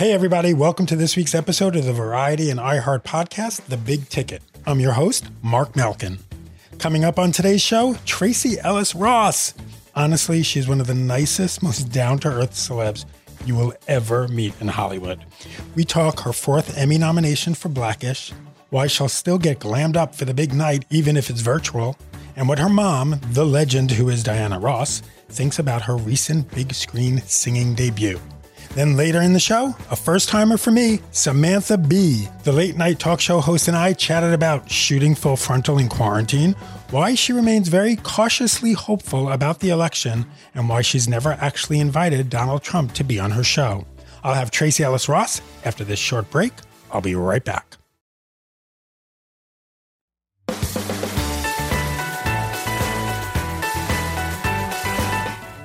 Hey, 0.00 0.14
everybody, 0.14 0.54
welcome 0.54 0.86
to 0.86 0.96
this 0.96 1.14
week's 1.14 1.34
episode 1.34 1.76
of 1.76 1.84
the 1.84 1.92
Variety 1.92 2.48
and 2.48 2.58
iHeart 2.58 3.02
podcast, 3.02 3.66
The 3.66 3.76
Big 3.76 4.08
Ticket. 4.08 4.42
I'm 4.66 4.80
your 4.80 4.94
host, 4.94 5.26
Marc 5.42 5.76
Malkin. 5.76 6.20
Coming 6.78 7.04
up 7.04 7.18
on 7.18 7.32
today's 7.32 7.60
show, 7.60 7.94
Tracee 8.06 8.58
Ellis 8.60 8.94
Ross. 8.94 9.52
Honestly, 9.94 10.42
she's 10.42 10.66
one 10.66 10.80
of 10.80 10.86
the 10.86 10.94
nicest, 10.94 11.62
most 11.62 11.92
down 11.92 12.18
to 12.20 12.28
earth 12.28 12.52
celebs 12.52 13.04
you 13.44 13.54
will 13.54 13.74
ever 13.88 14.26
meet 14.28 14.58
in 14.58 14.68
Hollywood. 14.68 15.22
We 15.74 15.84
talk 15.84 16.20
her 16.20 16.32
fourth 16.32 16.78
Emmy 16.78 16.96
nomination 16.96 17.52
for 17.52 17.68
Blackish, 17.68 18.32
why 18.70 18.86
she'll 18.86 19.06
still 19.06 19.36
get 19.36 19.58
glammed 19.58 19.98
up 19.98 20.14
for 20.14 20.24
the 20.24 20.32
big 20.32 20.54
night, 20.54 20.86
even 20.88 21.14
if 21.14 21.28
it's 21.28 21.42
virtual, 21.42 21.94
and 22.36 22.48
what 22.48 22.58
her 22.58 22.70
mom, 22.70 23.20
the 23.32 23.44
legend 23.44 23.90
who 23.90 24.08
is 24.08 24.22
Diana 24.22 24.58
Ross, 24.58 25.02
thinks 25.28 25.58
about 25.58 25.82
her 25.82 25.96
recent 25.98 26.50
big 26.54 26.72
screen 26.72 27.20
singing 27.26 27.74
debut. 27.74 28.18
Then 28.74 28.96
later 28.96 29.20
in 29.20 29.32
the 29.32 29.40
show, 29.40 29.74
a 29.90 29.96
first 29.96 30.28
timer 30.28 30.56
for 30.56 30.70
me, 30.70 31.00
Samantha 31.10 31.76
Bee. 31.76 32.28
The 32.44 32.52
late 32.52 32.76
night 32.76 33.00
talk 33.00 33.20
show 33.20 33.40
host 33.40 33.66
and 33.66 33.76
I 33.76 33.92
chatted 33.94 34.32
about 34.32 34.70
shooting 34.70 35.16
full 35.16 35.36
frontal 35.36 35.78
in 35.78 35.88
quarantine, 35.88 36.52
why 36.90 37.16
she 37.16 37.32
remains 37.32 37.68
very 37.68 37.96
cautiously 37.96 38.72
hopeful 38.72 39.30
about 39.30 39.58
the 39.58 39.70
election, 39.70 40.24
and 40.54 40.68
why 40.68 40.82
she's 40.82 41.08
never 41.08 41.32
actually 41.32 41.80
invited 41.80 42.30
Donald 42.30 42.62
Trump 42.62 42.92
to 42.94 43.04
be 43.04 43.18
on 43.18 43.32
her 43.32 43.44
show. 43.44 43.86
I'll 44.22 44.34
have 44.34 44.52
Tracee 44.52 44.84
Ellis 44.84 45.08
Ross 45.08 45.40
after 45.64 45.82
this 45.82 45.98
short 45.98 46.30
break. 46.30 46.52
I'll 46.92 47.00
be 47.00 47.16
right 47.16 47.44
back. 47.44 47.79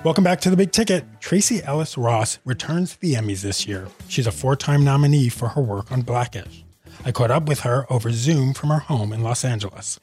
Welcome 0.05 0.23
back 0.23 0.39
to 0.41 0.51
the 0.51 0.55
Big 0.55 0.71
Ticket. 0.71 1.03
Tracee 1.19 1.63
Ellis 1.63 1.97
Ross 1.97 2.37
returns 2.45 2.93
to 2.93 3.01
the 3.01 3.15
Emmys 3.15 3.41
this 3.41 3.65
year. 3.67 3.87
She's 4.07 4.27
a 4.27 4.31
four 4.31 4.55
time 4.55 4.83
nominee 4.83 5.29
for 5.29 5.47
her 5.47 5.61
work 5.63 5.91
on 5.91 6.03
Blackish. 6.03 6.63
I 7.03 7.11
caught 7.11 7.31
up 7.31 7.47
with 7.47 7.61
her 7.61 7.91
over 7.91 8.11
Zoom 8.11 8.53
from 8.53 8.69
her 8.69 8.77
home 8.77 9.11
in 9.11 9.23
Los 9.23 9.43
Angeles. 9.43 9.99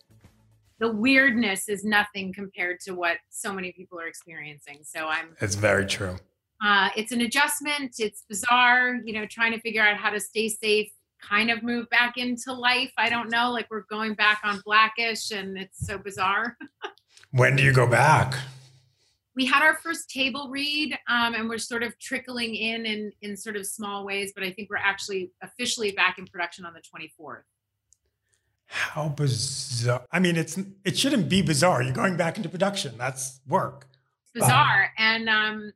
The 0.81 0.91
weirdness 0.91 1.69
is 1.69 1.85
nothing 1.85 2.33
compared 2.33 2.81
to 2.81 2.95
what 2.95 3.19
so 3.31 3.53
many 3.53 3.71
people 3.71 4.01
are 4.01 4.09
experiencing. 4.09 4.81
So 4.83 5.07
I'm. 5.07 5.37
It's 5.41 5.55
very 5.55 5.87
true. 5.87 6.17
Uh, 6.61 6.89
it's 6.97 7.13
an 7.13 7.21
adjustment. 7.21 7.95
It's 8.01 8.25
bizarre, 8.29 8.97
you 9.05 9.13
know, 9.13 9.25
trying 9.27 9.53
to 9.53 9.61
figure 9.61 9.83
out 9.83 9.99
how 9.99 10.11
to 10.11 10.19
stay 10.19 10.49
safe, 10.49 10.91
kind 11.21 11.49
of 11.49 11.63
move 11.63 11.89
back 11.91 12.17
into 12.17 12.53
life. 12.53 12.91
I 12.99 13.09
don't 13.09 13.31
know. 13.31 13.53
Like 13.53 13.69
we're 13.71 13.85
going 13.89 14.15
back 14.15 14.41
on 14.43 14.63
Blackish 14.65 15.31
and 15.31 15.57
it's 15.57 15.87
so 15.87 15.97
bizarre. 15.97 16.57
when 17.31 17.55
do 17.55 17.63
you 17.63 17.73
go 17.73 17.87
back? 17.87 18.35
We 19.35 19.47
had 19.47 19.63
our 19.63 19.75
first 19.75 20.11
table 20.11 20.49
read 20.51 20.99
um, 21.09 21.35
and 21.35 21.49
we're 21.49 21.59
sort 21.59 21.83
of 21.83 21.99
trickling 21.99 22.55
in, 22.55 22.85
in 22.87 23.13
in 23.23 23.37
sort 23.37 23.57
of 23.57 23.67
small 23.67 24.05
ways 24.05 24.33
but 24.35 24.45
i 24.45 24.51
think 24.51 24.69
we're 24.71 24.77
actually 24.77 25.31
officially 25.43 25.93
back 25.93 26.19
in 26.19 26.27
production 26.27 26.65
on 26.65 26.73
the 26.73 26.81
24th 26.81 27.43
how 28.67 29.09
bizarre 29.09 30.07
i 30.13 30.19
mean 30.19 30.37
it's 30.37 30.59
it 30.85 30.97
shouldn't 30.97 31.29
be 31.29 31.43
bizarre. 31.43 31.83
You're 31.83 31.93
going 31.93 32.17
back 32.17 32.39
into 32.39 32.49
production. 32.49 32.95
That's 32.97 33.41
work. 33.47 33.87
It's 34.23 34.33
bizarre. 34.33 34.91
And 34.97 35.29
um, 35.29 35.73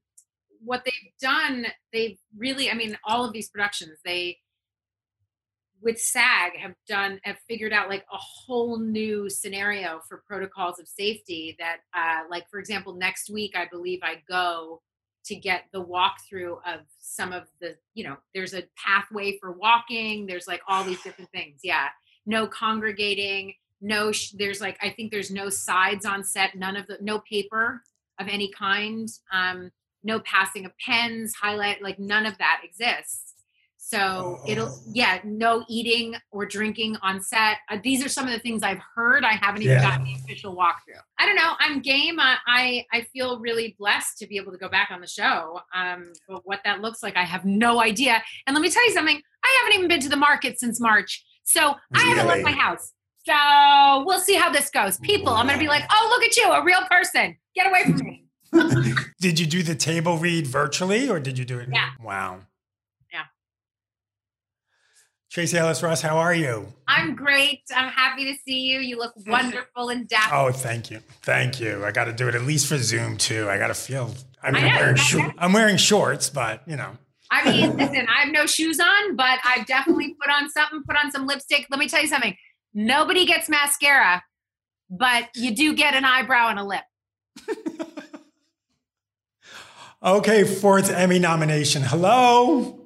what 0.67 0.85
they've 0.85 1.13
done 1.20 1.67
they've 1.93 2.19
really 2.37 2.70
i 2.70 2.75
mean 2.75 2.98
all 3.05 3.25
of 3.25 3.33
these 3.33 3.48
productions 3.48 3.98
they 4.05 4.37
with 5.83 6.01
SAG 6.01 6.57
have 6.57 6.75
done 6.89 7.21
have 7.25 7.39
figured 7.49 7.73
out 7.73 7.89
like 7.89 8.05
a 8.13 8.17
whole 8.17 8.79
new 8.79 9.29
scenario 9.29 10.01
for 10.09 10.23
protocols 10.27 10.79
of 10.79 10.89
safety 10.89 11.57
that 11.59 11.79
uh, 11.95 12.23
like 12.31 12.49
for 12.51 12.59
example 12.59 12.95
next 12.95 13.31
week 13.31 13.55
I 13.57 13.67
believe 13.67 14.01
I 14.03 14.23
go 14.29 14.83
to 15.27 15.35
get 15.35 15.65
the 15.73 15.85
walkthrough 15.85 16.59
of 16.67 16.81
some 16.98 17.33
of 17.33 17.45
the 17.61 17.77
you 17.95 18.05
know 18.05 18.17
there's 18.35 18.55
a 18.55 18.65
pathway 18.77 19.39
for 19.39 19.53
walking 19.53 20.27
there's 20.27 20.47
like 20.47 20.63
all 20.69 20.85
these 20.85 21.03
different 21.03 21.31
things 21.31 21.61
yeah. 21.63 21.89
No 22.29 22.47
congregating 22.47 23.55
no 23.81 24.11
sh- 24.13 24.31
there's 24.31 24.61
like 24.61 24.79
I 24.83 24.91
think 24.91 25.13
there's 25.13 25.31
no 25.31 25.48
sides 25.48 26.07
on 26.07 26.25
set 26.25 26.55
none 26.55 26.77
of 26.77 26.86
the 26.86 26.98
no 27.01 27.20
paper 27.20 27.83
of 28.19 28.29
any 28.29 28.51
kind 28.51 29.09
um 29.33 29.70
no 30.03 30.20
passing 30.20 30.65
of 30.65 30.73
pens 30.79 31.35
highlight 31.35 31.83
like 31.83 31.98
none 31.98 32.27
of 32.27 32.39
that 32.39 32.63
exists 32.65 33.35
so 33.89 34.41
it'll, 34.48 34.67
oh. 34.67 34.79
yeah, 34.92 35.20
no 35.23 35.64
eating 35.69 36.17
or 36.33 36.45
drinking 36.45 36.97
on 37.02 37.23
set. 37.23 37.58
Uh, 37.70 37.79
these 37.85 38.05
are 38.05 38.08
some 38.08 38.27
of 38.27 38.33
the 38.33 38.41
things 38.41 38.64
I've 38.64 38.80
heard. 38.97 39.23
I 39.23 39.35
haven't 39.35 39.63
even 39.63 39.77
yeah. 39.77 39.91
gotten 39.91 40.05
the 40.05 40.14
official 40.14 40.57
walkthrough. 40.57 40.98
I 41.20 41.24
don't 41.24 41.36
know. 41.36 41.52
I'm 41.61 41.80
game. 41.83 42.19
I, 42.19 42.36
I, 42.48 42.85
I 42.92 43.02
feel 43.13 43.39
really 43.39 43.77
blessed 43.79 44.19
to 44.19 44.27
be 44.27 44.39
able 44.39 44.51
to 44.51 44.58
go 44.58 44.69
back 44.69 44.91
on 44.91 45.01
the 45.01 45.07
show. 45.07 45.61
Um, 45.73 46.13
but 46.29 46.41
what 46.45 46.63
that 46.64 46.80
looks 46.80 47.01
like, 47.01 47.17
I 47.17 47.23
have 47.23 47.45
no 47.45 47.80
idea. 47.80 48.20
And 48.48 48.55
let 48.57 48.61
me 48.61 48.70
tell 48.70 48.85
you 48.85 48.92
something. 48.92 49.23
I 49.45 49.57
haven't 49.61 49.79
even 49.79 49.89
been 49.89 50.01
to 50.01 50.08
the 50.08 50.17
market 50.17 50.58
since 50.58 50.80
March, 50.80 51.24
so 51.45 51.77
I 51.95 52.01
haven't 52.01 52.27
left 52.27 52.42
my 52.42 52.51
house. 52.51 52.92
So 53.24 54.05
we'll 54.05 54.18
see 54.18 54.35
how 54.35 54.51
this 54.51 54.68
goes. 54.68 54.98
People, 54.98 55.33
I'm 55.33 55.47
going 55.47 55.61
to 55.61 55.64
be 55.64 55.68
like, 55.68 55.85
oh, 55.92 56.08
look 56.11 56.24
at 56.24 56.36
you, 56.36 56.51
a 56.51 56.64
real 56.64 56.83
person. 56.91 57.36
Get 57.55 57.68
away 57.68 57.85
from 57.85 57.98
me. 57.98 58.24
did 59.20 59.39
you 59.39 59.47
do 59.47 59.63
the 59.63 59.77
table 59.77 60.18
read 60.18 60.48
virtually 60.48 61.08
or 61.08 61.20
did 61.20 61.39
you 61.39 61.45
do 61.45 61.61
it? 61.61 61.68
Yeah. 61.73 61.91
Wow. 62.03 62.41
Tracee 65.36 65.58
Ellis 65.58 65.83
Ross, 65.83 66.01
how 66.01 66.17
are 66.17 66.33
you? 66.33 66.67
I'm 66.89 67.14
great. 67.14 67.61
I'm 67.74 67.92
happy 67.92 68.24
to 68.33 68.39
see 68.48 68.61
you. 68.61 68.80
You 68.80 68.97
look 68.97 69.13
wonderful 69.27 69.91
and 69.91 70.08
dapper. 70.08 70.35
Oh, 70.35 70.51
thank 70.51 70.91
you. 70.91 71.01
Thank 71.20 71.61
you. 71.61 71.85
I 71.85 71.91
got 71.91 72.05
to 72.05 72.14
do 72.14 72.27
it 72.27 72.35
at 72.35 72.45
least 72.45 72.67
for 72.67 72.79
Zoom 72.79 73.19
too. 73.19 73.47
I 73.47 73.58
got 73.58 73.67
to 73.67 73.74
feel. 73.74 74.14
I 74.42 74.51
mean, 74.51 74.64
I 74.64 74.69
am 74.69 74.97
wearing, 74.97 75.35
I'm 75.36 75.52
wearing 75.52 75.77
shorts, 75.77 76.30
but 76.30 76.63
you 76.67 76.77
know. 76.77 76.92
I 77.30 77.51
mean, 77.51 77.77
listen, 77.77 78.07
I 78.08 78.23
have 78.23 78.33
no 78.33 78.47
shoes 78.47 78.80
on, 78.80 79.14
but 79.14 79.39
I've 79.45 79.67
definitely 79.67 80.17
put 80.19 80.33
on 80.33 80.48
something, 80.48 80.83
put 80.89 80.97
on 80.97 81.13
some 81.13 81.27
lipstick. 81.27 81.67
Let 81.70 81.80
me 81.80 81.86
tell 81.86 82.01
you 82.01 82.08
something. 82.08 82.35
Nobody 82.73 83.27
gets 83.27 83.51
mascara, 83.51 84.24
but 84.89 85.29
you 85.35 85.55
do 85.55 85.74
get 85.74 85.92
an 85.92 86.07
eyebrow 86.07 86.48
and 86.48 86.58
a 86.58 86.64
lip. 86.64 86.85
okay, 90.03 90.45
fourth 90.45 90.89
Emmy 90.91 91.18
nomination. 91.18 91.83
Hello. 91.83 92.86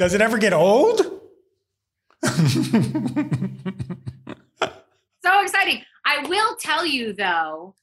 Does 0.00 0.14
it 0.14 0.22
ever 0.22 0.38
get 0.38 0.54
old? 0.54 0.96
so 2.24 2.32
exciting. 5.42 5.82
I 6.06 6.26
will 6.26 6.56
tell 6.58 6.86
you 6.86 7.12
though 7.12 7.74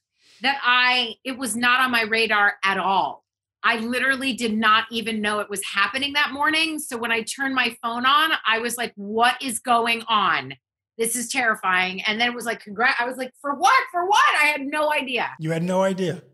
that 0.42 0.58
I 0.64 1.14
it 1.22 1.38
was 1.38 1.54
not 1.54 1.78
on 1.78 1.92
my 1.92 2.02
radar 2.02 2.54
at 2.64 2.76
all. 2.76 3.24
I 3.62 3.78
literally 3.78 4.32
did 4.32 4.52
not 4.52 4.86
even 4.90 5.22
know 5.22 5.38
it 5.38 5.48
was 5.48 5.64
happening 5.64 6.14
that 6.14 6.32
morning. 6.32 6.80
So 6.80 6.96
when 6.96 7.12
I 7.12 7.22
turned 7.22 7.54
my 7.54 7.76
phone 7.80 8.04
on, 8.04 8.32
I 8.44 8.58
was 8.58 8.76
like, 8.76 8.92
what 8.96 9.40
is 9.40 9.60
going 9.60 10.02
on? 10.08 10.54
This 10.96 11.14
is 11.14 11.28
terrifying. 11.28 12.02
And 12.02 12.20
then 12.20 12.30
it 12.30 12.34
was 12.34 12.46
like, 12.46 12.58
congrats. 12.58 12.96
I 13.00 13.04
was 13.04 13.16
like, 13.16 13.32
for 13.40 13.54
what? 13.54 13.84
For 13.92 14.04
what? 14.04 14.34
I 14.42 14.46
had 14.46 14.62
no 14.62 14.92
idea. 14.92 15.30
You 15.38 15.52
had 15.52 15.62
no 15.62 15.84
idea. 15.84 16.24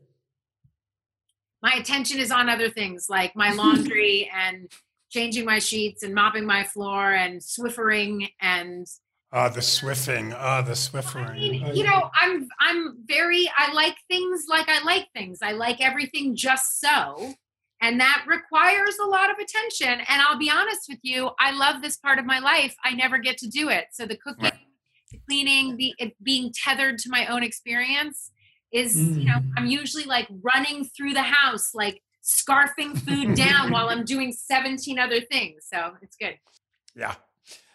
My 1.62 1.72
attention 1.72 2.20
is 2.20 2.30
on 2.30 2.48
other 2.48 2.70
things 2.70 3.10
like 3.10 3.36
my 3.36 3.52
laundry 3.52 4.30
and 4.34 4.72
changing 5.14 5.44
my 5.44 5.60
sheets 5.60 6.02
and 6.02 6.12
mopping 6.12 6.44
my 6.44 6.64
floor 6.64 7.12
and 7.12 7.40
swiffering 7.40 8.28
and 8.40 8.86
uh, 9.32 9.48
the 9.48 9.60
swiffing, 9.60 10.32
uh, 10.38 10.62
the 10.62 10.72
swiffering. 10.72 11.30
I 11.30 11.34
mean, 11.34 11.74
you 11.74 11.82
know, 11.82 12.08
I'm 12.14 12.46
I'm 12.60 12.98
very 13.04 13.50
I 13.56 13.72
like 13.72 13.96
things 14.08 14.44
like 14.48 14.68
I 14.68 14.84
like 14.84 15.08
things. 15.12 15.40
I 15.42 15.52
like 15.52 15.80
everything 15.80 16.36
just 16.36 16.80
so. 16.80 17.34
And 17.80 18.00
that 18.00 18.24
requires 18.28 18.96
a 19.04 19.06
lot 19.06 19.30
of 19.30 19.36
attention. 19.38 20.04
And 20.08 20.22
I'll 20.22 20.38
be 20.38 20.50
honest 20.50 20.82
with 20.88 21.00
you, 21.02 21.30
I 21.40 21.50
love 21.50 21.82
this 21.82 21.96
part 21.96 22.18
of 22.20 22.24
my 22.24 22.38
life. 22.38 22.74
I 22.84 22.94
never 22.94 23.18
get 23.18 23.36
to 23.38 23.48
do 23.48 23.68
it. 23.68 23.86
So 23.92 24.06
the 24.06 24.16
cooking, 24.16 24.44
right. 24.44 24.54
the 25.10 25.18
cleaning, 25.28 25.76
the 25.76 25.94
being 26.22 26.52
tethered 26.54 26.98
to 26.98 27.10
my 27.10 27.26
own 27.26 27.42
experience 27.42 28.30
is, 28.72 28.96
mm. 28.96 29.18
you 29.18 29.24
know, 29.24 29.38
mm. 29.38 29.50
I'm 29.56 29.66
usually 29.66 30.04
like 30.04 30.28
running 30.42 30.84
through 30.84 31.12
the 31.12 31.22
house, 31.22 31.74
like 31.74 32.00
scarfing 32.24 32.98
food 32.98 33.34
down 33.36 33.70
while 33.70 33.88
I'm 33.88 34.04
doing 34.04 34.32
17 34.32 34.98
other 34.98 35.20
things. 35.20 35.66
So 35.72 35.92
it's 36.02 36.16
good. 36.16 36.38
Yeah. 36.96 37.14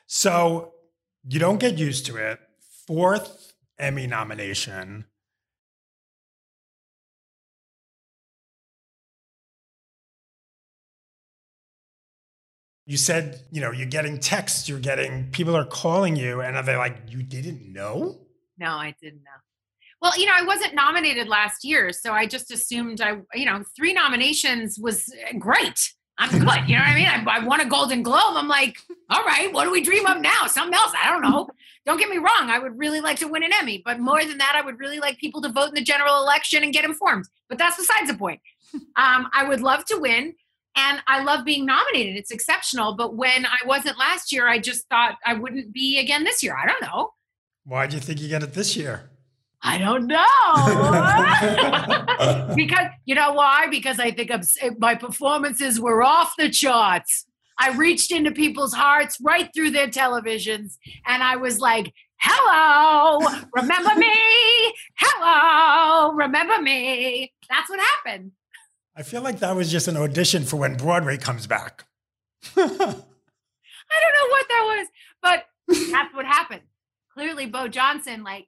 So 0.07 0.73
you 1.27 1.39
don't 1.39 1.59
get 1.59 1.77
used 1.77 2.05
to 2.07 2.17
it. 2.17 2.39
Fourth 2.87 3.53
Emmy 3.77 4.07
nomination. 4.07 5.05
You 12.85 12.97
said, 12.97 13.43
you 13.51 13.61
know, 13.61 13.71
you're 13.71 13.85
getting 13.85 14.17
texts, 14.17 14.67
you're 14.67 14.79
getting 14.79 15.29
people 15.29 15.55
are 15.55 15.63
calling 15.63 16.15
you, 16.15 16.41
and 16.41 16.57
are 16.57 16.63
they 16.63 16.75
like, 16.75 16.97
you 17.07 17.21
didn't 17.21 17.71
know? 17.71 18.17
No, 18.57 18.71
I 18.71 18.95
didn't 18.99 19.21
know. 19.21 19.29
Well, 20.01 20.17
you 20.17 20.25
know, 20.25 20.33
I 20.35 20.43
wasn't 20.43 20.75
nominated 20.75 21.27
last 21.27 21.65
year, 21.65 21.91
so 21.91 22.13
I 22.13 22.25
just 22.25 22.51
assumed 22.51 23.01
I, 23.01 23.17
you 23.33 23.45
know, 23.45 23.63
three 23.75 23.93
nominations 23.93 24.79
was 24.79 25.13
eh, 25.27 25.33
great. 25.37 25.93
I'm 26.17 26.31
good. 26.31 26.41
You 26.67 26.75
know 26.75 26.81
what 26.81 26.89
I 26.89 26.95
mean? 26.95 27.07
I, 27.07 27.23
I, 27.27 27.45
won 27.45 27.61
a 27.61 27.65
Golden 27.65 28.03
Globe. 28.03 28.35
I'm 28.35 28.49
like, 28.49 28.77
all 29.09 29.23
right, 29.23 29.51
what 29.53 29.63
do 29.63 29.71
we 29.71 29.81
dream 29.81 30.05
of 30.05 30.19
now? 30.19 30.47
Something 30.47 30.73
else. 30.73 30.91
I 31.01 31.09
don't 31.09 31.21
know. 31.21 31.47
Don't 31.85 31.97
get 31.97 32.09
me 32.09 32.17
wrong. 32.17 32.49
I 32.49 32.59
would 32.59 32.77
really 32.77 32.99
like 32.99 33.17
to 33.19 33.27
win 33.27 33.43
an 33.43 33.51
Emmy, 33.53 33.81
but 33.85 33.99
more 33.99 34.23
than 34.23 34.37
that, 34.37 34.53
I 34.55 34.61
would 34.65 34.79
really 34.79 34.99
like 34.99 35.17
people 35.17 35.41
to 35.41 35.49
vote 35.49 35.69
in 35.69 35.75
the 35.75 35.81
general 35.81 36.21
election 36.21 36.61
and 36.61 36.73
get 36.73 36.83
informed. 36.83 37.25
But 37.47 37.57
that's 37.57 37.77
besides 37.77 38.11
the 38.11 38.17
point. 38.17 38.41
Um, 38.97 39.29
I 39.33 39.45
would 39.47 39.61
love 39.61 39.85
to 39.85 39.97
win. 39.97 40.35
and 40.75 41.01
I 41.07 41.23
love 41.23 41.45
being 41.45 41.65
nominated. 41.65 42.15
It's 42.17 42.31
exceptional. 42.31 42.95
But 42.95 43.15
when 43.15 43.45
I 43.45 43.57
wasn't 43.65 43.97
last 43.97 44.31
year, 44.31 44.47
I 44.47 44.59
just 44.59 44.87
thought 44.89 45.17
I 45.25 45.33
wouldn't 45.33 45.73
be 45.73 45.99
again 45.99 46.23
this 46.23 46.43
year. 46.43 46.55
I 46.55 46.67
don't 46.67 46.81
know. 46.81 47.11
Why 47.63 47.87
do 47.87 47.95
you 47.95 48.01
think 48.01 48.21
you 48.21 48.27
get 48.27 48.43
it 48.43 48.53
this 48.53 48.75
year? 48.75 49.09
I 49.61 49.77
don't 49.77 50.07
know. 50.07 50.55
because 52.55 52.87
you 53.05 53.15
know 53.15 53.33
why? 53.33 53.67
Because 53.69 53.99
I 53.99 54.11
think 54.11 54.31
I'm, 54.31 54.41
eh, 54.61 54.71
my 54.79 54.95
performances 54.95 55.79
were 55.79 56.01
off 56.01 56.33
the 56.37 56.49
charts. 56.49 57.25
I 57.57 57.71
reached 57.71 58.11
into 58.11 58.31
people's 58.31 58.73
hearts 58.73 59.17
right 59.21 59.49
through 59.53 59.71
their 59.71 59.89
televisions, 59.89 60.77
and 61.05 61.21
I 61.21 61.35
was 61.35 61.59
like, 61.59 61.93
"Hello, 62.21 63.19
remember 63.53 63.95
me? 63.95 64.15
Hello, 64.97 66.13
remember 66.13 66.61
me?" 66.61 67.33
That's 67.49 67.69
what 67.69 67.79
happened. 67.79 68.31
I 68.95 69.03
feel 69.03 69.21
like 69.21 69.39
that 69.39 69.55
was 69.55 69.69
just 69.71 69.89
an 69.89 69.97
audition 69.97 70.45
for 70.45 70.55
when 70.57 70.75
Broadway 70.75 71.17
comes 71.17 71.47
back. 71.47 71.85
I 72.55 72.61
don't 72.61 72.77
know 72.77 74.29
what 74.29 74.47
that 74.47 74.63
was, 74.77 74.87
but 75.21 75.45
that's 75.91 76.13
what 76.13 76.25
happened. 76.25 76.61
Clearly, 77.13 77.45
Bow 77.45 77.67
Johnson 77.67 78.23
like 78.23 78.47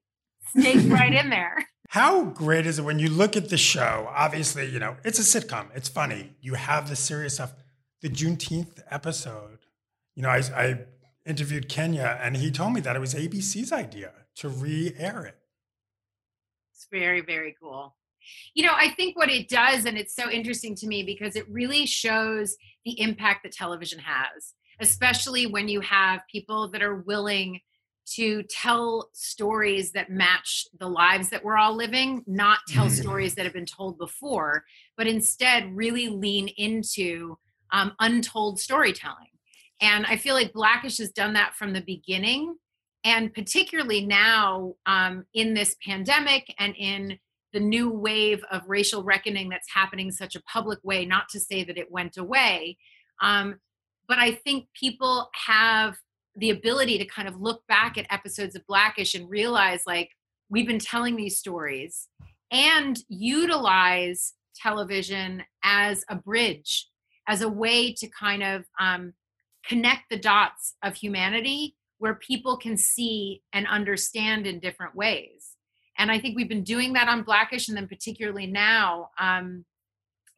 right 0.55 1.13
in 1.13 1.29
there. 1.29 1.67
How 1.89 2.23
great 2.23 2.65
is 2.65 2.79
it 2.79 2.83
when 2.83 2.99
you 2.99 3.09
look 3.09 3.35
at 3.35 3.49
the 3.49 3.57
show? 3.57 4.07
Obviously, 4.15 4.69
you 4.69 4.79
know, 4.79 4.95
it's 5.03 5.19
a 5.19 5.39
sitcom. 5.39 5.67
It's 5.75 5.89
funny. 5.89 6.35
You 6.39 6.53
have 6.53 6.87
the 6.87 6.95
serious 6.95 7.33
stuff. 7.35 7.53
The 8.01 8.09
Juneteenth 8.09 8.79
episode, 8.89 9.59
you 10.15 10.23
know, 10.23 10.29
I, 10.29 10.41
I 10.55 10.79
interviewed 11.25 11.69
Kenya 11.69 12.17
and 12.21 12.37
he 12.37 12.49
told 12.49 12.73
me 12.73 12.81
that 12.81 12.95
it 12.95 12.99
was 12.99 13.13
ABC's 13.13 13.71
idea 13.71 14.11
to 14.37 14.49
re 14.49 14.93
air 14.97 15.25
it. 15.25 15.35
It's 16.73 16.87
very, 16.91 17.21
very 17.21 17.55
cool. 17.61 17.95
You 18.53 18.65
know, 18.65 18.73
I 18.73 18.89
think 18.89 19.17
what 19.17 19.29
it 19.29 19.49
does, 19.49 19.85
and 19.85 19.97
it's 19.97 20.15
so 20.15 20.29
interesting 20.29 20.75
to 20.75 20.87
me 20.87 21.03
because 21.03 21.35
it 21.35 21.49
really 21.49 21.85
shows 21.85 22.55
the 22.85 22.99
impact 22.99 23.43
that 23.43 23.51
television 23.51 23.99
has, 23.99 24.53
especially 24.79 25.45
when 25.45 25.67
you 25.67 25.81
have 25.81 26.21
people 26.31 26.69
that 26.69 26.81
are 26.81 26.95
willing 26.95 27.59
to 28.05 28.43
tell 28.43 29.09
stories 29.13 29.91
that 29.91 30.09
match 30.09 30.67
the 30.79 30.87
lives 30.87 31.29
that 31.29 31.43
we're 31.43 31.57
all 31.57 31.75
living, 31.75 32.23
not 32.27 32.59
tell 32.67 32.85
mm-hmm. 32.85 33.01
stories 33.01 33.35
that 33.35 33.45
have 33.45 33.53
been 33.53 33.65
told 33.65 33.97
before, 33.97 34.63
but 34.97 35.07
instead 35.07 35.75
really 35.75 36.09
lean 36.09 36.47
into 36.57 37.37
um, 37.71 37.93
untold 37.99 38.59
storytelling. 38.59 39.27
And 39.81 40.05
I 40.05 40.17
feel 40.17 40.35
like 40.35 40.53
Blackish 40.53 40.97
has 40.97 41.11
done 41.11 41.33
that 41.33 41.55
from 41.55 41.73
the 41.73 41.81
beginning. 41.81 42.55
And 43.03 43.33
particularly 43.33 44.05
now 44.05 44.75
um, 44.85 45.25
in 45.33 45.53
this 45.53 45.75
pandemic 45.83 46.53
and 46.59 46.75
in 46.77 47.17
the 47.53 47.59
new 47.59 47.89
wave 47.89 48.43
of 48.51 48.61
racial 48.67 49.03
reckoning 49.03 49.49
that's 49.49 49.71
happening 49.73 50.11
such 50.11 50.35
a 50.35 50.41
public 50.43 50.79
way, 50.83 51.05
not 51.05 51.27
to 51.29 51.39
say 51.39 51.63
that 51.63 51.77
it 51.77 51.91
went 51.91 52.17
away. 52.17 52.77
Um, 53.21 53.59
but 54.07 54.19
I 54.19 54.33
think 54.33 54.67
people 54.73 55.29
have 55.47 55.95
the 56.35 56.49
ability 56.49 56.97
to 56.97 57.05
kind 57.05 57.27
of 57.27 57.39
look 57.39 57.65
back 57.67 57.97
at 57.97 58.05
episodes 58.09 58.55
of 58.55 58.65
Blackish 58.67 59.15
and 59.15 59.29
realize 59.29 59.83
like 59.85 60.11
we've 60.49 60.67
been 60.67 60.79
telling 60.79 61.15
these 61.15 61.37
stories 61.37 62.07
and 62.51 62.99
utilize 63.07 64.33
television 64.55 65.43
as 65.63 66.03
a 66.09 66.15
bridge, 66.15 66.87
as 67.27 67.41
a 67.41 67.49
way 67.49 67.93
to 67.93 68.07
kind 68.07 68.43
of 68.43 68.65
um, 68.79 69.13
connect 69.65 70.09
the 70.09 70.19
dots 70.19 70.75
of 70.83 70.95
humanity 70.95 71.75
where 71.99 72.15
people 72.15 72.57
can 72.57 72.75
see 72.77 73.43
and 73.53 73.67
understand 73.67 74.47
in 74.47 74.59
different 74.59 74.95
ways. 74.95 75.55
And 75.97 76.11
I 76.11 76.19
think 76.19 76.35
we've 76.35 76.49
been 76.49 76.63
doing 76.63 76.93
that 76.93 77.07
on 77.07 77.23
Blackish, 77.23 77.67
and 77.67 77.77
then 77.77 77.87
particularly 77.87 78.47
now, 78.47 79.11
um, 79.19 79.65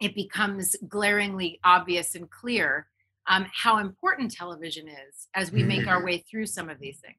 it 0.01 0.13
becomes 0.13 0.75
glaringly 0.90 1.60
obvious 1.63 2.16
and 2.16 2.30
clear 2.30 2.88
um, 3.27 3.45
how 3.53 3.77
important 3.77 4.31
television 4.31 4.87
is 4.87 5.27
as 5.33 5.51
we 5.51 5.63
make 5.63 5.87
our 5.87 6.01
mm. 6.01 6.05
way 6.05 6.25
through 6.29 6.45
some 6.45 6.69
of 6.69 6.79
these 6.79 6.97
things. 6.97 7.17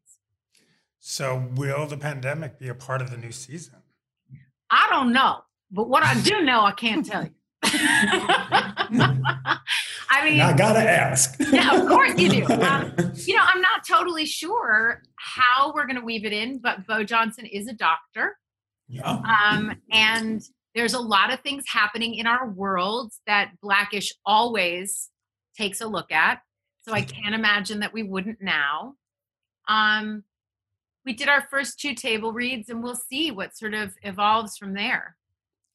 So, 1.00 1.48
will 1.56 1.86
the 1.86 1.96
pandemic 1.96 2.58
be 2.58 2.68
a 2.68 2.74
part 2.74 3.02
of 3.02 3.10
the 3.10 3.16
new 3.16 3.32
season? 3.32 3.74
I 4.70 4.86
don't 4.90 5.12
know, 5.12 5.40
but 5.70 5.88
what 5.88 6.02
I 6.02 6.18
do 6.20 6.42
know, 6.42 6.62
I 6.62 6.72
can't 6.72 7.04
tell 7.04 7.24
you. 7.24 7.30
I 10.14 10.30
mean, 10.30 10.40
I 10.40 10.56
gotta 10.56 10.78
ask. 10.78 11.36
yeah, 11.52 11.78
of 11.78 11.88
course 11.88 12.18
you 12.18 12.28
do. 12.30 12.46
Um, 12.46 12.94
you 13.26 13.34
know, 13.34 13.42
I'm 13.44 13.60
not 13.60 13.86
totally 13.86 14.24
sure 14.24 15.02
how 15.16 15.72
we're 15.74 15.86
going 15.86 15.98
to 15.98 16.04
weave 16.04 16.24
it 16.24 16.32
in, 16.32 16.58
but 16.58 16.86
Bow 16.86 17.02
Johnson 17.02 17.46
is 17.46 17.68
a 17.68 17.72
doctor. 17.72 18.38
Yeah. 18.88 19.02
Um, 19.02 19.80
and 19.90 20.42
there's 20.74 20.94
a 20.94 21.00
lot 21.00 21.32
of 21.32 21.40
things 21.40 21.64
happening 21.66 22.14
in 22.14 22.26
our 22.26 22.48
world 22.48 23.12
that 23.26 23.52
Blackish 23.60 24.12
always 24.26 25.10
takes 25.56 25.80
a 25.80 25.86
look 25.86 26.12
at. 26.12 26.40
So 26.82 26.92
I 26.92 27.02
can't 27.02 27.34
imagine 27.34 27.80
that 27.80 27.94
we 27.94 28.02
wouldn't 28.02 28.42
now. 28.42 28.94
Um, 29.68 30.24
we 31.06 31.14
did 31.14 31.28
our 31.28 31.46
first 31.50 31.80
two 31.80 31.94
table 31.94 32.32
reads, 32.32 32.68
and 32.68 32.82
we'll 32.82 32.94
see 32.94 33.30
what 33.30 33.56
sort 33.56 33.74
of 33.74 33.94
evolves 34.02 34.56
from 34.56 34.74
there. 34.74 35.16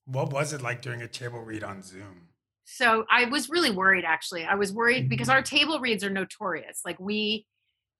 What 0.05 0.31
was 0.31 0.53
it 0.53 0.61
like 0.61 0.81
doing 0.81 1.01
a 1.01 1.07
table 1.07 1.41
read 1.41 1.63
on 1.63 1.81
Zoom? 1.81 2.29
So 2.65 3.05
I 3.09 3.25
was 3.25 3.49
really 3.49 3.71
worried 3.71 4.05
actually. 4.05 4.45
I 4.45 4.55
was 4.55 4.71
worried 4.71 5.09
because 5.09 5.27
mm-hmm. 5.27 5.37
our 5.37 5.41
table 5.41 5.79
reads 5.79 6.03
are 6.03 6.09
notorious. 6.09 6.81
Like 6.85 6.99
we 6.99 7.47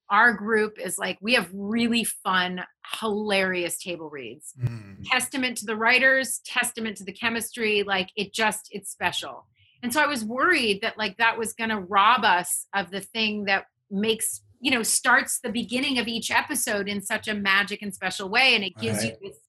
our 0.10 0.34
group 0.34 0.80
is 0.80 0.98
like 0.98 1.18
we 1.22 1.34
have 1.34 1.50
really 1.54 2.04
fun 2.04 2.64
hilarious 3.00 3.78
table 3.78 4.10
reads 4.10 4.54
mm. 4.60 4.96
testament 5.06 5.58
to 5.58 5.66
the 5.66 5.76
writers 5.76 6.42
testament 6.46 6.98
to 6.98 7.04
the 7.04 7.12
chemistry 7.12 7.84
like 7.84 8.10
it 8.16 8.34
just 8.34 8.70
it's 8.72 8.90
special 8.90 9.46
and 9.84 9.94
so 9.94 10.02
i 10.02 10.06
was 10.06 10.24
worried 10.24 10.82
that 10.82 10.98
like 10.98 11.18
that 11.18 11.38
was 11.38 11.54
going 11.54 11.70
to 11.70 11.80
rob 11.80 12.24
us 12.24 12.66
of 12.74 12.92
the 12.92 13.02
thing 13.02 13.46
that 13.46 13.66
makes 13.90 14.42
you 14.60 14.72
know 14.72 14.84
starts 14.84 15.40
the 15.40 15.50
beginning 15.50 15.98
of 15.98 16.08
each 16.08 16.32
episode 16.32 16.88
in 16.88 17.02
such 17.02 17.28
a 17.28 17.34
magic 17.34 17.82
and 17.82 17.94
special 17.94 18.30
way 18.30 18.56
and 18.56 18.64
it 18.64 18.76
gives 18.78 19.00
right. 19.00 19.18
you 19.22 19.30
this 19.30 19.40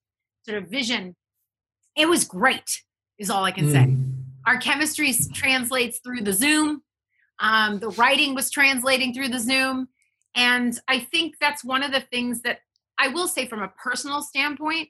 sort 0.47 0.63
of 0.63 0.69
vision 0.69 1.17
it 1.97 2.09
was 2.09 2.25
great 2.25 2.83
is 3.19 3.31
all 3.31 3.45
i 3.45 3.51
can 3.51 3.67
mm. 3.67 3.73
say 3.73 3.97
our 4.47 4.59
chemistry 4.59 5.13
translates 5.35 5.99
through 5.99 6.23
the 6.23 6.33
zoom 6.33 6.83
um, 7.43 7.79
the 7.79 7.89
writing 7.91 8.35
was 8.35 8.51
translating 8.51 9.15
through 9.15 9.29
the 9.29 9.39
zoom 9.39 9.89
and 10.35 10.79
i 10.89 10.99
think 10.99 11.35
that's 11.41 11.65
one 11.65 11.83
of 11.83 11.93
the 11.93 12.01
things 12.01 12.43
that 12.43 12.59
i 12.99 13.09
will 13.09 13.29
say 13.29 13.47
from 13.47 13.63
a 13.63 13.69
personal 13.83 14.23
standpoint 14.23 14.89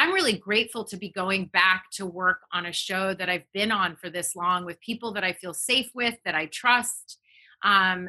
I'm 0.00 0.14
really 0.14 0.38
grateful 0.38 0.82
to 0.86 0.96
be 0.96 1.10
going 1.10 1.50
back 1.52 1.90
to 1.92 2.06
work 2.06 2.38
on 2.54 2.64
a 2.64 2.72
show 2.72 3.12
that 3.12 3.28
I've 3.28 3.44
been 3.52 3.70
on 3.70 3.96
for 3.96 4.08
this 4.08 4.34
long 4.34 4.64
with 4.64 4.80
people 4.80 5.12
that 5.12 5.24
I 5.24 5.34
feel 5.34 5.52
safe 5.52 5.90
with, 5.94 6.14
that 6.24 6.34
I 6.34 6.46
trust. 6.46 7.18
Um, 7.62 8.08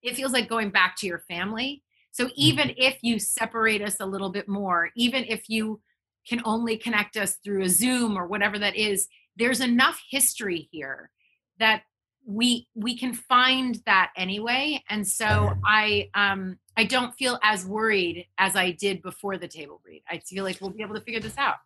it 0.00 0.14
feels 0.14 0.32
like 0.32 0.48
going 0.48 0.70
back 0.70 0.94
to 0.98 1.08
your 1.08 1.24
family. 1.28 1.82
So 2.12 2.30
even 2.36 2.68
mm-hmm. 2.68 2.82
if 2.82 2.98
you 3.02 3.18
separate 3.18 3.82
us 3.82 3.96
a 3.98 4.06
little 4.06 4.30
bit 4.30 4.46
more, 4.46 4.90
even 4.94 5.24
if 5.24 5.50
you 5.50 5.80
can 6.28 6.40
only 6.44 6.76
connect 6.76 7.16
us 7.16 7.38
through 7.42 7.64
a 7.64 7.68
Zoom 7.68 8.16
or 8.16 8.28
whatever 8.28 8.56
that 8.60 8.76
is, 8.76 9.08
there's 9.34 9.60
enough 9.60 10.00
history 10.08 10.68
here 10.70 11.10
that 11.58 11.82
we 12.26 12.68
we 12.74 12.96
can 12.96 13.14
find 13.14 13.80
that 13.86 14.12
anyway. 14.16 14.82
And 14.88 15.06
so 15.06 15.54
i 15.64 16.08
um 16.14 16.58
i 16.76 16.84
don't 16.84 17.14
feel 17.14 17.38
as 17.42 17.66
worried 17.66 18.26
as 18.38 18.56
i 18.56 18.70
did 18.70 19.02
before 19.02 19.36
the 19.38 19.48
table 19.48 19.80
read. 19.84 20.02
I 20.08 20.18
feel 20.18 20.44
like 20.44 20.60
we'll 20.60 20.70
be 20.70 20.82
able 20.82 20.94
to 20.94 21.00
figure 21.00 21.20
this 21.20 21.38
out. 21.38 21.56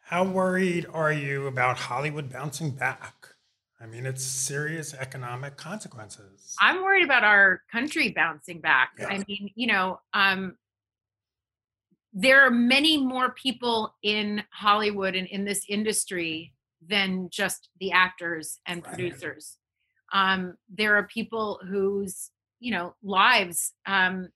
How 0.00 0.24
worried 0.24 0.86
are 0.92 1.12
you 1.12 1.46
about 1.46 1.76
hollywood 1.78 2.32
bouncing 2.32 2.70
back? 2.70 3.14
I 3.80 3.86
mean 3.86 4.06
it's 4.06 4.24
serious 4.24 4.94
economic 4.94 5.56
consequences. 5.56 6.56
I'm 6.60 6.82
worried 6.82 7.04
about 7.04 7.24
our 7.24 7.62
country 7.70 8.10
bouncing 8.10 8.60
back. 8.60 8.90
Yeah. 8.98 9.08
i 9.08 9.24
mean 9.28 9.50
you 9.54 9.66
know 9.66 10.00
um 10.14 10.56
there 12.18 12.40
are 12.40 12.50
many 12.50 12.96
more 12.96 13.30
people 13.30 13.94
in 14.02 14.42
hollywood 14.50 15.14
and 15.14 15.28
in 15.28 15.44
this 15.44 15.66
industry 15.68 16.54
than 16.88 17.28
just 17.30 17.68
the 17.78 17.92
actors 17.92 18.58
and 18.66 18.82
producers 18.82 19.58
um, 20.16 20.56
there 20.74 20.96
are 20.96 21.06
people 21.06 21.60
whose 21.68 22.30
you 22.58 22.72
know 22.72 22.94
lives 23.02 23.72
um, 23.86 24.28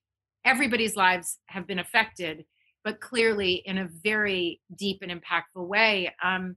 everybody's 0.45 0.95
lives 0.95 1.39
have 1.47 1.67
been 1.67 1.79
affected 1.79 2.45
but 2.85 3.01
clearly 3.01 3.63
in 3.67 3.79
a 3.79 3.89
very 4.03 4.59
deep 4.75 5.01
and 5.03 5.13
impactful 5.13 5.67
way. 5.67 6.15
Um, 6.25 6.57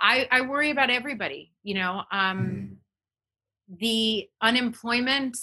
I, 0.00 0.26
I 0.32 0.40
worry 0.40 0.70
about 0.70 0.90
everybody 0.90 1.52
you 1.62 1.74
know 1.74 2.02
um, 2.12 2.38
mm. 2.38 3.78
the 3.80 4.28
unemployment 4.40 5.36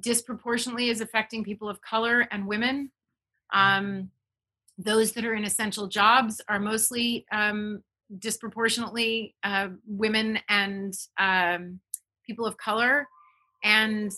disproportionately 0.00 0.88
is 0.88 1.02
affecting 1.02 1.44
people 1.44 1.68
of 1.68 1.82
color 1.82 2.26
and 2.30 2.46
women. 2.46 2.90
Um, 3.52 4.10
those 4.78 5.12
that 5.12 5.26
are 5.26 5.34
in 5.34 5.44
essential 5.44 5.86
jobs 5.86 6.40
are 6.48 6.58
mostly 6.58 7.26
um, 7.30 7.82
disproportionately 8.18 9.34
uh, 9.42 9.68
women 9.86 10.38
and 10.48 10.94
um, 11.18 11.80
people 12.26 12.46
of 12.46 12.56
color. 12.56 13.06
And 13.64 14.10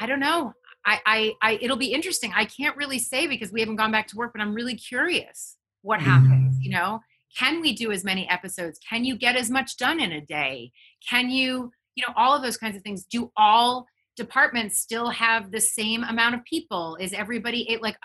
I 0.00 0.06
don't 0.06 0.20
know. 0.20 0.52
I, 0.86 1.00
I, 1.06 1.32
I, 1.42 1.58
it'll 1.62 1.76
be 1.76 1.92
interesting. 1.92 2.32
I 2.34 2.44
can't 2.44 2.76
really 2.76 2.98
say 2.98 3.26
because 3.26 3.52
we 3.52 3.60
haven't 3.60 3.76
gone 3.76 3.92
back 3.92 4.08
to 4.08 4.16
work, 4.16 4.32
but 4.34 4.42
I'm 4.42 4.54
really 4.54 4.74
curious 4.74 5.56
what 5.82 6.00
happens. 6.00 6.56
Mm-hmm. 6.56 6.62
You 6.62 6.70
know, 6.70 7.00
can 7.36 7.60
we 7.60 7.72
do 7.72 7.90
as 7.90 8.04
many 8.04 8.28
episodes 8.28 8.78
can 8.88 9.04
you 9.04 9.16
get 9.16 9.36
as 9.36 9.50
much 9.50 9.76
done 9.76 10.00
in 10.00 10.12
a 10.12 10.20
day 10.20 10.70
can 11.08 11.30
you 11.30 11.70
you 11.94 12.04
know 12.06 12.12
all 12.16 12.34
of 12.34 12.42
those 12.42 12.56
kinds 12.56 12.76
of 12.76 12.82
things 12.82 13.04
do 13.04 13.30
all 13.36 13.86
departments 14.16 14.78
still 14.78 15.10
have 15.10 15.50
the 15.50 15.60
same 15.60 16.04
amount 16.04 16.34
of 16.34 16.44
people 16.44 16.96
is 17.00 17.12
everybody 17.12 17.70
it, 17.70 17.82
like 17.82 17.96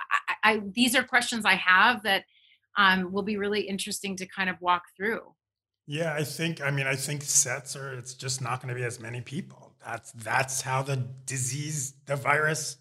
I, 0.43 0.51
I, 0.51 0.61
these 0.73 0.95
are 0.95 1.03
questions 1.03 1.45
i 1.45 1.55
have 1.55 2.03
that 2.03 2.25
um, 2.79 3.11
will 3.11 3.23
be 3.23 3.37
really 3.37 3.61
interesting 3.61 4.15
to 4.15 4.25
kind 4.25 4.49
of 4.49 4.55
walk 4.59 4.83
through 4.97 5.21
yeah 5.85 6.13
i 6.13 6.23
think 6.23 6.61
i 6.61 6.71
mean 6.71 6.87
i 6.87 6.95
think 6.95 7.21
sets 7.21 7.75
are 7.75 7.93
it's 7.93 8.15
just 8.15 8.41
not 8.41 8.61
going 8.61 8.73
to 8.73 8.79
be 8.79 8.85
as 8.85 8.99
many 8.99 9.21
people 9.21 9.73
that's 9.85 10.11
that's 10.13 10.61
how 10.61 10.81
the 10.81 10.95
disease 11.25 11.93
the 12.07 12.15
virus 12.15 12.77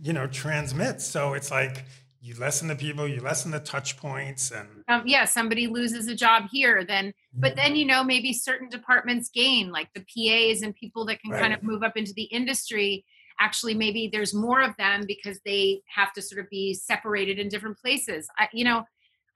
you 0.00 0.12
know 0.12 0.26
transmits 0.26 1.06
so 1.06 1.34
it's 1.34 1.50
like 1.50 1.84
you 2.20 2.34
lessen 2.34 2.68
the 2.68 2.76
people, 2.76 3.06
you 3.06 3.20
lessen 3.20 3.50
the 3.50 3.60
touch 3.60 3.96
points, 3.96 4.50
and 4.50 4.68
um, 4.88 5.02
yeah, 5.06 5.24
somebody 5.24 5.66
loses 5.66 6.08
a 6.08 6.14
job 6.14 6.44
here, 6.50 6.84
then 6.84 7.12
but 7.32 7.54
then 7.54 7.76
you 7.76 7.86
know 7.86 8.02
maybe 8.02 8.32
certain 8.32 8.68
departments 8.68 9.30
gain, 9.32 9.70
like 9.70 9.88
the 9.94 10.00
PAs 10.00 10.62
and 10.62 10.74
people 10.74 11.04
that 11.06 11.20
can 11.20 11.30
right. 11.30 11.40
kind 11.40 11.54
of 11.54 11.62
move 11.62 11.82
up 11.82 11.96
into 11.96 12.12
the 12.14 12.24
industry. 12.24 13.04
Actually, 13.40 13.74
maybe 13.74 14.10
there's 14.12 14.34
more 14.34 14.60
of 14.60 14.76
them 14.78 15.04
because 15.06 15.38
they 15.44 15.80
have 15.86 16.12
to 16.12 16.20
sort 16.20 16.40
of 16.40 16.50
be 16.50 16.74
separated 16.74 17.38
in 17.38 17.48
different 17.48 17.78
places. 17.78 18.28
I, 18.36 18.48
you 18.52 18.64
know, 18.64 18.84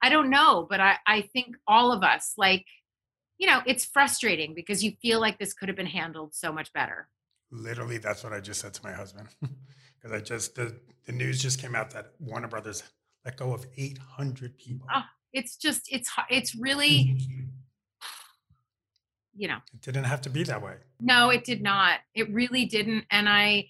I 0.03 0.09
don't 0.09 0.29
know, 0.29 0.67
but 0.69 0.81
I 0.81 0.97
I 1.07 1.21
think 1.21 1.55
all 1.65 1.93
of 1.93 2.03
us 2.03 2.33
like, 2.37 2.65
you 3.37 3.47
know, 3.47 3.61
it's 3.65 3.85
frustrating 3.85 4.53
because 4.53 4.83
you 4.83 4.91
feel 5.01 5.21
like 5.21 5.39
this 5.39 5.53
could 5.53 5.69
have 5.69 5.77
been 5.77 5.85
handled 5.85 6.35
so 6.35 6.51
much 6.51 6.71
better. 6.73 7.07
Literally, 7.51 7.97
that's 7.99 8.23
what 8.23 8.33
I 8.33 8.41
just 8.41 8.59
said 8.59 8.73
to 8.73 8.83
my 8.83 8.91
husband. 8.91 9.29
because 9.41 10.11
I 10.11 10.19
just 10.19 10.55
the, 10.55 10.75
the 11.05 11.13
news 11.13 11.41
just 11.41 11.61
came 11.61 11.73
out 11.73 11.89
that 11.91 12.11
Warner 12.19 12.49
Brothers 12.49 12.83
let 13.23 13.37
go 13.37 13.53
of 13.53 13.65
800 13.77 14.57
people. 14.57 14.85
Oh, 14.93 15.03
it's 15.31 15.55
just 15.55 15.83
it's 15.89 16.11
it's 16.29 16.53
really 16.53 17.17
you 19.35 19.47
know 19.47 19.57
it 19.73 19.81
didn't 19.81 20.03
have 20.03 20.21
to 20.21 20.29
be 20.29 20.43
that 20.43 20.61
way 20.61 20.75
no 20.99 21.29
it 21.31 21.43
did 21.43 21.61
not 21.61 21.99
it 22.13 22.31
really 22.31 22.65
didn't 22.65 23.03
and 23.09 23.27
i 23.27 23.65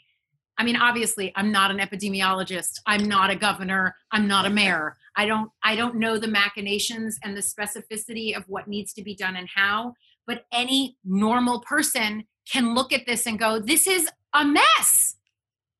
i 0.57 0.63
mean 0.63 0.75
obviously 0.75 1.31
i'm 1.35 1.51
not 1.51 1.71
an 1.71 1.77
epidemiologist. 1.77 2.79
I'm 2.85 3.05
not 3.05 3.29
a 3.29 3.35
governor. 3.35 3.95
I'm 4.11 4.27
not 4.27 4.45
a 4.45 4.49
mayor. 4.49 4.97
I 5.15 5.25
don't 5.25 5.49
i 5.63 5.75
don't 5.75 5.95
know 5.95 6.17
the 6.17 6.27
machinations 6.27 7.17
and 7.23 7.35
the 7.35 7.41
specificity 7.41 8.35
of 8.35 8.43
what 8.47 8.67
needs 8.67 8.93
to 8.93 9.03
be 9.03 9.15
done 9.15 9.35
and 9.35 9.47
how 9.53 9.93
but 10.25 10.45
any 10.51 10.97
normal 11.03 11.61
person 11.61 12.25
can 12.51 12.73
look 12.75 12.93
at 12.93 13.05
this 13.05 13.25
and 13.25 13.39
go 13.39 13.59
this 13.59 13.87
is 13.87 14.09
a 14.33 14.45
mess. 14.45 15.15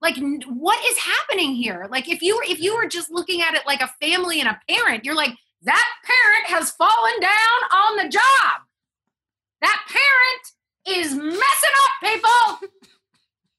Like 0.01 0.17
what 0.47 0.83
is 0.85 0.97
happening 0.97 1.55
here? 1.55 1.87
Like 1.89 2.09
if 2.09 2.21
you 2.21 2.35
were 2.35 2.43
if 2.47 2.59
you 2.59 2.75
were 2.75 2.87
just 2.87 3.09
looking 3.11 3.41
at 3.41 3.53
it 3.53 3.63
like 3.65 3.81
a 3.81 3.93
family 4.01 4.39
and 4.39 4.49
a 4.49 4.59
parent 4.69 5.05
you're 5.05 5.15
like 5.15 5.35
that 5.63 5.89
parent 6.03 6.47
has 6.47 6.71
fallen 6.71 7.19
down 7.21 7.59
on 7.71 7.97
the 7.97 8.09
job. 8.09 8.61
That 9.61 9.81
parent 9.87 10.53
is 10.85 11.15
messing 11.15 11.75
up 11.83 11.91
people 12.01 12.69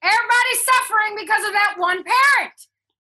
everybody's 0.05 0.65
suffering 0.65 1.17
because 1.19 1.45
of 1.47 1.53
that 1.53 1.75
one 1.79 2.05
parent. 2.05 2.53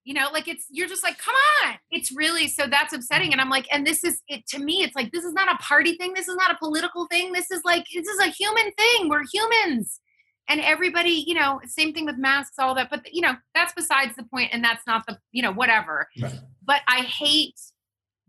You 0.04 0.12
know 0.14 0.28
like 0.32 0.49
it's 0.49 0.66
you're 0.70 0.88
just 0.88 1.02
like 1.02 1.18
come 1.18 1.34
on. 1.64 1.75
It's 1.90 2.12
really 2.14 2.49
so 2.49 2.66
that's 2.66 2.92
upsetting 2.92 3.32
and 3.32 3.40
i'm 3.40 3.49
like 3.49 3.66
and 3.73 3.87
this 3.87 4.04
is 4.04 4.20
it 4.28 4.46
to 4.49 4.58
me 4.58 4.82
it's 4.82 4.94
like 4.94 5.12
this 5.12 5.25
is 5.25 5.32
not 5.32 5.52
a 5.52 5.62
party 5.62 5.96
thing 5.96 6.12
this 6.14 6.28
is 6.28 6.37
not 6.37 6.50
a 6.50 6.58
political 6.58 7.06
thing 7.06 7.32
this 7.32 7.50
is 7.50 7.62
like 7.64 7.87
this 7.94 8.06
is 8.06 8.20
a 8.20 8.26
human 8.30 8.70
thing 8.73 9.08
we're 9.08 9.25
humans. 9.32 10.00
And 10.46 10.61
everybody 10.61 11.25
you 11.26 11.34
know 11.34 11.61
same 11.64 11.94
thing 11.94 12.04
with 12.04 12.18
masks 12.18 12.58
all 12.58 12.75
that 12.75 12.90
but 12.90 13.00
you 13.12 13.23
know 13.23 13.34
that's 13.54 13.73
besides 13.73 14.14
the 14.16 14.25
point 14.25 14.50
and 14.52 14.62
that's 14.62 14.87
not 14.87 15.06
the 15.06 15.18
you 15.32 15.42
know 15.42 15.52
whatever. 15.52 16.06
Right. 16.20 16.38
but 16.66 16.82
i 16.87 17.00
hate 17.00 17.58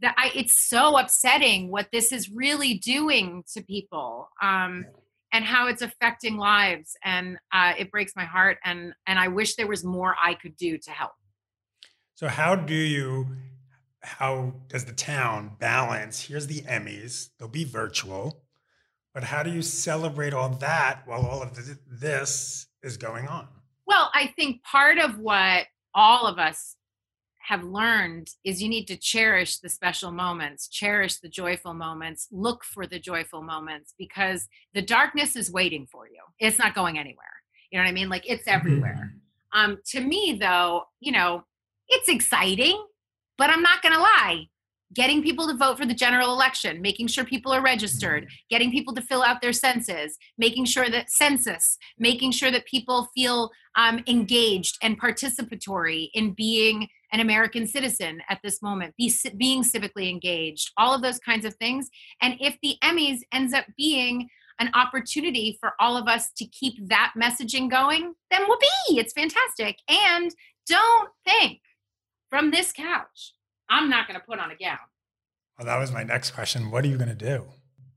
that 0.01 0.15
i 0.17 0.31
it's 0.33 0.57
so 0.57 0.97
upsetting 0.97 1.71
what 1.71 1.87
this 1.91 2.13
is 2.13 2.29
really 2.29 2.75
doing 2.75 3.43
to 3.53 3.61
people 3.61 4.29
um 4.41 4.85
and 5.33 5.43
how 5.43 5.67
it's 5.67 5.81
affecting 5.81 6.37
lives 6.37 6.95
and 7.03 7.37
uh, 7.51 7.73
it 7.77 7.91
breaks 7.91 8.13
my 8.15 8.25
heart 8.25 8.57
and 8.63 8.93
and 9.07 9.19
i 9.19 9.27
wish 9.27 9.55
there 9.55 9.67
was 9.67 9.83
more 9.83 10.15
i 10.23 10.33
could 10.33 10.55
do 10.55 10.77
to 10.77 10.91
help 10.91 11.11
so 12.15 12.27
how 12.27 12.55
do 12.55 12.75
you 12.75 13.27
how 14.01 14.53
does 14.67 14.85
the 14.85 14.93
town 14.93 15.51
balance 15.59 16.21
here's 16.21 16.47
the 16.47 16.61
emmys 16.61 17.29
they'll 17.37 17.47
be 17.47 17.63
virtual 17.63 18.45
but 19.15 19.23
how 19.23 19.43
do 19.43 19.49
you 19.49 19.61
celebrate 19.61 20.33
all 20.33 20.49
that 20.49 21.03
while 21.05 21.25
all 21.25 21.41
of 21.41 21.57
this 21.89 22.67
is 22.83 22.97
going 22.97 23.29
on? 23.29 23.47
Well, 23.87 24.11
I 24.13 24.27
think 24.35 24.61
part 24.63 24.97
of 24.97 25.17
what 25.19 25.67
all 25.93 26.27
of 26.27 26.37
us 26.37 26.75
have 27.47 27.63
learned 27.63 28.29
is 28.43 28.61
you 28.61 28.69
need 28.69 28.85
to 28.87 28.97
cherish 28.97 29.59
the 29.59 29.69
special 29.69 30.11
moments, 30.11 30.67
cherish 30.67 31.17
the 31.17 31.29
joyful 31.29 31.73
moments, 31.73 32.27
look 32.31 32.63
for 32.63 32.87
the 32.87 32.99
joyful 32.99 33.43
moments 33.43 33.93
because 33.97 34.47
the 34.73 34.81
darkness 34.81 35.35
is 35.35 35.51
waiting 35.51 35.85
for 35.85 36.07
you. 36.07 36.21
It's 36.39 36.57
not 36.57 36.73
going 36.73 36.97
anywhere. 36.97 37.25
You 37.71 37.77
know 37.77 37.83
what 37.83 37.89
I 37.89 37.93
mean? 37.93 38.09
Like 38.09 38.29
it's 38.29 38.47
everywhere. 38.47 39.11
Mm-hmm. 39.53 39.71
Um, 39.71 39.77
to 39.91 40.01
me, 40.01 40.37
though, 40.39 40.85
you 40.99 41.11
know, 41.11 41.43
it's 41.87 42.09
exciting, 42.09 42.83
but 43.37 43.49
I'm 43.49 43.61
not 43.61 43.81
going 43.81 43.93
to 43.93 44.01
lie 44.01 44.47
getting 44.93 45.21
people 45.21 45.47
to 45.47 45.57
vote 45.57 45.77
for 45.77 45.85
the 45.85 45.93
general 45.93 46.31
election, 46.31 46.81
making 46.81 47.07
sure 47.07 47.25
people 47.25 47.51
are 47.51 47.61
registered, 47.61 48.23
mm-hmm. 48.23 48.33
getting 48.49 48.71
people 48.71 48.93
to 48.93 49.01
fill 49.01 49.23
out 49.23 49.41
their 49.41 49.53
census, 49.53 50.17
making 50.37 50.65
sure 50.65 50.89
that 50.89 51.11
census, 51.11 51.77
making 51.99 52.31
sure 52.31 52.51
that 52.51 52.65
people 52.65 53.09
feel 53.13 53.51
um, 53.75 54.01
engaged 54.07 54.77
and 54.81 54.99
participatory 54.99 56.09
in 56.13 56.31
being 56.33 56.87
an 57.15 57.21
American 57.21 57.65
citizen 57.65 58.21
at 58.27 58.41
this 58.43 58.61
moment, 58.61 58.93
be, 58.97 59.09
being 59.37 59.63
civically 59.63 60.09
engaged, 60.09 60.69
all 60.75 60.93
of 60.93 61.01
those 61.01 61.17
kinds 61.17 61.45
of 61.45 61.55
things. 61.55 61.89
And 62.21 62.35
if 62.41 62.57
the 62.61 62.75
Emmys 62.83 63.19
ends 63.31 63.53
up 63.53 63.63
being 63.77 64.27
an 64.59 64.69
opportunity 64.73 65.57
for 65.61 65.75
all 65.79 65.95
of 65.95 66.09
us 66.09 66.29
to 66.35 66.45
keep 66.45 66.73
that 66.89 67.13
messaging 67.17 67.71
going, 67.71 68.15
then 68.31 68.41
whoopee, 68.41 68.99
it's 68.99 69.13
fantastic. 69.13 69.77
And 69.87 70.29
don't 70.67 71.09
think 71.25 71.61
from 72.29 72.51
this 72.51 72.73
couch 72.73 73.31
I'm 73.69 73.89
not 73.89 74.09
going 74.09 74.19
to 74.19 74.25
put 74.25 74.39
on 74.39 74.51
a 74.51 74.55
gown. 74.57 74.77
Well, 75.57 75.67
that 75.67 75.79
was 75.79 75.93
my 75.93 76.03
next 76.03 76.31
question. 76.31 76.69
What 76.69 76.83
are 76.83 76.89
you 76.89 76.97
going 76.97 77.07
to 77.07 77.15
do? 77.15 77.45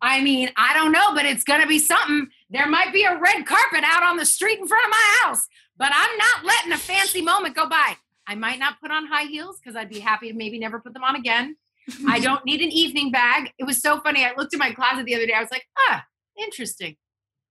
I 0.00 0.22
mean, 0.22 0.50
I 0.56 0.75
don't 0.75 0.92
know, 0.92 1.12
but 1.12 1.25
it's 1.25 1.42
going 1.42 1.60
to 1.60 1.66
be 1.66 1.80
something. 1.80 2.28
There 2.50 2.68
might 2.68 2.92
be 2.92 3.02
a 3.02 3.18
red 3.18 3.44
carpet 3.46 3.82
out 3.82 4.04
on 4.04 4.16
the 4.16 4.25
street 4.25 4.60
in 4.60 4.68
front 4.68 4.84
of 4.84 4.90
my 4.90 5.18
house, 5.25 5.48
but 5.76 5.90
I'm 5.92 6.16
not 6.18 6.44
letting 6.44 6.72
a 6.72 6.78
fancy 6.78 7.20
moment 7.20 7.56
go 7.56 7.68
by. 7.68 7.96
I 8.28 8.35
might 8.35 8.58
not 8.58 8.78
put 8.80 8.90
on 8.90 9.06
high 9.06 9.25
heels 9.25 9.58
because 9.58 9.75
I'd 9.75 9.88
be 9.88 10.00
happy 10.00 10.30
to 10.30 10.37
maybe 10.37 10.58
never 10.58 10.78
put 10.78 10.92
them 10.92 11.02
on 11.02 11.16
again. 11.16 11.56
I 12.06 12.20
don't 12.20 12.44
need 12.44 12.61
an 12.61 12.70
evening 12.70 13.11
bag. 13.11 13.52
It 13.58 13.64
was 13.64 13.80
so 13.80 14.00
funny. 14.00 14.23
I 14.23 14.35
looked 14.37 14.52
in 14.52 14.58
my 14.58 14.73
closet 14.73 15.06
the 15.06 15.14
other 15.14 15.26
day. 15.26 15.32
I 15.32 15.40
was 15.40 15.50
like, 15.50 15.64
ah, 15.78 16.04
interesting. 16.37 16.97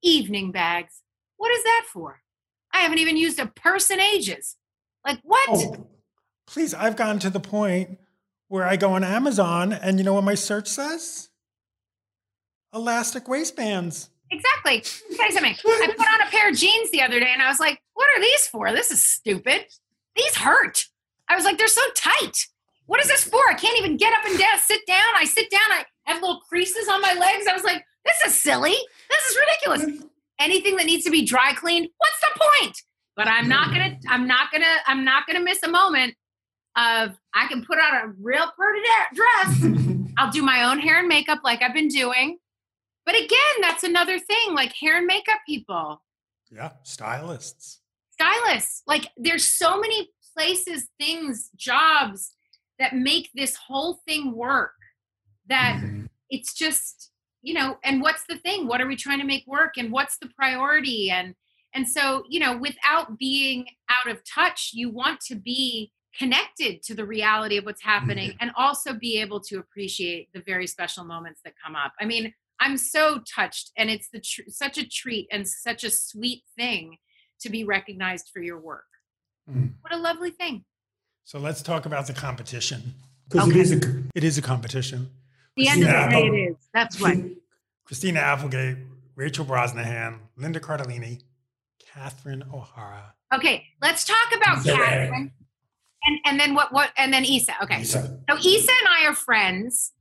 Evening 0.03 0.51
bags. 0.51 1.01
What 1.37 1.51
is 1.51 1.63
that 1.63 1.85
for? 1.91 2.21
I 2.71 2.81
haven't 2.81 2.99
even 2.99 3.17
used 3.17 3.39
a 3.39 3.47
purse 3.47 3.89
in 3.89 3.99
ages. 3.99 4.55
Like, 5.03 5.19
what? 5.23 5.49
Oh, 5.49 5.87
please, 6.45 6.75
I've 6.75 6.95
gotten 6.95 7.17
to 7.19 7.31
the 7.31 7.39
point 7.39 7.97
where 8.47 8.65
I 8.65 8.75
go 8.75 8.93
on 8.93 9.03
Amazon 9.03 9.73
and 9.73 9.97
you 9.97 10.03
know 10.03 10.13
what 10.13 10.23
my 10.23 10.35
search 10.35 10.67
says? 10.67 11.29
Elastic 12.71 13.27
waistbands. 13.27 14.09
Exactly. 14.29 14.83
Say 14.83 15.31
something. 15.31 15.55
I 15.65 15.93
put 15.97 16.07
on 16.07 16.27
a 16.27 16.29
pair 16.29 16.49
of 16.49 16.55
jeans 16.55 16.91
the 16.91 17.01
other 17.01 17.19
day 17.19 17.29
and 17.33 17.41
I 17.41 17.47
was 17.47 17.59
like, 17.59 17.81
what 17.93 18.07
are 18.15 18.21
these 18.21 18.47
for? 18.47 18.71
This 18.71 18.91
is 18.91 19.01
stupid. 19.01 19.65
These 20.17 20.35
hurt. 20.35 20.85
I 21.29 21.35
was 21.35 21.45
like, 21.45 21.57
they're 21.57 21.67
so 21.67 21.81
tight. 21.95 22.47
What 22.87 23.01
is 23.01 23.07
this 23.07 23.23
for? 23.23 23.41
I 23.49 23.53
can't 23.53 23.77
even 23.77 23.97
get 23.97 24.13
up 24.13 24.25
and 24.25 24.37
down, 24.37 24.57
sit 24.65 24.81
down. 24.87 25.15
I 25.15 25.25
sit 25.25 25.49
down, 25.51 25.61
I 25.69 25.85
have 26.05 26.21
little 26.21 26.39
creases 26.39 26.87
on 26.87 27.01
my 27.01 27.13
legs. 27.13 27.45
I 27.47 27.53
was 27.53 27.63
like, 27.63 27.83
this 28.05 28.21
is 28.25 28.41
silly. 28.41 28.75
This 29.09 29.25
is 29.29 29.37
ridiculous. 29.37 30.05
Anything 30.39 30.77
that 30.77 30.85
needs 30.85 31.03
to 31.03 31.11
be 31.11 31.25
dry 31.25 31.53
cleaned, 31.53 31.89
what's 31.97 32.19
the 32.21 32.39
point? 32.39 32.81
But 33.15 33.27
I'm 33.27 33.49
not 33.49 33.71
gonna, 33.71 33.97
I'm 34.07 34.27
not 34.27 34.51
gonna, 34.51 34.75
I'm 34.85 35.03
not 35.03 35.27
gonna 35.27 35.41
miss 35.41 35.61
a 35.63 35.69
moment 35.69 36.15
of 36.77 37.17
I 37.33 37.47
can 37.47 37.65
put 37.65 37.79
on 37.79 37.95
a 37.95 38.13
real 38.21 38.45
pretty 38.55 38.87
dress. 39.13 40.07
I'll 40.17 40.31
do 40.31 40.41
my 40.41 40.63
own 40.63 40.79
hair 40.79 40.99
and 40.99 41.07
makeup 41.07 41.39
like 41.43 41.61
I've 41.61 41.73
been 41.73 41.87
doing. 41.87 42.37
But 43.05 43.15
again, 43.15 43.61
that's 43.61 43.83
another 43.83 44.19
thing 44.19 44.53
like 44.53 44.73
hair 44.73 44.97
and 44.97 45.07
makeup 45.07 45.39
people. 45.45 46.01
Yeah, 46.51 46.71
stylists. 46.83 47.79
Stylists. 48.19 48.83
Like 48.87 49.09
there's 49.17 49.47
so 49.47 49.79
many 49.79 50.09
places, 50.35 50.87
things, 50.99 51.49
jobs 51.55 52.33
that 52.79 52.95
make 52.95 53.29
this 53.33 53.55
whole 53.55 53.99
thing 54.07 54.35
work 54.35 54.73
that 55.47 55.79
mm-hmm. 55.81 56.05
it's 56.29 56.53
just, 56.53 57.11
you 57.41 57.53
know, 57.53 57.77
and 57.83 58.01
what's 58.01 58.23
the 58.27 58.37
thing? 58.37 58.67
What 58.67 58.81
are 58.81 58.87
we 58.87 58.95
trying 58.95 59.19
to 59.19 59.25
make 59.25 59.45
work 59.47 59.77
and 59.77 59.91
what's 59.91 60.17
the 60.19 60.29
priority 60.35 61.09
and 61.11 61.35
and 61.73 61.87
so, 61.87 62.23
you 62.27 62.39
know, 62.39 62.57
without 62.57 63.19
being 63.19 63.67
out 63.89 64.11
of 64.11 64.21
touch, 64.23 64.71
you 64.73 64.89
want 64.89 65.19
to 65.27 65.35
be 65.35 65.91
connected 66.17 66.81
to 66.81 66.95
the 66.95 67.05
reality 67.05 67.57
of 67.57 67.65
what's 67.65 67.83
happening 67.83 68.29
mm-hmm. 68.29 68.37
and 68.39 68.51
also 68.57 68.93
be 68.93 69.19
able 69.21 69.39
to 69.41 69.59
appreciate 69.59 70.29
the 70.33 70.41
very 70.41 70.65
special 70.65 71.03
moments 71.03 71.41
that 71.45 71.53
come 71.63 71.75
up. 71.75 71.93
I 71.99 72.05
mean, 72.05 72.33
I'm 72.59 72.77
so 72.77 73.21
touched 73.31 73.71
and 73.77 73.89
it's 73.89 74.09
the 74.09 74.19
tr- 74.19 74.49
such 74.49 74.77
a 74.77 74.87
treat 74.87 75.27
and 75.31 75.47
such 75.47 75.83
a 75.83 75.91
sweet 75.91 76.43
thing 76.57 76.97
to 77.41 77.49
be 77.49 77.63
recognized 77.63 78.29
for 78.33 78.41
your 78.41 78.59
work. 78.59 78.85
Mm. 79.49 79.71
What 79.81 79.93
a 79.93 79.97
lovely 79.97 80.31
thing. 80.31 80.65
So 81.23 81.39
let's 81.39 81.61
talk 81.61 81.85
about 81.85 82.07
the 82.07 82.13
competition 82.13 82.93
because 83.29 83.49
okay. 83.49 83.59
it 83.59 83.61
is 83.61 83.71
a 83.71 84.03
it 84.15 84.23
is 84.23 84.37
a 84.37 84.41
competition. 84.41 85.09
The 85.55 85.67
end 85.67 85.83
of 85.83 85.87
the 85.87 86.09
day, 86.09 86.27
it 86.27 86.51
is. 86.51 86.55
That's 86.73 87.01
right. 87.01 87.35
Christina 87.85 88.19
Applegate, 88.19 88.77
Rachel 89.15 89.45
Brosnahan, 89.45 90.19
Linda 90.35 90.59
Cardellini, 90.59 91.21
Catherine 91.79 92.43
O'Hara. 92.53 93.13
Okay, 93.33 93.65
let's 93.81 94.05
talk 94.05 94.35
about 94.35 94.63
Catherine. 94.63 95.31
And 96.05 96.19
and 96.25 96.39
then 96.39 96.53
what 96.53 96.71
what 96.71 96.91
and 96.97 97.11
then 97.11 97.25
Issa. 97.25 97.53
Okay. 97.63 97.81
Issa. 97.81 98.19
So 98.29 98.37
Issa 98.37 98.71
and 98.71 98.89
I 98.89 99.07
are 99.07 99.15
friends. 99.15 99.91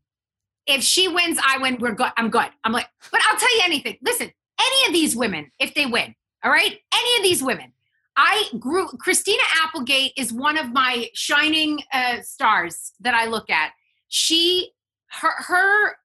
If 0.66 0.82
she 0.82 1.08
wins, 1.08 1.38
I 1.44 1.58
win. 1.58 1.78
We're 1.80 1.94
good. 1.94 2.10
I'm 2.16 2.28
good. 2.28 2.48
I'm 2.64 2.72
like, 2.72 2.88
but 3.10 3.20
I'll 3.28 3.38
tell 3.38 3.56
you 3.56 3.62
anything. 3.64 3.98
Listen, 4.02 4.30
any 4.60 4.86
of 4.86 4.92
these 4.92 5.16
women, 5.16 5.50
if 5.58 5.74
they 5.74 5.86
win, 5.86 6.14
all 6.46 6.52
right, 6.52 6.78
any 6.94 7.16
of 7.16 7.24
these 7.24 7.42
women, 7.42 7.72
I 8.16 8.44
grew. 8.60 8.86
Christina 9.00 9.42
Applegate 9.64 10.12
is 10.16 10.32
one 10.32 10.56
of 10.56 10.70
my 10.72 11.10
shining 11.12 11.80
uh, 11.92 12.22
stars 12.22 12.92
that 13.00 13.14
I 13.14 13.26
look 13.26 13.50
at. 13.50 13.72
She, 14.06 14.70
her, 15.08 15.32
her, 15.42 15.96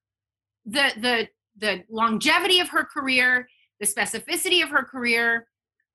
the 0.66 0.94
the 1.00 1.28
the 1.60 1.84
longevity 1.92 2.60
of 2.60 2.70
her 2.70 2.84
career, 2.84 3.48
the 3.80 3.86
specificity 3.86 4.64
of 4.64 4.70
her 4.70 4.84
career, 4.84 5.46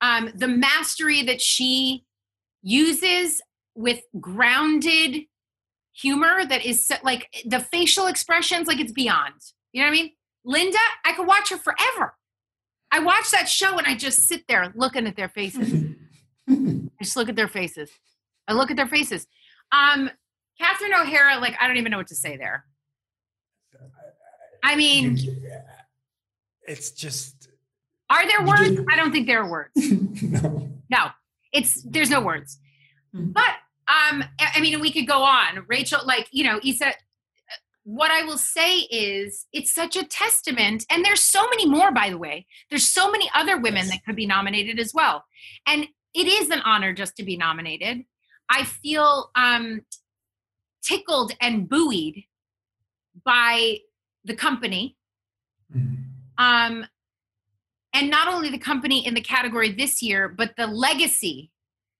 um, 0.00 0.30
the 0.36 0.46
mastery 0.46 1.22
that 1.24 1.40
she 1.40 2.04
uses 2.62 3.42
with 3.74 4.00
grounded 4.20 5.22
humor 5.92 6.44
that 6.46 6.64
is 6.64 6.86
so, 6.86 6.94
like 7.02 7.26
the 7.46 7.58
facial 7.58 8.06
expressions, 8.06 8.68
like 8.68 8.78
it's 8.78 8.92
beyond. 8.92 9.34
You 9.72 9.82
know 9.82 9.88
what 9.88 9.98
I 9.98 10.02
mean? 10.02 10.12
Linda, 10.44 10.78
I 11.04 11.14
could 11.14 11.26
watch 11.26 11.50
her 11.50 11.58
forever. 11.58 12.14
I 12.92 13.00
watch 13.00 13.30
that 13.32 13.48
show 13.48 13.78
and 13.78 13.86
I 13.86 13.94
just 13.94 14.20
sit 14.20 14.44
there 14.48 14.72
looking 14.74 15.06
at 15.06 15.16
their 15.16 15.28
faces. 15.28 15.94
I 16.48 17.02
just 17.02 17.16
look 17.16 17.28
at 17.28 17.36
their 17.36 17.48
faces. 17.48 17.90
I 18.48 18.52
look 18.52 18.70
at 18.70 18.76
their 18.76 18.86
faces. 18.86 19.26
Um, 19.72 20.10
Catherine 20.60 20.94
O'Hara, 20.94 21.38
like 21.38 21.56
I 21.60 21.66
don't 21.66 21.76
even 21.76 21.90
know 21.90 21.98
what 21.98 22.06
to 22.08 22.14
say 22.14 22.36
there. 22.36 22.64
I 24.62 24.76
mean, 24.76 25.18
it's 26.66 26.90
just. 26.90 27.48
Are 28.08 28.26
there 28.26 28.46
words? 28.46 28.80
I 28.90 28.96
don't 28.96 29.12
think 29.12 29.26
there 29.26 29.42
are 29.42 29.50
words. 29.50 29.70
no. 30.22 30.70
No, 30.88 31.08
it's 31.52 31.82
there's 31.82 32.10
no 32.10 32.20
words. 32.20 32.58
Mm-hmm. 33.14 33.32
But 33.32 33.50
um, 33.88 34.24
I 34.40 34.60
mean, 34.60 34.80
we 34.80 34.92
could 34.92 35.06
go 35.06 35.22
on. 35.22 35.64
Rachel, 35.68 36.00
like 36.04 36.28
you 36.30 36.44
know, 36.44 36.60
Issa. 36.64 36.92
What 37.88 38.10
I 38.10 38.24
will 38.24 38.36
say 38.36 38.78
is, 38.78 39.46
it's 39.52 39.72
such 39.72 39.94
a 39.94 40.04
testament, 40.04 40.84
and 40.90 41.04
there's 41.04 41.22
so 41.22 41.48
many 41.50 41.68
more. 41.68 41.92
By 41.92 42.10
the 42.10 42.18
way, 42.18 42.46
there's 42.68 42.88
so 42.88 43.12
many 43.12 43.30
other 43.32 43.56
women 43.60 43.84
yes. 43.84 43.90
that 43.90 44.04
could 44.04 44.16
be 44.16 44.26
nominated 44.26 44.80
as 44.80 44.92
well, 44.92 45.24
and 45.68 45.86
it 46.12 46.26
is 46.26 46.50
an 46.50 46.62
honor 46.64 46.92
just 46.92 47.16
to 47.18 47.22
be 47.22 47.36
nominated. 47.36 48.02
I 48.50 48.64
feel 48.64 49.30
um, 49.36 49.82
tickled 50.82 51.30
and 51.40 51.68
buoyed 51.68 52.24
by 53.24 53.78
the 54.24 54.34
company. 54.34 54.96
Mm-hmm. 55.72 55.94
Um, 56.44 56.86
and 57.94 58.10
not 58.10 58.26
only 58.26 58.50
the 58.50 58.58
company 58.58 59.06
in 59.06 59.14
the 59.14 59.20
category 59.20 59.70
this 59.70 60.02
year, 60.02 60.28
but 60.28 60.54
the 60.56 60.66
legacy 60.66 61.52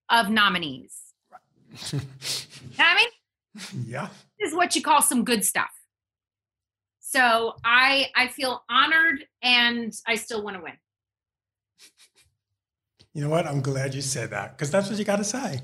of 0.09 0.29
nominees. 0.29 1.13
you 1.93 1.99
know 2.77 2.85
I 2.85 2.95
mean? 2.95 3.85
Yeah. 3.87 4.09
This 4.37 4.51
is 4.51 4.55
what 4.55 4.75
you 4.75 4.81
call 4.81 5.01
some 5.01 5.23
good 5.23 5.45
stuff. 5.45 5.71
So 7.17 7.55
I 7.65 8.11
I 8.15 8.27
feel 8.27 8.63
honored 8.69 9.25
and 9.41 9.91
I 10.05 10.15
still 10.15 10.43
want 10.43 10.55
to 10.57 10.61
win. 10.61 10.73
You 13.15 13.23
know 13.23 13.29
what? 13.29 13.47
I'm 13.47 13.61
glad 13.61 13.95
you 13.95 14.03
said 14.03 14.29
that 14.29 14.55
because 14.55 14.69
that's 14.69 14.87
what 14.87 14.99
you 14.99 15.03
got 15.03 15.15
to 15.15 15.23
say. 15.23 15.61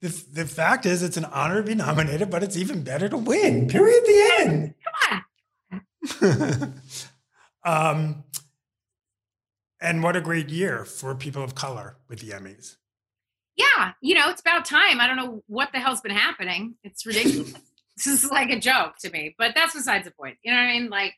The, 0.00 0.24
the 0.32 0.46
fact 0.46 0.86
is, 0.86 1.02
it's 1.02 1.18
an 1.18 1.26
honor 1.26 1.60
to 1.60 1.62
be 1.62 1.74
nominated, 1.74 2.30
but 2.30 2.42
it's 2.42 2.56
even 2.56 2.82
better 2.82 3.10
to 3.10 3.18
win. 3.18 3.68
Period. 3.68 4.02
The 4.06 4.32
end. 4.38 4.74
Come 5.02 5.22
on. 6.22 6.74
um, 7.64 8.24
and 9.78 10.02
what 10.02 10.16
a 10.16 10.22
great 10.22 10.48
year 10.48 10.86
for 10.86 11.14
people 11.14 11.42
of 11.42 11.54
color 11.54 11.98
with 12.08 12.20
the 12.20 12.30
Emmys. 12.30 12.76
Yeah, 13.56 13.92
you 14.00 14.14
know, 14.14 14.30
it's 14.30 14.40
about 14.40 14.64
time. 14.64 15.02
I 15.02 15.06
don't 15.06 15.16
know 15.16 15.42
what 15.48 15.70
the 15.72 15.80
hell's 15.80 16.00
been 16.00 16.16
happening. 16.16 16.76
It's 16.82 17.04
ridiculous. 17.04 17.52
This 17.96 18.06
is 18.06 18.24
like 18.30 18.50
a 18.50 18.58
joke 18.58 18.96
to 19.00 19.10
me, 19.10 19.34
but 19.38 19.52
that's 19.54 19.74
besides 19.74 20.04
the 20.04 20.12
point. 20.12 20.36
You 20.42 20.52
know 20.52 20.58
what 20.58 20.64
I 20.64 20.72
mean? 20.72 20.90
Like, 20.90 21.14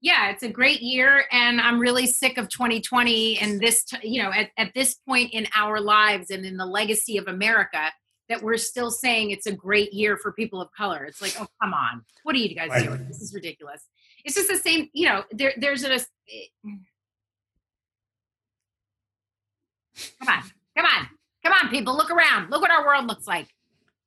yeah, 0.00 0.30
it's 0.30 0.42
a 0.42 0.48
great 0.48 0.82
year, 0.82 1.24
and 1.30 1.60
I'm 1.60 1.78
really 1.78 2.06
sick 2.06 2.36
of 2.36 2.48
2020 2.48 3.38
and 3.38 3.60
this, 3.60 3.84
t- 3.84 4.08
you 4.08 4.22
know, 4.22 4.32
at, 4.32 4.50
at 4.58 4.74
this 4.74 4.94
point 4.94 5.32
in 5.32 5.46
our 5.54 5.80
lives 5.80 6.30
and 6.30 6.44
in 6.44 6.56
the 6.56 6.66
legacy 6.66 7.18
of 7.18 7.28
America, 7.28 7.92
that 8.28 8.42
we're 8.42 8.56
still 8.56 8.90
saying 8.90 9.30
it's 9.30 9.46
a 9.46 9.52
great 9.52 9.92
year 9.92 10.16
for 10.16 10.32
people 10.32 10.60
of 10.60 10.72
color. 10.76 11.04
It's 11.04 11.22
like, 11.22 11.36
oh, 11.38 11.46
come 11.62 11.72
on. 11.72 12.02
What 12.24 12.34
are 12.34 12.38
you 12.38 12.54
guys 12.54 12.70
right. 12.70 12.84
doing? 12.84 13.06
This 13.06 13.20
is 13.20 13.32
ridiculous. 13.32 13.86
It's 14.24 14.34
just 14.34 14.48
the 14.48 14.56
same, 14.56 14.88
you 14.92 15.06
know, 15.08 15.22
there, 15.30 15.52
there's 15.56 15.84
a, 15.84 15.92
eh. 15.92 15.98
come 20.18 20.28
on, 20.28 20.42
come 20.76 20.86
on, 20.86 21.08
come 21.44 21.52
on, 21.52 21.70
people, 21.70 21.96
look 21.96 22.10
around. 22.10 22.50
Look 22.50 22.62
what 22.62 22.70
our 22.70 22.84
world 22.84 23.06
looks 23.06 23.26
like. 23.26 23.48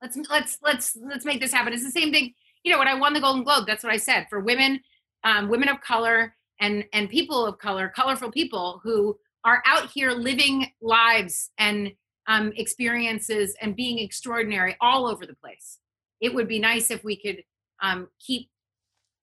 Let's, 0.01 0.17
let's, 0.29 0.57
let's, 0.63 0.97
let's 1.01 1.25
make 1.25 1.41
this 1.41 1.51
happen. 1.51 1.73
It's 1.73 1.83
the 1.83 1.91
same 1.91 2.11
thing. 2.11 2.33
You 2.63 2.71
know, 2.71 2.79
when 2.79 2.87
I 2.87 2.95
won 2.95 3.13
the 3.13 3.21
Golden 3.21 3.43
Globe, 3.43 3.65
that's 3.67 3.83
what 3.83 3.93
I 3.93 3.97
said 3.97 4.27
for 4.29 4.39
women, 4.39 4.79
um, 5.23 5.49
women 5.49 5.69
of 5.69 5.81
color 5.81 6.35
and, 6.59 6.85
and 6.93 7.09
people 7.09 7.45
of 7.45 7.57
color, 7.57 7.91
colorful 7.95 8.31
people 8.31 8.81
who 8.83 9.17
are 9.43 9.61
out 9.65 9.89
here 9.91 10.11
living 10.11 10.71
lives 10.81 11.51
and 11.57 11.91
um, 12.27 12.51
experiences 12.55 13.55
and 13.61 13.75
being 13.75 13.99
extraordinary 13.99 14.75
all 14.81 15.05
over 15.05 15.25
the 15.25 15.35
place. 15.35 15.79
It 16.19 16.33
would 16.33 16.47
be 16.47 16.59
nice 16.59 16.89
if 16.89 17.03
we 17.03 17.15
could 17.15 17.43
um, 17.81 18.07
keep 18.19 18.49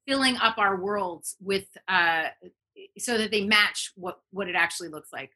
filling 0.07 0.37
up 0.37 0.59
our 0.59 0.77
worlds 0.77 1.37
with 1.41 1.67
uh, 1.89 2.25
so 2.99 3.19
that 3.19 3.31
they 3.31 3.45
match 3.45 3.93
what 3.97 4.21
what 4.31 4.49
it 4.49 4.55
actually 4.55 4.89
looks 4.89 5.13
like. 5.13 5.31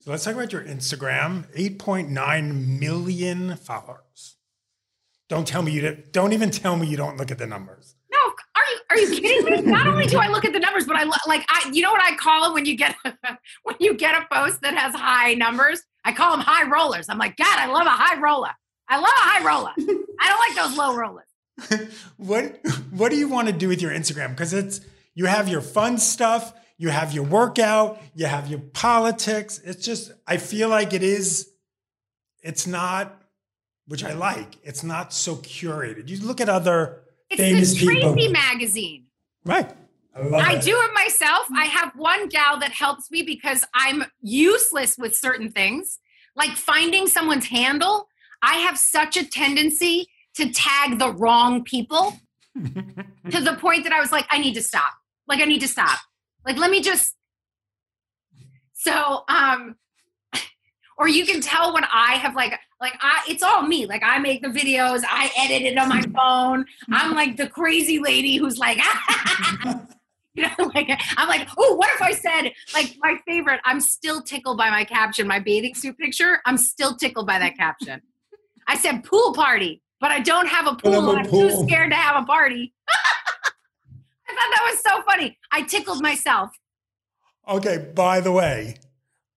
So 0.00 0.10
let's 0.10 0.24
talk 0.24 0.34
about 0.34 0.52
your 0.52 0.62
Instagram. 0.62 1.52
8.9 1.54 2.78
million 2.78 3.56
followers. 3.56 4.36
Don't 5.28 5.46
tell 5.46 5.62
me 5.62 5.72
you 5.72 5.82
don't 5.82 6.12
don't 6.12 6.32
even 6.32 6.50
tell 6.50 6.76
me 6.76 6.86
you 6.86 6.96
don't 6.96 7.18
look 7.18 7.30
at 7.30 7.38
the 7.38 7.46
numbers. 7.46 7.94
No, 8.10 8.18
are 8.18 8.62
you 8.70 8.78
are 8.90 8.98
you 8.98 9.20
kidding 9.20 9.44
me? 9.44 9.70
Not 9.70 9.86
only 9.86 10.06
do 10.06 10.18
I 10.18 10.28
look 10.28 10.44
at 10.44 10.54
the 10.54 10.58
numbers, 10.58 10.86
but 10.86 10.96
I 10.96 11.04
like 11.26 11.44
I 11.50 11.70
you 11.72 11.82
know 11.82 11.90
what 11.90 12.02
I 12.02 12.16
call 12.16 12.44
them 12.44 12.54
when 12.54 12.64
you 12.64 12.76
get 12.76 12.96
when 13.64 13.76
you 13.78 13.94
get 13.94 14.14
a 14.14 14.26
post 14.32 14.62
that 14.62 14.74
has 14.74 14.94
high 14.94 15.34
numbers? 15.34 15.82
I 16.04 16.12
call 16.12 16.30
them 16.30 16.40
high 16.40 16.66
rollers. 16.68 17.06
I'm 17.10 17.18
like, 17.18 17.36
God, 17.36 17.58
I 17.58 17.66
love 17.66 17.86
a 17.86 17.90
high 17.90 18.18
roller. 18.18 18.52
I 18.88 18.96
love 18.96 19.06
a 19.06 19.20
high 19.20 19.44
roller. 19.44 19.72
I 20.20 20.28
don't 20.28 20.38
like 20.38 20.56
those 20.56 20.78
low 20.78 20.96
rollers. 20.96 21.90
what 22.16 22.58
What 22.90 23.10
do 23.10 23.16
you 23.16 23.28
want 23.28 23.48
to 23.48 23.52
do 23.52 23.68
with 23.68 23.82
your 23.82 23.90
Instagram? 23.90 24.30
Because 24.30 24.54
it's 24.54 24.80
you 25.14 25.26
have 25.26 25.48
your 25.48 25.60
fun 25.60 25.98
stuff, 25.98 26.54
you 26.78 26.90
have 26.90 27.12
your 27.12 27.24
workout, 27.24 28.00
you 28.14 28.26
have 28.26 28.48
your 28.48 28.60
politics. 28.60 29.60
It's 29.64 29.84
just 29.84 30.12
I 30.26 30.36
feel 30.36 30.68
like 30.68 30.94
it 30.94 31.02
is. 31.02 31.50
It's 32.42 32.66
not, 32.66 33.20
which 33.86 34.04
I 34.04 34.12
like. 34.12 34.56
It's 34.62 34.84
not 34.84 35.12
so 35.12 35.36
curated. 35.36 36.08
You 36.08 36.18
look 36.24 36.40
at 36.40 36.48
other 36.48 37.02
it's 37.28 37.40
famous 37.40 37.74
the 37.74 37.84
Tracee 37.84 38.14
people. 38.14 38.32
magazine. 38.32 39.06
Right. 39.44 39.70
I, 40.14 40.20
I 40.36 40.58
do 40.58 40.70
it 40.72 40.94
myself. 40.94 41.46
I 41.54 41.66
have 41.66 41.92
one 41.94 42.28
gal 42.28 42.58
that 42.60 42.70
helps 42.70 43.10
me 43.10 43.22
because 43.22 43.64
I'm 43.74 44.04
useless 44.20 44.96
with 44.98 45.16
certain 45.16 45.50
things, 45.50 45.98
like 46.34 46.50
finding 46.50 47.06
someone's 47.06 47.46
handle. 47.46 48.08
I 48.42 48.54
have 48.58 48.78
such 48.78 49.16
a 49.16 49.24
tendency 49.28 50.08
to 50.34 50.50
tag 50.52 50.98
the 50.98 51.12
wrong 51.12 51.64
people 51.64 52.16
to 52.56 53.40
the 53.40 53.56
point 53.60 53.84
that 53.84 53.92
I 53.92 54.00
was 54.00 54.12
like, 54.12 54.26
I 54.30 54.38
need 54.38 54.54
to 54.54 54.62
stop. 54.62 54.92
Like, 55.26 55.40
I 55.40 55.44
need 55.44 55.60
to 55.60 55.68
stop. 55.68 55.98
Like, 56.48 56.56
let 56.56 56.70
me 56.70 56.80
just. 56.80 57.14
So, 58.72 59.24
um, 59.28 59.76
or 60.96 61.06
you 61.06 61.26
can 61.26 61.42
tell 61.42 61.74
when 61.74 61.84
I 61.84 62.14
have 62.14 62.34
like, 62.34 62.58
like 62.80 62.94
I, 63.02 63.20
it's 63.28 63.42
all 63.42 63.62
me. 63.62 63.84
Like 63.84 64.02
I 64.02 64.18
make 64.18 64.40
the 64.40 64.48
videos, 64.48 65.02
I 65.06 65.30
edit 65.36 65.62
it 65.62 65.76
on 65.76 65.90
my 65.90 66.00
phone. 66.16 66.64
I'm 66.90 67.14
like 67.14 67.36
the 67.36 67.48
crazy 67.48 67.98
lady 67.98 68.36
who's 68.36 68.56
like, 68.56 68.78
You 70.34 70.44
know, 70.44 70.70
like 70.74 70.88
I'm 71.16 71.28
like, 71.28 71.48
oh, 71.58 71.74
what 71.74 71.90
if 71.94 72.00
I 72.00 72.12
said 72.12 72.52
like 72.72 72.96
my 73.00 73.16
favorite? 73.26 73.60
I'm 73.64 73.80
still 73.80 74.22
tickled 74.22 74.56
by 74.56 74.70
my 74.70 74.84
caption, 74.84 75.26
my 75.26 75.40
bathing 75.40 75.74
suit 75.74 75.98
picture. 75.98 76.40
I'm 76.46 76.56
still 76.56 76.96
tickled 76.96 77.26
by 77.26 77.40
that 77.40 77.56
caption. 77.56 78.00
I 78.68 78.76
said 78.76 79.02
pool 79.02 79.34
party, 79.34 79.82
but 80.00 80.12
I 80.12 80.20
don't 80.20 80.46
have 80.46 80.68
a 80.68 80.76
pool. 80.76 81.10
I'm, 81.10 81.26
a 81.26 81.28
pool. 81.28 81.50
too 81.50 81.66
scared 81.66 81.90
to 81.90 81.96
have 81.96 82.22
a 82.22 82.26
party. 82.26 82.72
I 84.38 84.42
thought 84.42 84.54
that 84.54 84.70
was 84.70 84.80
so 84.80 85.02
funny. 85.02 85.38
I 85.50 85.62
tickled 85.62 86.02
myself. 86.02 86.50
Okay, 87.48 87.90
by 87.94 88.20
the 88.20 88.32
way, 88.32 88.76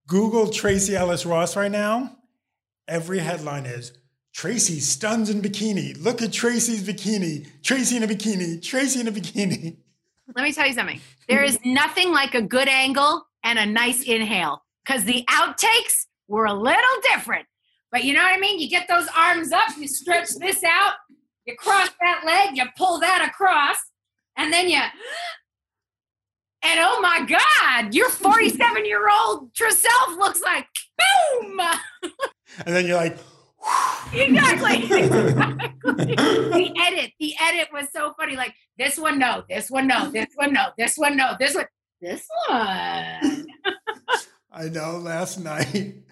Google 0.08 0.50
Tracee 0.50 0.96
Ellis 0.96 1.26
Ross 1.26 1.56
right 1.56 1.72
now. 1.72 2.18
Every 2.88 3.20
headline 3.20 3.66
is 3.66 3.94
Tracee 4.34 4.80
stuns 4.80 5.30
in 5.30 5.42
bikini. 5.42 6.02
Look 6.02 6.22
at 6.22 6.34
Tracee's 6.34 6.88
bikini. 6.88 7.48
Tracee 7.64 7.98
in 7.98 8.04
a 8.04 8.08
bikini. 8.08 8.62
Tracee 8.62 9.00
in 9.00 9.08
a 9.08 9.12
bikini. 9.12 9.78
let 10.36 10.44
me 10.44 10.52
tell 10.54 10.68
you 10.68 10.74
something. 10.74 11.00
There 11.28 11.44
is 11.44 11.58
nothing 11.64 12.12
like 12.12 12.34
a 12.34 12.42
good 12.42 12.68
angle 12.68 13.26
and 13.44 13.60
a 13.60 13.66
nice 13.66 14.04
inhale 14.04 14.64
because 14.86 15.04
the 15.06 15.26
outtakes 15.30 16.08
were 16.28 16.46
a 16.46 16.54
little 16.54 17.02
different. 17.14 17.46
But 17.92 18.04
you 18.06 18.14
know 18.14 18.24
what 18.24 18.34
I 18.34 18.40
mean? 18.40 18.60
You 18.60 18.70
get 18.70 18.88
those 18.88 19.08
arms 19.16 19.52
up, 19.52 19.78
you 19.78 19.88
stretch 19.88 20.30
this 20.36 20.64
out, 20.64 20.94
you 21.46 21.56
cross 21.58 21.90
that 22.00 22.24
leg, 22.26 22.56
you 22.56 22.64
pull 22.78 23.00
that 23.00 23.28
across, 23.28 23.78
and 24.52 24.68
then 24.68 24.70
you 24.70 24.80
and 26.64 26.80
oh 26.80 27.00
my 27.02 27.26
God, 27.26 27.96
your 27.96 28.10
47 28.10 28.86
year 28.86 29.10
old 29.10 29.54
true 29.56 29.72
self 29.72 30.18
looks 30.18 30.42
like 30.42 30.68
boom. 30.98 31.60
And 32.66 32.76
then 32.76 32.86
you're 32.86 32.98
like, 32.98 33.18
exactly. 34.14 34.84
exactly. 34.84 35.08
the 35.86 36.74
edit, 36.86 37.14
the 37.18 37.34
edit 37.42 37.70
was 37.72 37.88
so 37.96 38.14
funny. 38.20 38.36
Like 38.36 38.54
this 38.78 38.98
one, 38.98 39.18
no, 39.18 39.46
this 39.50 39.72
one, 39.72 39.88
no, 39.88 40.12
this 40.12 40.28
one, 40.36 40.52
no, 40.52 40.68
this 40.78 40.98
one, 40.98 41.16
no, 41.16 41.36
this 41.40 41.56
one, 41.56 41.66
this 42.02 42.28
one. 42.50 43.48
I 44.52 44.68
know 44.70 44.98
last 44.98 45.40
night 45.40 46.04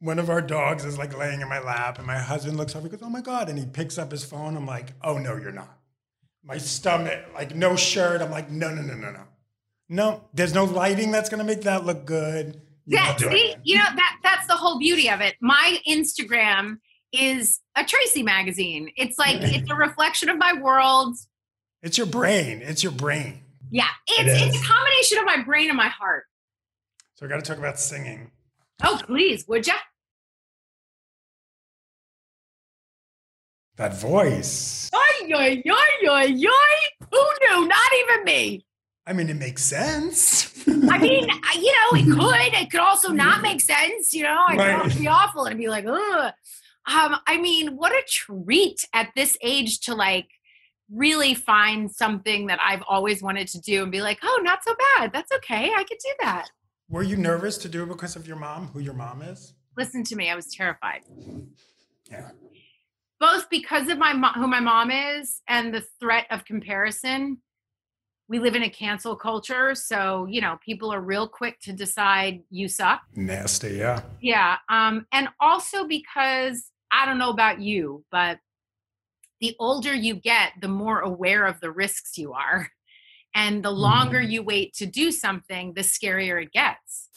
one 0.00 0.18
of 0.18 0.28
our 0.28 0.42
dogs 0.42 0.84
is 0.84 0.98
like 0.98 1.16
laying 1.16 1.40
in 1.40 1.48
my 1.48 1.60
lap 1.60 1.98
and 1.98 2.06
my 2.06 2.18
husband 2.18 2.56
looks 2.56 2.74
over 2.74 2.88
and 2.88 2.98
goes, 2.98 3.06
Oh 3.06 3.10
my 3.10 3.20
God. 3.20 3.48
And 3.48 3.56
he 3.56 3.64
picks 3.64 3.96
up 3.96 4.10
his 4.10 4.24
phone. 4.24 4.56
I'm 4.56 4.66
like, 4.66 4.92
Oh 5.02 5.18
no, 5.18 5.36
you're 5.36 5.52
not. 5.52 5.78
My 6.46 6.58
stomach, 6.58 7.24
like 7.34 7.54
no 7.54 7.74
shirt. 7.74 8.22
I'm 8.22 8.30
like, 8.30 8.50
no, 8.50 8.72
no, 8.72 8.80
no, 8.80 8.94
no, 8.94 9.10
no. 9.10 9.22
No, 9.88 10.24
there's 10.32 10.54
no 10.54 10.64
lighting 10.64 11.10
that's 11.10 11.28
gonna 11.28 11.44
make 11.44 11.62
that 11.62 11.84
look 11.84 12.06
good. 12.06 12.60
You're 12.86 13.00
Yeah, 13.00 13.16
see, 13.16 13.54
you 13.64 13.76
know 13.76 13.84
that 13.84 14.18
that's 14.22 14.46
the 14.46 14.54
whole 14.54 14.78
beauty 14.78 15.10
of 15.10 15.20
it. 15.20 15.34
My 15.40 15.78
Instagram 15.88 16.78
is 17.12 17.60
a 17.76 17.84
Tracee 17.84 18.22
magazine. 18.22 18.90
It's 18.96 19.18
like 19.18 19.38
it's 19.42 19.70
a 19.70 19.74
reflection 19.74 20.28
of 20.28 20.38
my 20.38 20.52
world. 20.54 21.16
It's 21.82 21.98
your 21.98 22.06
brain. 22.06 22.62
It's 22.62 22.82
your 22.82 22.92
brain. 22.92 23.42
Yeah, 23.70 23.88
It 24.08 24.26
it's 24.26 24.56
it's 24.56 24.64
a 24.64 24.66
combination 24.66 25.18
of 25.18 25.24
my 25.24 25.42
brain 25.42 25.68
and 25.68 25.76
my 25.76 25.88
heart. 25.88 26.24
So 27.14 27.26
we 27.26 27.30
gotta 27.30 27.42
talk 27.42 27.58
about 27.58 27.78
singing. 27.80 28.30
Oh, 28.84 29.00
please, 29.04 29.44
would 29.48 29.66
ya? 29.66 29.74
That 33.76 33.98
voice. 34.00 34.90
Oy, 34.94 35.34
oy, 35.34 35.62
oy, 35.70 36.08
oy, 36.08 36.32
oy. 36.32 37.06
Who 37.10 37.24
knew? 37.42 37.68
Not 37.68 37.92
even 38.00 38.24
me. 38.24 38.66
I 39.06 39.12
mean, 39.12 39.28
it 39.28 39.36
makes 39.36 39.62
sense. 39.62 40.66
I 40.66 40.98
mean, 40.98 41.28
I- 41.30 41.58
you 41.60 41.72
know, 41.72 41.98
it 41.98 42.18
could. 42.18 42.60
It 42.62 42.70
could 42.70 42.80
also 42.80 43.10
not 43.12 43.42
make 43.42 43.60
sense. 43.60 44.14
You 44.14 44.22
know, 44.24 44.44
it 44.50 44.56
Right. 44.56 44.82
could 44.82 44.98
be 44.98 45.06
awful 45.08 45.44
and 45.44 45.58
be 45.58 45.68
like, 45.68 45.84
ugh. 45.86 46.32
Um, 46.88 47.16
I 47.26 47.36
mean, 47.38 47.76
what 47.76 47.92
a 47.92 48.02
treat 48.08 48.86
at 48.94 49.10
this 49.16 49.36
age 49.42 49.80
to 49.80 49.94
like 49.94 50.28
really 50.90 51.34
find 51.34 51.90
something 51.90 52.46
that 52.46 52.60
I've 52.62 52.82
always 52.88 53.22
wanted 53.22 53.48
to 53.48 53.60
do 53.60 53.82
and 53.82 53.90
be 53.92 54.00
like, 54.00 54.18
oh, 54.22 54.40
not 54.42 54.60
so 54.64 54.74
bad. 54.96 55.12
That's 55.12 55.32
okay. 55.32 55.72
I 55.76 55.82
could 55.84 55.98
do 56.02 56.10
that. 56.20 56.48
Were 56.88 57.02
you 57.02 57.16
nervous 57.16 57.58
to 57.58 57.68
do 57.68 57.82
it 57.82 57.88
because 57.88 58.14
of 58.16 58.26
your 58.26 58.36
mom, 58.36 58.68
who 58.68 58.78
your 58.78 58.94
mom 58.94 59.20
is? 59.22 59.52
Listen 59.76 60.04
to 60.04 60.16
me. 60.16 60.30
I 60.30 60.36
was 60.36 60.46
terrified. 60.46 61.00
Yeah. 62.10 62.30
Both 63.18 63.48
because 63.50 63.88
of 63.88 63.98
my 63.98 64.12
mo- 64.12 64.32
who 64.34 64.46
my 64.46 64.60
mom 64.60 64.90
is 64.90 65.40
and 65.48 65.72
the 65.74 65.84
threat 66.00 66.26
of 66.30 66.44
comparison 66.44 67.38
we 68.28 68.40
live 68.40 68.56
in 68.56 68.62
a 68.64 68.70
cancel 68.70 69.14
culture 69.16 69.74
so 69.74 70.26
you 70.28 70.40
know 70.40 70.58
people 70.64 70.92
are 70.92 71.00
real 71.00 71.28
quick 71.28 71.58
to 71.60 71.72
decide 71.72 72.42
you 72.50 72.68
suck 72.68 73.02
Nasty, 73.14 73.74
yeah. 73.76 74.00
yeah 74.20 74.56
um 74.68 75.06
and 75.12 75.28
also 75.40 75.86
because 75.86 76.70
i 76.90 77.06
don't 77.06 77.18
know 77.18 77.30
about 77.30 77.60
you 77.60 78.04
but 78.10 78.38
the 79.40 79.54
older 79.60 79.94
you 79.94 80.14
get 80.14 80.52
the 80.60 80.68
more 80.68 81.00
aware 81.00 81.46
of 81.46 81.60
the 81.60 81.70
risks 81.70 82.16
you 82.18 82.32
are 82.32 82.68
and 83.34 83.62
the 83.62 83.70
longer 83.70 84.20
you 84.20 84.42
wait 84.42 84.72
to 84.74 84.86
do 84.86 85.12
something 85.12 85.72
the 85.74 85.82
scarier 85.82 86.42
it 86.42 86.52
gets 86.52 87.08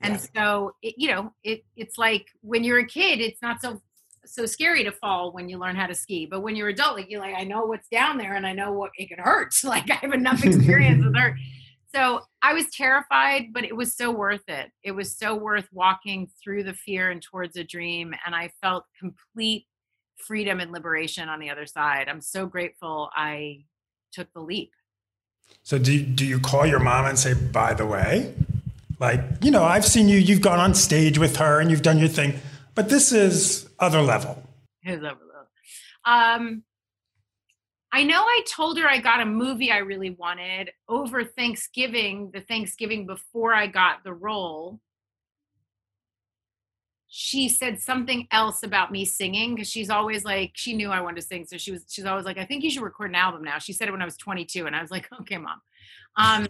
and 0.00 0.14
Yeah. 0.14 0.26
so 0.36 0.72
it, 0.82 0.94
you 0.98 1.08
know 1.08 1.32
it 1.42 1.64
it's 1.76 1.96
like 1.98 2.26
when 2.42 2.62
you're 2.62 2.80
a 2.80 2.86
kid 2.86 3.20
it's 3.20 3.40
not 3.40 3.60
so 3.62 3.80
so 4.34 4.46
scary 4.46 4.84
to 4.84 4.92
fall 4.92 5.32
when 5.32 5.48
you 5.48 5.58
learn 5.58 5.76
how 5.76 5.86
to 5.86 5.94
ski 5.94 6.26
but 6.26 6.40
when 6.40 6.56
you're 6.56 6.68
adult 6.68 6.96
like 6.96 7.10
you're 7.10 7.20
like 7.20 7.34
i 7.36 7.44
know 7.44 7.64
what's 7.64 7.88
down 7.88 8.18
there 8.18 8.34
and 8.34 8.46
i 8.46 8.52
know 8.52 8.72
what 8.72 8.90
it 8.96 9.08
can 9.08 9.18
hurt. 9.18 9.54
Like 9.64 9.90
i 9.90 9.94
have 9.94 10.12
enough 10.12 10.44
experience 10.44 11.04
with 11.04 11.16
hurt 11.16 11.34
so 11.94 12.20
i 12.42 12.52
was 12.52 12.66
terrified 12.70 13.52
but 13.52 13.64
it 13.64 13.76
was 13.76 13.96
so 13.96 14.10
worth 14.10 14.48
it. 14.48 14.70
It 14.82 14.92
was 14.92 15.16
so 15.16 15.34
worth 15.34 15.68
walking 15.72 16.28
through 16.42 16.64
the 16.64 16.74
fear 16.74 17.10
and 17.10 17.22
towards 17.22 17.56
a 17.56 17.64
dream 17.64 18.14
and 18.24 18.34
i 18.34 18.50
felt 18.62 18.84
complete 18.98 19.66
freedom 20.16 20.58
and 20.58 20.72
liberation 20.72 21.28
on 21.28 21.38
the 21.38 21.48
other 21.48 21.64
side. 21.64 22.08
I'm 22.08 22.20
so 22.20 22.46
grateful 22.46 23.10
i 23.14 23.64
took 24.12 24.32
the 24.32 24.40
leap. 24.40 24.72
So 25.62 25.78
do 25.78 25.92
you, 25.92 26.02
do 26.04 26.26
you 26.26 26.40
call 26.40 26.66
your 26.66 26.78
mom 26.78 27.06
and 27.06 27.18
say, 27.18 27.34
by 27.34 27.74
the 27.74 27.86
way, 27.86 28.34
like, 29.00 29.20
you 29.42 29.50
know, 29.50 29.64
I've 29.64 29.84
seen 29.84 30.08
you, 30.08 30.18
you've 30.18 30.40
gone 30.40 30.58
on 30.58 30.74
stage 30.74 31.18
with 31.18 31.36
her 31.36 31.60
and 31.60 31.70
you've 31.70 31.82
done 31.82 31.98
your 31.98 32.08
thing, 32.08 32.38
but 32.78 32.88
this 32.88 33.10
is 33.10 33.68
other 33.80 34.00
level. 34.00 34.40
His 34.82 34.98
over 34.98 35.02
there? 35.04 36.14
Um, 36.14 36.62
I 37.90 38.04
know 38.04 38.22
I 38.22 38.44
told 38.48 38.78
her 38.78 38.86
I 38.86 38.98
got 38.98 39.20
a 39.20 39.26
movie 39.26 39.72
I 39.72 39.78
really 39.78 40.10
wanted 40.10 40.70
over 40.88 41.24
Thanksgiving, 41.24 42.30
the 42.32 42.40
Thanksgiving 42.40 43.04
before 43.04 43.52
I 43.52 43.66
got 43.66 44.04
the 44.04 44.12
role. 44.12 44.78
She 47.08 47.48
said 47.48 47.80
something 47.80 48.28
else 48.30 48.62
about 48.62 48.92
me 48.92 49.04
singing 49.04 49.56
because 49.56 49.68
she's 49.68 49.90
always 49.90 50.24
like, 50.24 50.52
she 50.54 50.76
knew 50.76 50.90
I 50.90 51.00
wanted 51.00 51.22
to 51.22 51.26
sing. 51.26 51.46
So 51.46 51.56
she 51.56 51.72
was, 51.72 51.84
she's 51.88 52.04
always 52.04 52.26
like, 52.26 52.38
I 52.38 52.44
think 52.44 52.62
you 52.62 52.70
should 52.70 52.84
record 52.84 53.10
an 53.10 53.16
album 53.16 53.42
now. 53.42 53.58
She 53.58 53.72
said 53.72 53.88
it 53.88 53.90
when 53.90 54.02
I 54.02 54.04
was 54.04 54.16
22. 54.18 54.66
And 54.66 54.76
I 54.76 54.82
was 54.82 54.92
like, 54.92 55.08
okay, 55.22 55.38
mom. 55.38 55.60
Um, 56.14 56.46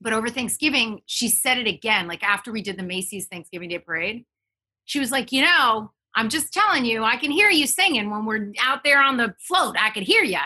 but 0.00 0.14
over 0.14 0.30
Thanksgiving, 0.30 1.02
she 1.04 1.28
said 1.28 1.58
it 1.58 1.66
again, 1.66 2.08
like 2.08 2.22
after 2.22 2.50
we 2.50 2.62
did 2.62 2.78
the 2.78 2.82
Macy's 2.82 3.26
Thanksgiving 3.26 3.68
Day 3.68 3.80
Parade. 3.80 4.24
She 4.90 4.98
was 4.98 5.12
like, 5.12 5.30
you 5.30 5.42
know, 5.42 5.92
I'm 6.16 6.28
just 6.28 6.52
telling 6.52 6.84
you, 6.84 7.04
I 7.04 7.16
can 7.16 7.30
hear 7.30 7.48
you 7.48 7.68
singing 7.68 8.10
when 8.10 8.26
we're 8.26 8.50
out 8.60 8.82
there 8.82 9.00
on 9.00 9.16
the 9.16 9.32
float. 9.38 9.76
I 9.78 9.90
could 9.90 10.02
hear 10.02 10.24
you. 10.24 10.40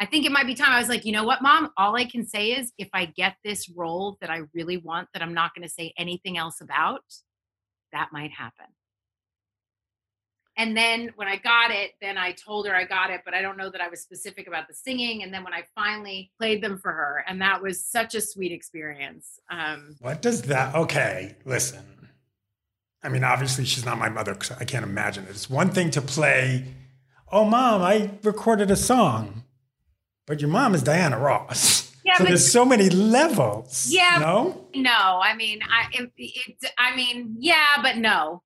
I 0.00 0.06
think 0.06 0.24
it 0.24 0.32
might 0.32 0.46
be 0.46 0.54
time. 0.54 0.70
I 0.70 0.78
was 0.78 0.88
like, 0.88 1.04
you 1.04 1.12
know 1.12 1.24
what, 1.24 1.42
mom? 1.42 1.68
All 1.76 1.94
I 1.94 2.06
can 2.06 2.26
say 2.26 2.52
is 2.52 2.72
if 2.78 2.88
I 2.94 3.04
get 3.04 3.36
this 3.44 3.68
role 3.68 4.16
that 4.22 4.30
I 4.30 4.44
really 4.54 4.78
want, 4.78 5.08
that 5.12 5.22
I'm 5.22 5.34
not 5.34 5.54
going 5.54 5.68
to 5.68 5.72
say 5.72 5.92
anything 5.98 6.38
else 6.38 6.62
about, 6.62 7.02
that 7.92 8.08
might 8.12 8.30
happen. 8.30 8.64
And 10.56 10.74
then 10.74 11.10
when 11.16 11.28
I 11.28 11.36
got 11.36 11.70
it, 11.70 11.90
then 12.00 12.16
I 12.16 12.32
told 12.32 12.66
her 12.66 12.74
I 12.74 12.86
got 12.86 13.10
it, 13.10 13.20
but 13.26 13.34
I 13.34 13.42
don't 13.42 13.58
know 13.58 13.68
that 13.68 13.82
I 13.82 13.88
was 13.88 14.00
specific 14.00 14.48
about 14.48 14.68
the 14.68 14.74
singing. 14.74 15.22
And 15.22 15.34
then 15.34 15.44
when 15.44 15.52
I 15.52 15.64
finally 15.74 16.32
played 16.40 16.62
them 16.62 16.78
for 16.78 16.92
her, 16.92 17.26
and 17.28 17.42
that 17.42 17.60
was 17.60 17.84
such 17.84 18.14
a 18.14 18.22
sweet 18.22 18.52
experience. 18.52 19.38
Um, 19.50 19.96
What 20.00 20.22
does 20.22 20.40
that, 20.44 20.74
okay, 20.74 21.36
listen. 21.44 22.01
I 23.04 23.08
mean, 23.08 23.24
obviously 23.24 23.64
she's 23.64 23.84
not 23.84 23.98
my 23.98 24.08
mother 24.08 24.32
because 24.34 24.52
I 24.52 24.64
can't 24.64 24.84
imagine 24.84 25.24
it. 25.24 25.30
It's 25.30 25.50
one 25.50 25.70
thing 25.70 25.90
to 25.92 26.00
play, 26.00 26.66
oh, 27.30 27.44
mom, 27.44 27.82
I 27.82 28.10
recorded 28.22 28.70
a 28.70 28.76
song, 28.76 29.42
but 30.26 30.40
your 30.40 30.50
mom 30.50 30.74
is 30.74 30.82
Diana 30.82 31.18
Ross. 31.18 31.90
Yeah, 32.04 32.14
so 32.16 32.24
but- 32.24 32.28
there's 32.30 32.50
so 32.52 32.64
many 32.64 32.90
levels. 32.90 33.86
Yeah, 33.88 34.18
No? 34.20 34.66
No, 34.74 34.90
I 35.22 35.34
mean, 35.36 35.60
I 35.62 35.86
it, 35.92 36.10
it, 36.16 36.56
I 36.78 36.96
mean, 36.96 37.36
yeah, 37.38 37.76
but 37.80 37.96
no. 37.96 38.42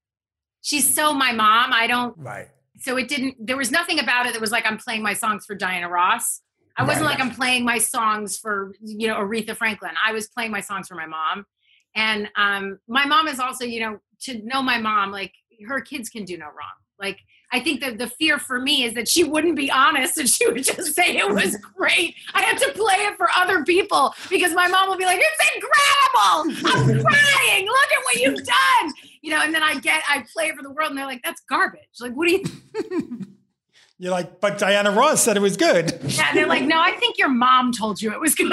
She's 0.62 0.92
so 0.94 1.14
my 1.14 1.32
mom. 1.32 1.72
I 1.72 1.86
don't. 1.86 2.16
Right. 2.18 2.48
So 2.80 2.96
it 2.98 3.08
didn't. 3.08 3.34
There 3.38 3.56
was 3.56 3.70
nothing 3.70 3.98
about 3.98 4.26
it 4.26 4.32
that 4.34 4.40
was 4.42 4.50
like 4.50 4.66
I'm 4.66 4.76
playing 4.78 5.02
my 5.02 5.14
songs 5.14 5.46
for 5.46 5.54
Diana 5.54 5.88
Ross. 5.88 6.42
I 6.76 6.82
wasn't 6.82 7.06
Right. 7.06 7.12
like 7.12 7.20
I'm 7.20 7.30
playing 7.34 7.64
my 7.64 7.78
songs 7.78 8.36
for 8.36 8.74
you 8.82 9.08
know 9.08 9.14
Aretha 9.16 9.56
Franklin. 9.56 9.92
I 10.04 10.12
was 10.12 10.28
playing 10.28 10.50
my 10.50 10.60
songs 10.60 10.88
for 10.88 10.94
my 10.96 11.06
mom, 11.06 11.46
and 11.94 12.28
um, 12.36 12.78
my 12.88 13.06
mom 13.06 13.26
is 13.28 13.38
also 13.40 13.64
you 13.64 13.80
know 13.80 13.98
to 14.22 14.42
know 14.44 14.62
my 14.62 14.78
mom 14.78 15.12
like 15.12 15.32
her 15.66 15.80
kids 15.80 16.08
can 16.08 16.24
do 16.24 16.36
no 16.36 16.46
wrong. 16.46 16.76
Like 16.98 17.18
I 17.52 17.60
think 17.60 17.80
that 17.80 17.98
the 17.98 18.08
fear 18.08 18.38
for 18.38 18.60
me 18.60 18.84
is 18.84 18.94
that 18.94 19.08
she 19.08 19.22
wouldn't 19.22 19.56
be 19.56 19.70
honest 19.70 20.18
and 20.18 20.28
she 20.28 20.46
would 20.46 20.64
just 20.64 20.94
say 20.94 21.16
it 21.16 21.28
was 21.28 21.56
great. 21.76 22.14
I 22.34 22.42
have 22.42 22.58
to 22.60 22.72
play 22.72 22.96
it 22.96 23.16
for 23.16 23.28
other 23.36 23.64
people 23.64 24.14
because 24.28 24.52
my 24.52 24.66
mom 24.66 24.88
will 24.88 24.96
be 24.96 25.04
like, 25.04 25.20
"It's 25.20 25.54
incredible! 25.54 26.68
I'm 26.68 27.04
crying. 27.04 27.66
Look 27.66 27.92
at 27.92 28.04
what 28.04 28.16
you've 28.16 28.44
done." 28.44 28.94
You 29.22 29.30
know, 29.30 29.42
and 29.42 29.54
then 29.54 29.62
I 29.62 29.78
get 29.78 30.02
I 30.08 30.24
play 30.32 30.46
it 30.46 30.56
for 30.56 30.62
the 30.62 30.70
world, 30.70 30.90
and 30.90 30.98
they're 30.98 31.06
like, 31.06 31.22
"That's 31.22 31.42
garbage." 31.48 31.80
Like, 32.00 32.12
what 32.14 32.28
do 32.28 32.34
you? 32.34 33.26
You're 33.98 34.12
like, 34.12 34.40
but 34.40 34.58
Diana 34.58 34.90
Ross 34.90 35.22
said 35.22 35.38
it 35.38 35.40
was 35.40 35.56
good. 35.56 35.98
Yeah, 36.04 36.34
they're 36.34 36.46
like, 36.46 36.64
"No, 36.64 36.78
I 36.78 36.92
think 36.92 37.16
your 37.16 37.30
mom 37.30 37.72
told 37.72 38.02
you 38.02 38.12
it 38.12 38.20
was 38.20 38.34
good." 38.34 38.50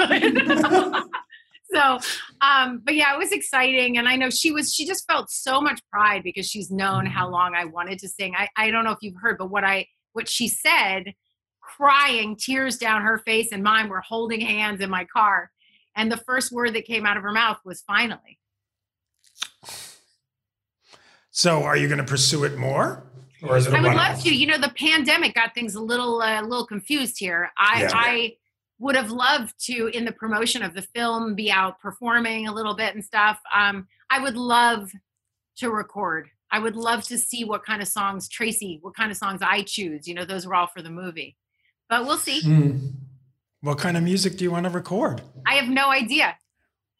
So, 1.74 1.98
um, 2.40 2.80
but 2.84 2.94
yeah, 2.94 3.14
it 3.14 3.18
was 3.18 3.32
exciting, 3.32 3.98
and 3.98 4.08
I 4.08 4.16
know 4.16 4.30
she 4.30 4.52
was. 4.52 4.72
She 4.72 4.86
just 4.86 5.06
felt 5.06 5.30
so 5.30 5.60
much 5.60 5.80
pride 5.90 6.22
because 6.22 6.46
she's 6.48 6.70
known 6.70 7.06
how 7.06 7.28
long 7.28 7.54
I 7.54 7.64
wanted 7.64 7.98
to 8.00 8.08
sing. 8.08 8.34
I 8.36 8.48
I 8.56 8.70
don't 8.70 8.84
know 8.84 8.92
if 8.92 8.98
you've 9.00 9.20
heard, 9.20 9.38
but 9.38 9.50
what 9.50 9.64
I 9.64 9.86
what 10.12 10.28
she 10.28 10.48
said, 10.48 11.14
crying, 11.60 12.36
tears 12.36 12.78
down 12.78 13.02
her 13.02 13.18
face 13.18 13.48
and 13.52 13.62
mine, 13.62 13.88
were 13.88 14.00
holding 14.00 14.40
hands 14.40 14.80
in 14.80 14.90
my 14.90 15.04
car, 15.04 15.50
and 15.96 16.10
the 16.10 16.16
first 16.18 16.52
word 16.52 16.74
that 16.74 16.84
came 16.84 17.06
out 17.06 17.16
of 17.16 17.22
her 17.22 17.32
mouth 17.32 17.58
was 17.64 17.82
"finally." 17.82 18.38
So 21.30 21.64
are 21.64 21.76
you 21.76 21.88
going 21.88 21.98
to 21.98 22.04
pursue 22.04 22.44
it 22.44 22.56
more? 22.56 23.02
Or 23.42 23.56
is 23.56 23.66
it 23.66 23.74
I 23.74 23.80
would 23.80 23.96
love 23.96 24.22
to. 24.22 24.34
You 24.34 24.46
know, 24.46 24.58
the 24.58 24.72
pandemic 24.78 25.34
got 25.34 25.52
things 25.54 25.74
a 25.74 25.80
little 25.80 26.22
uh, 26.22 26.40
a 26.40 26.44
little 26.44 26.66
confused 26.66 27.18
here. 27.18 27.50
I 27.58 27.82
Yeah. 27.82 27.90
I 27.92 28.36
would 28.84 28.96
have 28.96 29.10
loved 29.10 29.54
to 29.58 29.86
in 29.94 30.04
the 30.04 30.12
promotion 30.12 30.62
of 30.62 30.74
the 30.74 30.82
film 30.82 31.34
be 31.34 31.50
out 31.50 31.80
performing 31.80 32.46
a 32.46 32.52
little 32.52 32.74
bit 32.74 32.94
and 32.94 33.02
stuff. 33.02 33.40
Um, 33.52 33.88
I 34.10 34.20
would 34.20 34.36
love 34.36 34.92
to 35.56 35.70
record. 35.70 36.28
I 36.50 36.58
would 36.58 36.76
love 36.76 37.02
to 37.04 37.16
see 37.16 37.44
what 37.44 37.64
kind 37.64 37.80
of 37.80 37.88
songs 37.88 38.28
Tracee, 38.28 38.80
what 38.82 38.94
kind 38.94 39.10
of 39.10 39.16
songs 39.16 39.40
I 39.40 39.62
choose. 39.62 40.06
You 40.06 40.12
know, 40.12 40.26
those 40.26 40.46
were 40.46 40.54
all 40.54 40.66
for 40.66 40.82
the 40.82 40.90
movie. 40.90 41.34
But 41.88 42.04
we'll 42.04 42.18
see. 42.18 42.42
Mm. 42.42 42.92
What 43.62 43.78
kind 43.78 43.96
of 43.96 44.02
music 44.02 44.36
do 44.36 44.44
you 44.44 44.50
want 44.50 44.64
to 44.64 44.70
record? 44.70 45.22
I 45.46 45.54
have 45.54 45.70
no 45.70 45.90
idea. 45.90 46.36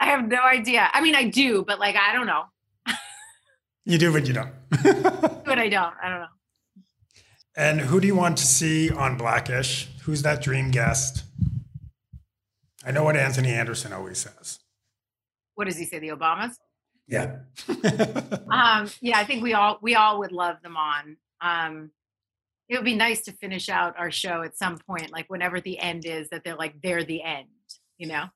I 0.00 0.06
have 0.06 0.26
no 0.26 0.42
idea. 0.42 0.88
I 0.90 1.02
mean, 1.02 1.14
I 1.14 1.24
do, 1.24 1.66
but 1.66 1.78
like, 1.78 1.96
I 1.96 2.14
don't 2.14 2.26
know. 2.26 2.44
you 3.84 3.98
do, 3.98 4.10
but 4.10 4.26
you 4.26 4.32
don't. 4.32 4.52
but 4.70 5.58
I 5.58 5.68
don't. 5.68 5.94
I 6.02 6.08
don't 6.08 6.20
know. 6.20 6.26
And 7.58 7.82
who 7.82 8.00
do 8.00 8.06
you 8.06 8.16
want 8.16 8.38
to 8.38 8.46
see 8.46 8.90
on 8.90 9.18
Blackish? 9.18 9.90
Who's 10.04 10.22
that 10.22 10.40
dream 10.40 10.70
guest? 10.70 11.24
I 12.84 12.90
know 12.90 13.04
what 13.04 13.16
Anthony 13.16 13.50
Anderson 13.50 13.92
always 13.92 14.18
says. 14.18 14.60
What 15.54 15.66
does 15.66 15.76
he 15.76 15.84
say? 15.84 15.98
The 15.98 16.08
Obamas? 16.08 16.54
Yeah. 17.06 17.36
um, 18.50 18.90
yeah, 19.00 19.18
I 19.18 19.24
think 19.24 19.42
we 19.42 19.54
all 19.54 19.78
we 19.82 19.94
all 19.94 20.18
would 20.20 20.32
love 20.32 20.56
them 20.62 20.76
on. 20.76 21.16
Um, 21.40 21.90
it 22.68 22.76
would 22.76 22.84
be 22.84 22.96
nice 22.96 23.22
to 23.22 23.32
finish 23.32 23.68
out 23.68 23.98
our 23.98 24.10
show 24.10 24.42
at 24.42 24.56
some 24.56 24.78
point, 24.78 25.12
like 25.12 25.28
whenever 25.28 25.60
the 25.60 25.78
end 25.78 26.06
is, 26.06 26.30
that 26.30 26.44
they're 26.44 26.56
like 26.56 26.80
they're 26.82 27.04
the 27.04 27.22
end, 27.22 27.48
you 27.98 28.08
know. 28.08 28.26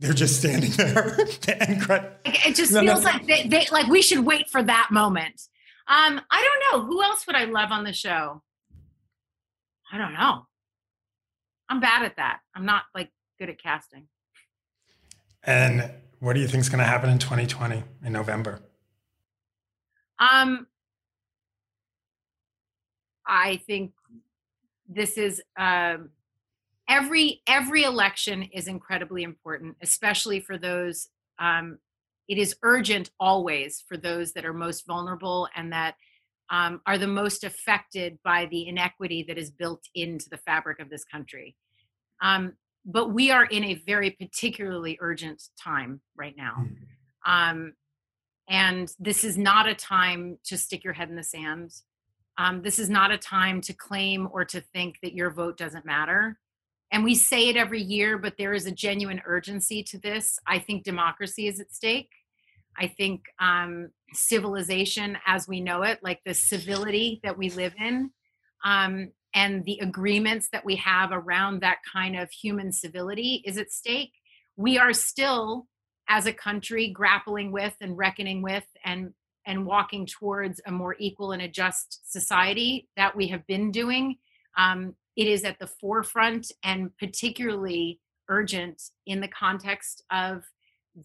They're 0.00 0.12
just 0.12 0.38
standing 0.38 0.70
there. 0.72 0.92
the 1.42 1.56
end 1.60 1.82
credit. 1.82 2.20
It 2.24 2.54
just 2.54 2.72
no, 2.72 2.80
feels 2.80 3.02
no. 3.02 3.10
like 3.10 3.26
they, 3.26 3.48
they 3.48 3.66
like 3.72 3.88
we 3.88 4.02
should 4.02 4.24
wait 4.24 4.48
for 4.48 4.62
that 4.62 4.88
moment. 4.92 5.40
Um, 5.88 6.20
I 6.30 6.60
don't 6.70 6.80
know 6.82 6.86
who 6.86 7.02
else 7.02 7.26
would 7.26 7.34
I 7.34 7.44
love 7.44 7.72
on 7.72 7.82
the 7.82 7.92
show. 7.92 8.42
I 9.90 9.98
don't 9.98 10.12
know. 10.12 10.46
I'm 11.68 11.80
bad 11.80 12.02
at 12.02 12.16
that. 12.16 12.40
I'm 12.54 12.64
not 12.64 12.84
like 12.94 13.10
good 13.38 13.48
at 13.48 13.60
casting. 13.62 14.08
And 15.44 15.90
what 16.20 16.34
do 16.34 16.40
you 16.40 16.48
think 16.48 16.62
is 16.62 16.68
going 16.68 16.80
to 16.80 16.84
happen 16.84 17.10
in 17.10 17.18
2020 17.18 17.84
in 18.04 18.12
November? 18.12 18.60
Um, 20.18 20.66
I 23.26 23.56
think 23.66 23.92
this 24.88 25.16
is 25.16 25.42
um, 25.56 26.10
every 26.88 27.42
every 27.46 27.84
election 27.84 28.42
is 28.42 28.66
incredibly 28.66 29.22
important, 29.22 29.76
especially 29.82 30.40
for 30.40 30.58
those. 30.58 31.08
Um, 31.38 31.78
it 32.26 32.38
is 32.38 32.56
urgent 32.62 33.10
always 33.20 33.82
for 33.86 33.96
those 33.96 34.32
that 34.32 34.44
are 34.44 34.52
most 34.52 34.86
vulnerable 34.86 35.48
and 35.54 35.72
that 35.72 35.94
um, 36.50 36.80
are 36.86 36.98
the 36.98 37.06
most 37.06 37.44
affected 37.44 38.18
by 38.24 38.46
the 38.46 38.68
inequity 38.68 39.24
that 39.28 39.38
is 39.38 39.50
built 39.50 39.82
into 39.94 40.28
the 40.30 40.38
fabric 40.38 40.80
of 40.80 40.90
this 40.90 41.04
country. 41.04 41.54
Um, 42.22 42.54
but 42.84 43.12
we 43.12 43.30
are 43.30 43.44
in 43.44 43.64
a 43.64 43.74
very 43.86 44.10
particularly 44.10 44.96
urgent 45.00 45.42
time 45.62 46.00
right 46.16 46.34
now. 46.36 46.54
Mm-hmm. 46.58 47.30
Um, 47.30 47.72
and 48.48 48.90
this 48.98 49.24
is 49.24 49.36
not 49.36 49.68
a 49.68 49.74
time 49.74 50.38
to 50.44 50.56
stick 50.56 50.84
your 50.84 50.94
head 50.94 51.10
in 51.10 51.16
the 51.16 51.22
sand. 51.22 51.70
Um, 52.38 52.62
this 52.62 52.78
is 52.78 52.88
not 52.88 53.10
a 53.10 53.18
time 53.18 53.60
to 53.62 53.74
claim 53.74 54.28
or 54.32 54.44
to 54.46 54.60
think 54.60 54.96
that 55.02 55.12
your 55.12 55.30
vote 55.30 55.58
doesn't 55.58 55.84
matter. 55.84 56.38
And 56.90 57.04
we 57.04 57.14
say 57.14 57.48
it 57.48 57.56
every 57.56 57.82
year, 57.82 58.16
but 58.16 58.38
there 58.38 58.54
is 58.54 58.64
a 58.64 58.72
genuine 58.72 59.20
urgency 59.26 59.82
to 59.82 59.98
this. 59.98 60.38
I 60.46 60.58
think 60.58 60.84
democracy 60.84 61.46
is 61.46 61.60
at 61.60 61.74
stake. 61.74 62.10
I 62.78 62.86
think 62.86 63.22
um, 63.40 63.90
civilization 64.12 65.18
as 65.26 65.48
we 65.48 65.60
know 65.60 65.82
it, 65.82 65.98
like 66.02 66.20
the 66.24 66.34
civility 66.34 67.20
that 67.22 67.36
we 67.36 67.50
live 67.50 67.74
in, 67.78 68.10
um, 68.64 69.10
and 69.34 69.64
the 69.64 69.78
agreements 69.82 70.48
that 70.52 70.64
we 70.64 70.76
have 70.76 71.10
around 71.12 71.60
that 71.60 71.78
kind 71.92 72.18
of 72.18 72.30
human 72.30 72.72
civility 72.72 73.42
is 73.44 73.58
at 73.58 73.70
stake. 73.70 74.12
We 74.56 74.78
are 74.78 74.92
still, 74.92 75.66
as 76.08 76.26
a 76.26 76.32
country, 76.32 76.88
grappling 76.88 77.52
with 77.52 77.74
and 77.80 77.96
reckoning 77.96 78.42
with 78.42 78.66
and 78.84 79.12
and 79.46 79.64
walking 79.64 80.06
towards 80.06 80.60
a 80.66 80.70
more 80.70 80.94
equal 80.98 81.32
and 81.32 81.40
a 81.40 81.48
just 81.48 82.12
society 82.12 82.86
that 82.96 83.16
we 83.16 83.28
have 83.28 83.46
been 83.46 83.70
doing. 83.70 84.16
Um, 84.58 84.94
it 85.16 85.26
is 85.26 85.42
at 85.44 85.58
the 85.58 85.66
forefront 85.66 86.52
and 86.62 86.90
particularly 86.98 87.98
urgent 88.28 88.82
in 89.06 89.20
the 89.20 89.28
context 89.28 90.04
of 90.10 90.44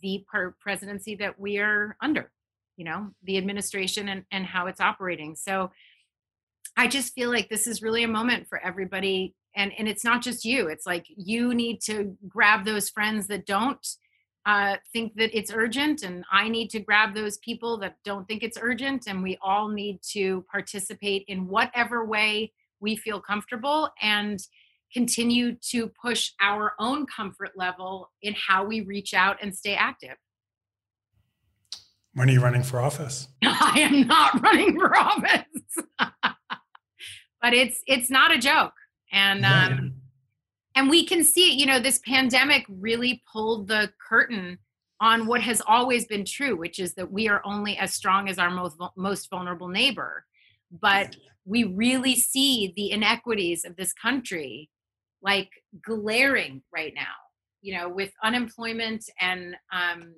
the 0.01 0.25
per- 0.32 0.56
presidency 0.60 1.15
that 1.15 1.39
we 1.39 1.58
are 1.58 1.95
under 2.01 2.32
you 2.77 2.86
know 2.86 3.10
the 3.23 3.38
administration 3.38 4.10
and, 4.10 4.23
and 4.32 4.45
how 4.45 4.67
it's 4.67 4.82
operating. 4.82 5.36
So 5.36 5.71
i 6.75 6.88
just 6.88 7.13
feel 7.13 7.29
like 7.29 7.49
this 7.49 7.67
is 7.67 7.84
really 7.84 8.03
a 8.03 8.08
moment 8.08 8.47
for 8.47 8.58
everybody 8.65 9.36
and 9.56 9.71
and 9.77 9.88
it's 9.88 10.03
not 10.03 10.21
just 10.21 10.45
you. 10.45 10.67
It's 10.67 10.86
like 10.86 11.06
you 11.15 11.53
need 11.53 11.82
to 11.82 12.17
grab 12.27 12.65
those 12.65 12.89
friends 12.89 13.27
that 13.27 13.45
don't 13.45 13.86
uh, 14.45 14.75
think 14.91 15.13
that 15.15 15.36
it's 15.38 15.53
urgent 15.53 16.03
and 16.03 16.25
i 16.32 16.49
need 16.49 16.69
to 16.69 16.79
grab 16.79 17.15
those 17.15 17.38
people 17.38 17.77
that 17.77 17.95
don't 18.03 18.27
think 18.27 18.43
it's 18.43 18.58
urgent 18.62 19.06
and 19.08 19.23
we 19.23 19.38
all 19.41 19.69
need 19.69 19.99
to 20.01 20.43
participate 20.51 21.23
in 21.29 21.47
whatever 21.47 22.03
way 22.03 22.51
we 22.82 22.95
feel 22.95 23.21
comfortable 23.21 23.89
and 24.01 24.39
continue 24.93 25.56
to 25.71 25.91
push 26.01 26.32
our 26.41 26.73
own 26.79 27.06
comfort 27.06 27.51
level 27.56 28.12
in 28.21 28.36
how 28.36 28.63
we 28.63 28.82
reach 28.82 29.13
out 29.13 29.38
and 29.41 29.56
stay 29.56 29.75
active. 29.75 30.15
When 32.13 32.29
are 32.29 32.34
you 32.34 32.41
running 32.41 32.63
for 32.63 32.79
office? 32.79 33.27
I 33.43 33.79
am 33.79 34.08
not 34.08 34.41
running 34.41 34.79
for 34.79 34.95
office. 34.95 35.45
but 37.41 37.53
it's 37.53 37.82
it's 37.88 38.10
not 38.10 38.32
a 38.32 38.38
joke. 38.38 38.73
And 39.12 39.41
yeah. 39.41 39.65
um 39.65 39.93
and 40.75 40.89
we 40.89 41.06
can 41.06 41.23
see 41.23 41.51
it, 41.51 41.60
you 41.60 41.65
know, 41.65 41.79
this 41.79 41.99
pandemic 42.06 42.65
really 42.67 43.21
pulled 43.32 43.67
the 43.67 43.91
curtain 44.10 44.58
on 44.99 45.27
what 45.27 45.41
has 45.41 45.62
always 45.67 46.06
been 46.06 46.25
true, 46.25 46.56
which 46.56 46.79
is 46.79 46.93
that 46.95 47.12
we 47.12 47.27
are 47.27 47.41
only 47.45 47.77
as 47.77 47.93
strong 47.93 48.29
as 48.29 48.38
our 48.38 48.49
most 48.49 48.77
most 48.95 49.29
vulnerable 49.29 49.67
neighbor. 49.67 50.25
But 50.71 51.15
we 51.45 51.63
really 51.63 52.15
see 52.15 52.73
the 52.75 52.91
inequities 52.91 53.65
of 53.65 53.75
this 53.75 53.93
country 53.93 54.69
like 55.23 55.49
glaring 55.81 56.62
right 56.73 56.93
now 56.95 57.15
you 57.62 57.75
know 57.75 57.89
with 57.89 58.12
unemployment 58.23 59.03
and 59.19 59.55
um 59.71 60.13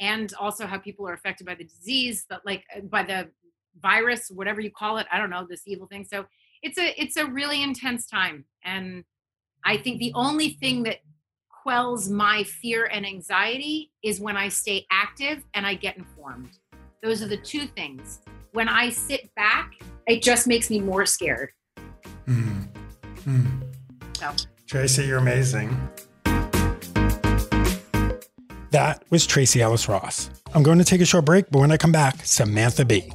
and 0.00 0.34
also 0.38 0.66
how 0.66 0.76
people 0.76 1.08
are 1.08 1.14
affected 1.14 1.46
by 1.46 1.54
the 1.54 1.64
disease 1.64 2.26
but 2.28 2.42
like 2.44 2.64
uh, 2.76 2.80
by 2.80 3.02
the 3.02 3.30
virus 3.80 4.30
whatever 4.34 4.60
you 4.60 4.70
call 4.70 4.98
it 4.98 5.06
i 5.10 5.18
don't 5.18 5.30
know 5.30 5.46
this 5.48 5.62
evil 5.66 5.86
thing 5.86 6.04
so 6.04 6.26
it's 6.62 6.76
a 6.78 7.00
it's 7.00 7.16
a 7.16 7.24
really 7.24 7.62
intense 7.62 8.06
time 8.06 8.44
and 8.64 9.04
i 9.64 9.76
think 9.76 9.98
the 9.98 10.12
only 10.14 10.50
thing 10.50 10.82
that 10.82 10.98
quells 11.62 12.10
my 12.10 12.42
fear 12.42 12.86
and 12.92 13.06
anxiety 13.06 13.90
is 14.02 14.20
when 14.20 14.36
i 14.36 14.48
stay 14.48 14.84
active 14.90 15.42
and 15.54 15.66
i 15.66 15.72
get 15.72 15.96
informed 15.96 16.58
those 17.02 17.22
are 17.22 17.28
the 17.28 17.36
two 17.36 17.66
things 17.66 18.20
when 18.52 18.68
i 18.68 18.90
sit 18.90 19.34
back 19.36 19.72
it 20.06 20.20
just 20.20 20.46
makes 20.46 20.68
me 20.68 20.80
more 20.80 21.06
scared 21.06 21.50
mm. 22.26 22.68
Mm. 23.24 23.61
So, 24.22 24.32
Tracee, 24.68 25.06
you're 25.06 25.18
amazing. 25.18 25.76
That 28.70 29.02
was 29.10 29.26
Tracee 29.26 29.60
Ellis 29.60 29.88
Ross. 29.88 30.30
I'm 30.54 30.62
going 30.62 30.78
to 30.78 30.84
take 30.84 31.00
a 31.00 31.04
short 31.04 31.24
break, 31.24 31.50
but 31.50 31.58
when 31.58 31.72
I 31.72 31.76
come 31.76 31.90
back, 31.90 32.24
Samantha 32.24 32.84
Bee. 32.84 33.10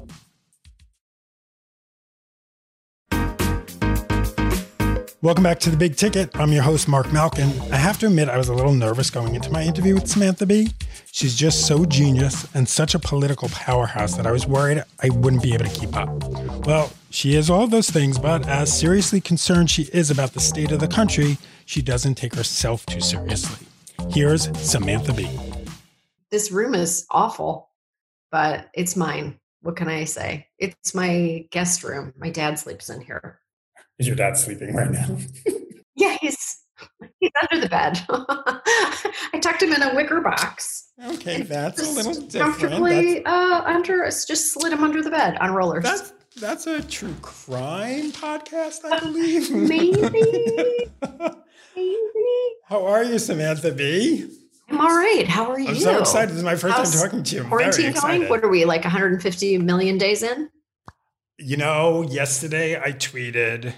Welcome 5.21 5.43
back 5.43 5.59
to 5.61 5.69
the 5.69 5.77
Big 5.77 5.95
Ticket. 5.95 6.29
I'm 6.35 6.51
your 6.51 6.63
host, 6.63 6.89
Marc 6.89 7.13
Malkin. 7.13 7.53
I 7.71 7.77
have 7.77 7.97
to 7.99 8.07
admit, 8.07 8.27
I 8.27 8.37
was 8.37 8.49
a 8.49 8.53
little 8.53 8.73
nervous 8.73 9.09
going 9.09 9.33
into 9.33 9.49
my 9.49 9.63
interview 9.63 9.93
with 9.93 10.09
Samantha 10.09 10.45
Bee. 10.45 10.71
She's 11.13 11.35
just 11.35 11.65
so 11.65 11.85
genius 11.85 12.45
and 12.53 12.67
such 12.67 12.95
a 12.95 12.99
political 12.99 13.47
powerhouse 13.49 14.17
that 14.17 14.27
I 14.27 14.31
was 14.33 14.45
worried 14.45 14.83
I 15.01 15.09
wouldn't 15.09 15.41
be 15.41 15.53
able 15.53 15.65
to 15.65 15.79
keep 15.79 15.95
up. 15.95 16.09
Well, 16.65 16.91
she 17.17 17.34
is 17.34 17.49
all 17.49 17.65
those 17.65 17.89
things, 17.89 18.19
but 18.19 18.47
as 18.47 18.71
seriously 18.71 19.19
concerned 19.19 19.71
she 19.71 19.89
is 19.91 20.12
about 20.12 20.34
the 20.34 20.39
state 20.39 20.71
of 20.71 20.80
the 20.80 20.88
country, 20.88 21.39
she 21.65 21.82
doesn't 21.82 22.13
take 22.13 22.36
herself 22.36 22.86
too 22.86 23.01
seriously. 23.01 23.65
Here's 24.12 24.56
Samantha 24.60 25.13
Bee. 25.13 25.39
This 26.30 26.51
room 26.51 26.75
is 26.75 27.08
awful, 27.10 27.71
but 28.32 28.69
it's 28.75 28.95
mine. 28.95 29.39
What 29.62 29.75
can 29.75 29.88
I 29.88 30.03
say? 30.03 30.45
It's 30.60 30.93
my 30.93 31.47
guest 31.49 31.84
room. 31.84 32.13
My 32.19 32.30
dad 32.30 32.60
sleeps 32.60 32.88
in 32.88 33.01
here. 33.01 33.39
Is 33.97 34.06
your 34.06 34.15
dad 34.15 34.38
sleeping 34.38 34.75
right 34.75 34.91
now? 34.91 35.17
yeah, 35.95 36.17
he's 36.21 36.62
he's 37.19 37.32
under 37.41 37.60
the 37.60 37.67
bed. 37.67 37.99
I 39.34 39.39
tucked 39.41 39.63
him 39.63 39.73
in 39.73 39.82
a 39.82 39.95
wicker 39.95 40.21
box. 40.21 40.91
Okay, 41.03 41.41
that's 41.41 41.82
a 41.82 41.91
little 41.95 42.13
different. 42.13 42.60
Comfortably 42.60 43.25
uh, 43.25 43.63
under, 43.63 44.06
just 44.06 44.53
slid 44.53 44.71
him 44.71 44.84
under 44.84 45.01
the 45.01 45.10
bed 45.10 45.36
on 45.39 45.56
rollers. 45.56 45.84
That's 45.84 46.13
that's 46.39 46.67
a 46.67 46.82
true 46.84 47.15
crime 47.21 48.12
podcast, 48.12 48.86
I 48.86 48.97
ah, 48.97 49.00
believe. 49.00 49.52
Maybe. 49.52 49.91
Maybe. 51.76 52.56
How 52.65 52.86
are 52.86 53.04
you, 53.04 53.19
Samantha 53.19 53.71
Bee? 53.71 54.30
I'm 54.69 54.82
all 54.82 54.88
right. 54.88 55.28
How 55.28 55.50
are 55.52 55.60
you? 55.60 55.69
I'm 55.69 55.76
so 55.76 56.00
excited. 56.00 56.30
This 56.30 56.38
is 56.38 56.43
my 56.43 56.56
first 56.56 56.76
How's 56.76 56.93
time 56.93 57.10
talking 57.10 57.23
to 57.23 57.36
you. 57.36 57.41
I'm 57.43 57.47
quarantine 57.50 57.93
going? 57.93 58.30
What 58.30 58.43
are 58.43 58.50
we, 58.50 58.65
like 58.65 58.84
150 58.84 59.58
million 59.60 59.97
days 59.97 60.23
in? 60.23 60.50
You 61.38 61.58
know, 61.58 62.02
yesterday 62.04 62.80
I 62.80 62.91
tweeted 62.91 63.73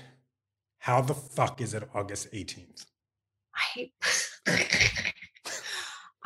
how 0.79 1.01
the 1.01 1.13
fuck 1.13 1.61
is 1.61 1.73
it 1.73 1.87
August 1.93 2.31
18th? 2.31 2.85
I 3.55 3.91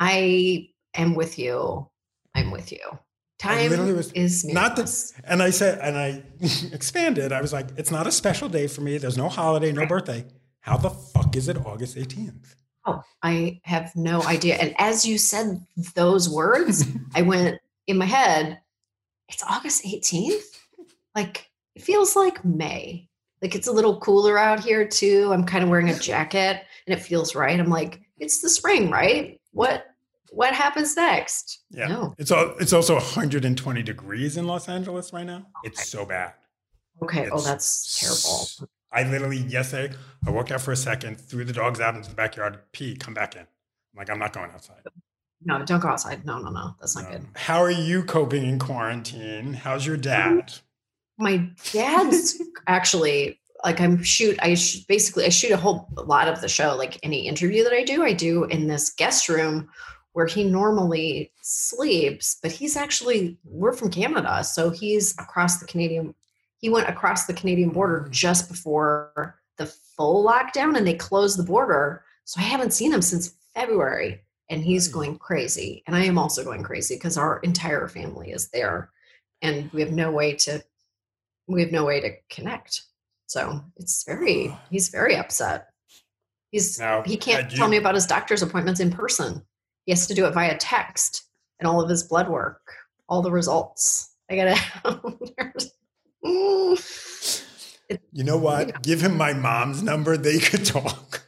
I 0.00 0.68
am 0.94 1.14
with 1.14 1.38
you. 1.38 1.90
I'm 2.34 2.50
with 2.50 2.72
you. 2.72 2.80
Time 3.44 3.96
was, 3.96 4.12
is 4.12 4.44
not 4.44 4.76
the, 4.76 5.12
and 5.24 5.42
I 5.42 5.50
said, 5.50 5.78
and 5.80 5.96
I 5.98 6.22
expanded. 6.72 7.32
I 7.32 7.40
was 7.40 7.52
like, 7.52 7.68
it's 7.76 7.90
not 7.90 8.06
a 8.06 8.12
special 8.12 8.48
day 8.48 8.66
for 8.66 8.80
me. 8.80 8.98
There's 8.98 9.18
no 9.18 9.28
holiday, 9.28 9.70
no 9.72 9.86
birthday. 9.86 10.24
How 10.60 10.78
the 10.78 10.90
fuck 10.90 11.36
is 11.36 11.48
it 11.48 11.58
August 11.66 11.96
18th? 11.96 12.54
Oh, 12.86 13.02
I 13.22 13.60
have 13.64 13.94
no 13.94 14.22
idea. 14.22 14.56
And 14.56 14.74
as 14.78 15.04
you 15.04 15.18
said 15.18 15.60
those 15.94 16.28
words, 16.28 16.86
I 17.14 17.22
went 17.32 17.58
in 17.86 17.98
my 17.98 18.06
head, 18.06 18.60
it's 19.28 19.42
August 19.42 19.84
18th? 19.84 20.42
Like, 21.14 21.50
it 21.74 21.82
feels 21.82 22.16
like 22.16 22.44
May. 22.44 23.08
Like, 23.42 23.54
it's 23.54 23.68
a 23.68 23.72
little 23.72 24.00
cooler 24.00 24.38
out 24.38 24.60
here, 24.60 24.86
too. 24.86 25.30
I'm 25.32 25.44
kind 25.44 25.62
of 25.62 25.70
wearing 25.70 25.90
a 25.90 25.98
jacket 25.98 26.62
and 26.86 26.98
it 26.98 27.02
feels 27.02 27.34
right. 27.34 27.58
I'm 27.58 27.68
like, 27.68 28.00
it's 28.18 28.40
the 28.40 28.48
spring, 28.48 28.90
right? 28.90 29.40
What? 29.52 29.86
What 30.34 30.52
happens 30.52 30.96
next? 30.96 31.62
Yeah, 31.70 31.86
no. 31.86 32.14
it's 32.18 32.32
all, 32.32 32.54
it's 32.58 32.72
also 32.72 32.94
120 32.94 33.82
degrees 33.82 34.36
in 34.36 34.46
Los 34.46 34.68
Angeles 34.68 35.12
right 35.12 35.24
now. 35.24 35.46
It's 35.62 35.88
so 35.88 36.04
bad. 36.04 36.34
Okay. 37.02 37.28
Oh, 37.30 37.36
it's 37.36 37.46
oh, 37.46 37.48
that's 37.48 38.58
terrible. 38.58 38.68
I 38.92 39.08
literally 39.08 39.38
yesterday 39.38 39.94
I 40.26 40.30
walked 40.30 40.50
out 40.50 40.60
for 40.60 40.72
a 40.72 40.76
second, 40.76 41.20
threw 41.20 41.44
the 41.44 41.52
dogs 41.52 41.80
out 41.80 41.94
into 41.94 42.10
the 42.10 42.16
backyard, 42.16 42.58
pee, 42.72 42.96
come 42.96 43.14
back 43.14 43.34
in. 43.34 43.42
I'm 43.42 43.96
like, 43.96 44.10
I'm 44.10 44.18
not 44.18 44.32
going 44.32 44.50
outside. 44.50 44.82
No, 45.44 45.64
don't 45.64 45.80
go 45.80 45.88
outside. 45.88 46.24
No, 46.24 46.38
no, 46.38 46.50
no. 46.50 46.74
That's 46.80 46.96
not 46.96 47.10
good. 47.10 47.26
How 47.36 47.60
are 47.62 47.70
you 47.70 48.02
coping 48.02 48.44
in 48.44 48.58
quarantine? 48.58 49.52
How's 49.52 49.86
your 49.86 49.96
dad? 49.96 50.54
My 51.18 51.48
dad's 51.72 52.40
actually 52.66 53.40
like 53.64 53.80
I'm 53.80 54.02
shoot. 54.02 54.36
I 54.42 54.54
sh- 54.54 54.84
basically 54.88 55.26
I 55.26 55.28
shoot 55.28 55.52
a 55.52 55.56
whole 55.56 55.88
lot 55.96 56.28
of 56.28 56.40
the 56.40 56.48
show. 56.48 56.74
Like 56.76 56.98
any 57.02 57.26
interview 57.28 57.62
that 57.64 57.72
I 57.72 57.84
do, 57.84 58.02
I 58.02 58.12
do 58.12 58.44
in 58.44 58.66
this 58.66 58.90
guest 58.90 59.28
room 59.28 59.68
where 60.14 60.26
he 60.26 60.44
normally 60.44 61.30
sleeps. 61.42 62.38
But 62.42 62.52
he's 62.52 62.76
actually 62.76 63.36
we're 63.44 63.74
from 63.74 63.90
Canada, 63.90 64.42
so 64.42 64.70
he's 64.70 65.12
across 65.18 65.58
the 65.60 65.66
Canadian 65.66 66.14
he 66.64 66.70
went 66.70 66.88
across 66.88 67.26
the 67.26 67.34
Canadian 67.34 67.68
border 67.68 68.06
mm. 68.08 68.10
just 68.10 68.48
before 68.48 69.38
the 69.58 69.66
full 69.66 70.24
lockdown 70.26 70.78
and 70.78 70.86
they 70.86 70.94
closed 70.94 71.38
the 71.38 71.44
border. 71.44 72.02
So 72.24 72.40
I 72.40 72.44
haven't 72.44 72.72
seen 72.72 72.90
him 72.90 73.02
since 73.02 73.34
February 73.54 74.22
and 74.48 74.64
he's 74.64 74.88
going 74.88 75.18
crazy. 75.18 75.82
And 75.86 75.94
I 75.94 76.04
am 76.04 76.16
also 76.16 76.42
going 76.42 76.62
crazy 76.62 76.94
because 76.94 77.18
our 77.18 77.40
entire 77.40 77.86
family 77.86 78.30
is 78.30 78.48
there 78.48 78.90
and 79.42 79.70
we 79.74 79.82
have 79.82 79.92
no 79.92 80.10
way 80.10 80.32
to 80.36 80.64
we 81.46 81.60
have 81.60 81.70
no 81.70 81.84
way 81.84 82.00
to 82.00 82.12
connect. 82.30 82.80
So 83.26 83.60
it's 83.76 84.02
very 84.04 84.56
he's 84.70 84.88
very 84.88 85.16
upset. 85.16 85.68
He's 86.50 86.78
now, 86.78 87.02
he 87.02 87.18
can't 87.18 87.50
tell 87.50 87.68
me 87.68 87.76
about 87.76 87.94
his 87.94 88.06
doctor's 88.06 88.40
appointments 88.40 88.80
in 88.80 88.90
person. 88.90 89.44
He 89.84 89.92
has 89.92 90.06
to 90.06 90.14
do 90.14 90.26
it 90.26 90.34
via 90.34 90.56
text 90.58 91.24
and 91.58 91.68
all 91.68 91.80
of 91.80 91.88
his 91.88 92.04
blood 92.04 92.28
work, 92.28 92.60
all 93.08 93.22
the 93.22 93.30
results. 93.30 94.14
I 94.30 94.36
gotta 94.36 95.00
you 98.12 98.24
know 98.24 98.38
what? 98.38 98.68
Yeah. 98.68 98.78
Give 98.82 99.00
him 99.00 99.16
my 99.16 99.32
mom's 99.32 99.82
number. 99.82 100.16
They 100.16 100.38
could 100.38 100.64
talk. 100.64 101.22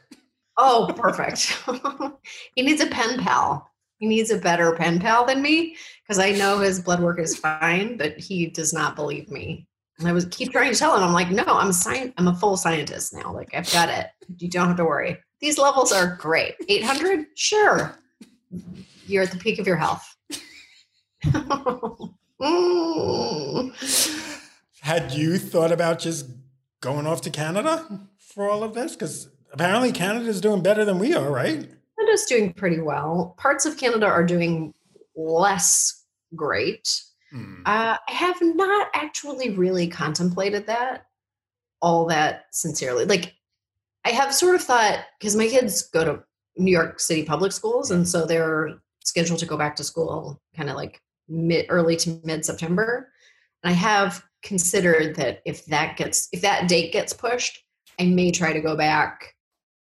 Oh, 0.57 0.91
perfect. 0.97 1.55
he 2.55 2.63
needs 2.63 2.81
a 2.81 2.87
pen 2.87 3.19
pal. 3.19 3.69
He 3.99 4.07
needs 4.07 4.31
a 4.31 4.37
better 4.37 4.75
pen 4.75 4.99
pal 4.99 5.25
than 5.25 5.41
me 5.41 5.75
because 6.03 6.19
I 6.19 6.31
know 6.31 6.59
his 6.59 6.79
blood 6.79 6.99
work 6.99 7.19
is 7.19 7.37
fine, 7.37 7.97
but 7.97 8.17
he 8.19 8.47
does 8.47 8.73
not 8.73 8.95
believe 8.95 9.29
me. 9.29 9.67
And 9.99 10.07
I 10.07 10.11
was 10.11 10.25
keep 10.25 10.51
trying 10.51 10.71
to 10.71 10.77
tell 10.77 10.95
him, 10.95 11.03
I'm 11.03 11.13
like, 11.13 11.31
no, 11.31 11.43
I'm 11.47 11.69
a 11.69 11.73
science, 11.73 12.13
I'm 12.17 12.27
a 12.27 12.35
full 12.35 12.57
scientist 12.57 13.13
now. 13.13 13.33
Like 13.33 13.53
I've 13.53 13.71
got 13.71 13.89
it. 13.89 14.07
You 14.37 14.49
don't 14.49 14.67
have 14.67 14.77
to 14.77 14.85
worry. 14.85 15.17
These 15.39 15.57
levels 15.57 15.91
are 15.91 16.15
great. 16.15 16.55
800, 16.67 17.25
sure. 17.35 17.97
You're 19.05 19.23
at 19.23 19.31
the 19.31 19.37
peak 19.37 19.59
of 19.59 19.67
your 19.67 19.77
health. 19.77 20.15
mm. 21.25 22.39
Had 24.81 25.11
you 25.11 25.37
thought 25.37 25.71
about 25.71 25.99
just 25.99 26.27
going 26.81 27.07
off 27.07 27.21
to 27.21 27.29
Canada 27.29 28.07
for 28.19 28.49
all 28.49 28.63
of 28.63 28.73
this? 28.73 28.93
Because 28.93 29.29
apparently 29.51 29.91
Canada 29.91 30.27
is 30.27 30.41
doing 30.41 30.61
better 30.61 30.85
than 30.85 30.99
we 30.99 31.13
are, 31.13 31.29
right? 31.29 31.69
Canada's 31.97 32.25
doing 32.25 32.53
pretty 32.53 32.79
well. 32.79 33.35
Parts 33.37 33.65
of 33.65 33.77
Canada 33.77 34.05
are 34.05 34.25
doing 34.25 34.73
less 35.15 36.05
great. 36.35 37.01
Hmm. 37.31 37.61
Uh, 37.65 37.97
I 38.07 38.11
have 38.11 38.37
not 38.41 38.89
actually 38.93 39.51
really 39.51 39.87
contemplated 39.87 40.67
that 40.67 41.07
all 41.81 42.05
that 42.05 42.45
sincerely. 42.51 43.05
Like, 43.05 43.33
I 44.05 44.11
have 44.11 44.33
sort 44.33 44.55
of 44.55 44.63
thought 44.63 45.03
because 45.19 45.35
my 45.35 45.47
kids 45.47 45.81
go 45.81 46.05
to 46.05 46.23
New 46.57 46.71
York 46.71 46.99
City 46.99 47.23
public 47.23 47.51
schools, 47.51 47.91
and 47.91 48.07
so 48.07 48.25
they're 48.25 48.79
scheduled 49.03 49.39
to 49.39 49.45
go 49.45 49.57
back 49.57 49.75
to 49.77 49.83
school 49.83 50.41
kind 50.55 50.69
of 50.69 50.75
like 50.75 50.99
mid 51.27 51.65
early 51.69 51.95
to 51.97 52.19
mid 52.23 52.45
September. 52.45 53.09
And 53.63 53.71
I 53.71 53.73
have 53.73 54.23
considered 54.43 55.15
that 55.15 55.41
if 55.45 55.65
that 55.65 55.97
gets 55.97 56.29
if 56.31 56.41
that 56.41 56.67
date 56.67 56.91
gets 56.91 57.13
pushed, 57.13 57.63
I 57.99 58.05
may 58.05 58.31
try 58.31 58.53
to 58.53 58.61
go 58.61 58.75
back 58.75 59.33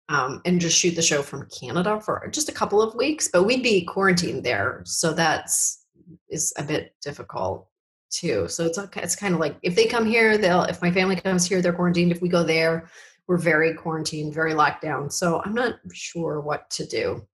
um, 0.09 0.41
and 0.45 0.61
just 0.61 0.79
shoot 0.79 0.95
the 0.95 1.03
show 1.03 1.23
from 1.23 1.49
Canada 1.49 2.01
for 2.01 2.29
just 2.31 2.49
a 2.49 2.53
couple 2.53 2.81
of 2.81 2.95
weeks. 2.95 3.29
But 3.33 3.45
we'd 3.45 3.63
be 3.63 3.85
quarantined 3.85 4.45
there, 4.45 4.83
so 4.85 5.13
that's 5.13 5.85
is 6.29 6.53
a 6.57 6.63
bit 6.63 6.95
difficult 7.03 7.69
too. 8.11 8.49
So 8.49 8.65
it's 8.65 8.79
okay. 8.79 9.03
It's 9.03 9.17
kind 9.17 9.35
of 9.35 9.41
like 9.41 9.57
if 9.63 9.75
they 9.75 9.87
come 9.87 10.07
here, 10.07 10.39
they'll. 10.39 10.63
If 10.63 10.81
my 10.83 10.91
family 10.91 11.17
comes 11.17 11.47
here, 11.47 11.61
they're 11.61 11.73
quarantined. 11.73 12.13
If 12.13 12.23
we 12.23 12.29
go 12.29 12.43
there, 12.43 12.89
we're 13.29 13.37
very 13.37 13.75
quarantined, 13.75 14.33
very 14.35 14.55
locked 14.55 14.83
down. 14.83 15.11
So 15.11 15.43
I'm 15.45 15.55
not 15.55 15.77
sure 15.93 16.41
what 16.41 16.71
to 16.71 16.87
do. 16.87 17.27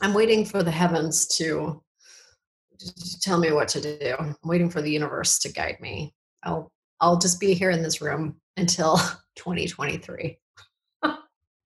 I'm 0.00 0.14
waiting 0.14 0.44
for 0.44 0.62
the 0.62 0.70
heavens 0.70 1.26
to, 1.36 1.82
to 2.78 3.20
tell 3.20 3.38
me 3.38 3.52
what 3.52 3.68
to 3.68 3.80
do. 3.80 4.16
I'm 4.18 4.36
waiting 4.44 4.68
for 4.68 4.82
the 4.82 4.90
universe 4.90 5.38
to 5.40 5.52
guide 5.52 5.78
me. 5.80 6.14
I'll 6.42 6.72
I'll 7.00 7.18
just 7.18 7.40
be 7.40 7.54
here 7.54 7.70
in 7.70 7.82
this 7.82 8.00
room 8.00 8.36
until 8.56 8.96
2023. 9.36 10.38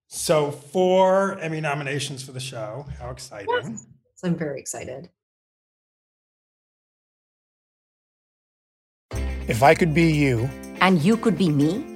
so 0.08 0.50
four 0.50 1.38
Emmy 1.38 1.60
nominations 1.60 2.22
for 2.22 2.32
the 2.32 2.40
show. 2.40 2.86
How 2.98 3.10
exciting! 3.10 3.48
Yes. 3.50 3.86
So 4.16 4.28
I'm 4.28 4.36
very 4.36 4.60
excited. 4.60 5.10
If 9.48 9.62
I 9.62 9.74
could 9.74 9.94
be 9.94 10.10
you, 10.10 10.50
and 10.80 11.00
you 11.02 11.16
could 11.16 11.38
be 11.38 11.48
me 11.50 11.95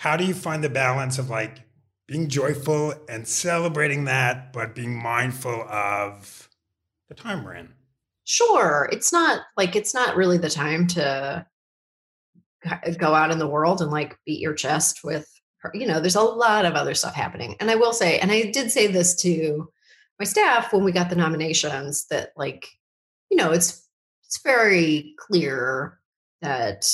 How 0.00 0.16
do 0.16 0.24
you 0.24 0.34
find 0.34 0.64
the 0.64 0.70
balance 0.70 1.18
of 1.18 1.30
like 1.30 1.60
being 2.08 2.28
joyful 2.28 2.94
and 3.08 3.26
celebrating 3.26 4.04
that, 4.04 4.52
but 4.52 4.74
being 4.74 5.00
mindful 5.00 5.62
of 5.68 6.48
the 7.08 7.14
time 7.14 7.44
we're 7.44 7.54
in? 7.54 7.74
sure 8.30 8.88
it's 8.92 9.12
not 9.12 9.40
like 9.56 9.74
it's 9.74 9.92
not 9.92 10.14
really 10.14 10.38
the 10.38 10.48
time 10.48 10.86
to 10.86 11.44
go 12.96 13.12
out 13.12 13.32
in 13.32 13.40
the 13.40 13.48
world 13.48 13.82
and 13.82 13.90
like 13.90 14.16
beat 14.24 14.38
your 14.38 14.54
chest 14.54 15.00
with 15.02 15.28
you 15.74 15.84
know 15.84 15.98
there's 15.98 16.14
a 16.14 16.20
lot 16.20 16.64
of 16.64 16.74
other 16.74 16.94
stuff 16.94 17.12
happening 17.12 17.56
and 17.58 17.72
i 17.72 17.74
will 17.74 17.92
say 17.92 18.20
and 18.20 18.30
i 18.30 18.42
did 18.52 18.70
say 18.70 18.86
this 18.86 19.20
to 19.20 19.68
my 20.20 20.24
staff 20.24 20.72
when 20.72 20.84
we 20.84 20.92
got 20.92 21.10
the 21.10 21.16
nominations 21.16 22.06
that 22.06 22.30
like 22.36 22.68
you 23.30 23.36
know 23.36 23.50
it's 23.50 23.88
it's 24.24 24.40
very 24.44 25.12
clear 25.18 25.98
that 26.40 26.86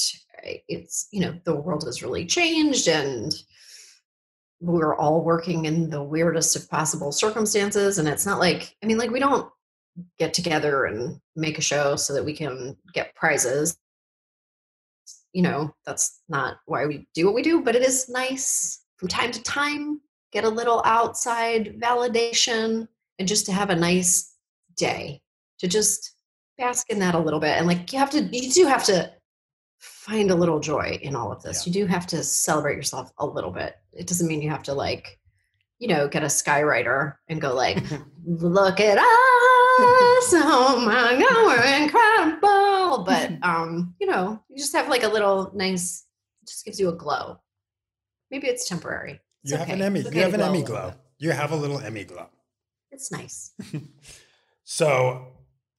it's 0.42 1.08
you 1.10 1.20
know 1.20 1.38
the 1.44 1.54
world 1.54 1.84
has 1.84 2.02
really 2.02 2.26
changed 2.26 2.88
and 2.88 3.32
we're 4.60 4.96
all 4.96 5.22
working 5.22 5.66
in 5.66 5.90
the 5.90 6.02
weirdest 6.02 6.56
of 6.56 6.68
possible 6.70 7.12
circumstances. 7.12 7.98
And 7.98 8.08
it's 8.08 8.26
not 8.26 8.38
like 8.38 8.74
i 8.82 8.86
mean 8.86 8.98
like 8.98 9.10
we 9.10 9.20
don't 9.20 9.50
get 10.18 10.34
together 10.34 10.84
and 10.84 11.20
make 11.36 11.58
a 11.58 11.62
show 11.62 11.96
so 11.96 12.12
that 12.14 12.24
we 12.24 12.34
can 12.34 12.76
get 12.92 13.14
prizes. 13.14 13.76
You 15.32 15.42
know 15.42 15.74
that's 15.84 16.22
not 16.28 16.58
why 16.66 16.86
we 16.86 17.06
do 17.14 17.26
what 17.26 17.34
we 17.34 17.42
do 17.42 17.62
but 17.62 17.76
it 17.76 17.82
is 17.82 18.08
nice 18.08 18.82
from 18.96 19.08
time 19.08 19.32
to 19.32 19.42
time 19.42 20.00
get 20.32 20.44
a 20.44 20.48
little 20.48 20.82
outside 20.84 21.78
validation 21.80 22.88
and 23.18 23.28
just 23.28 23.46
to 23.46 23.52
have 23.52 23.70
a 23.70 23.76
nice 23.76 24.34
day 24.76 25.20
to 25.58 25.68
just 25.68 26.12
bask 26.58 26.90
in 26.90 26.98
that 26.98 27.14
a 27.14 27.18
little 27.18 27.40
bit. 27.40 27.56
And 27.56 27.66
like 27.66 27.92
you 27.92 27.98
have 27.98 28.10
to 28.10 28.22
you 28.22 28.50
do 28.50 28.66
have 28.66 28.84
to 28.84 29.10
find 29.86 30.30
a 30.30 30.34
little 30.34 30.60
joy 30.60 30.98
in 31.02 31.14
all 31.16 31.32
of 31.32 31.42
this 31.42 31.66
yeah. 31.66 31.70
you 31.70 31.84
do 31.84 31.86
have 31.86 32.06
to 32.06 32.22
celebrate 32.22 32.76
yourself 32.76 33.12
a 33.18 33.26
little 33.26 33.50
bit 33.50 33.76
it 33.92 34.06
doesn't 34.06 34.28
mean 34.28 34.42
you 34.42 34.50
have 34.50 34.62
to 34.62 34.74
like 34.74 35.18
you 35.78 35.88
know, 35.88 36.08
get 36.08 36.22
a 36.22 36.26
skywriter 36.26 37.14
and 37.28 37.40
go 37.40 37.54
like, 37.54 37.82
look 38.24 38.80
at 38.80 38.98
us. 38.98 39.04
Oh 40.32 40.82
my 40.84 41.18
God, 41.20 41.46
we're 41.46 41.82
incredible. 41.82 42.52
But, 43.04 43.32
um, 43.42 43.94
you 44.00 44.06
know, 44.06 44.42
you 44.48 44.56
just 44.56 44.74
have 44.74 44.88
like 44.88 45.02
a 45.02 45.08
little 45.08 45.50
nice, 45.54 46.06
just 46.46 46.64
gives 46.64 46.80
you 46.80 46.88
a 46.88 46.94
glow. 46.94 47.38
Maybe 48.30 48.46
it's 48.46 48.66
temporary. 48.66 49.20
It's 49.42 49.52
you 49.52 49.58
have 49.58 49.68
an 49.68 49.74
okay. 49.74 49.84
Emmy. 49.84 50.00
Okay 50.00 50.16
You 50.16 50.22
have 50.22 50.34
an 50.34 50.40
Emmy 50.40 50.62
glow. 50.62 50.94
You 51.18 51.32
have 51.32 51.52
a 51.52 51.56
little 51.56 51.78
Emmy 51.78 52.04
glow. 52.04 52.26
It's 52.90 53.12
nice. 53.12 53.52
So 54.68 55.28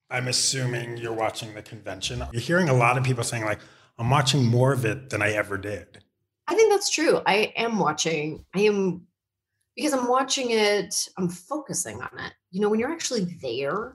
I'm 0.08 0.28
assuming 0.28 0.96
you're 0.96 1.12
watching 1.12 1.52
the 1.52 1.60
convention. 1.60 2.24
You're 2.32 2.40
hearing 2.40 2.70
a 2.70 2.72
lot 2.72 2.96
of 2.96 3.04
people 3.04 3.22
saying, 3.22 3.44
like, 3.44 3.58
I'm 3.98 4.10
watching 4.10 4.44
more 4.46 4.72
of 4.72 4.84
it 4.84 5.10
than 5.10 5.22
I 5.22 5.32
ever 5.32 5.58
did. 5.58 6.02
I 6.46 6.54
think 6.54 6.72
that's 6.72 6.90
true. 6.90 7.20
I 7.26 7.52
am 7.56 7.78
watching. 7.78 8.44
I 8.54 8.60
am 8.60 9.06
because 9.76 9.92
I'm 9.92 10.08
watching 10.08 10.50
it. 10.50 11.08
I'm 11.18 11.28
focusing 11.28 12.00
on 12.00 12.10
it. 12.18 12.32
You 12.50 12.60
know, 12.60 12.68
when 12.68 12.80
you're 12.80 12.92
actually 12.92 13.36
there, 13.42 13.94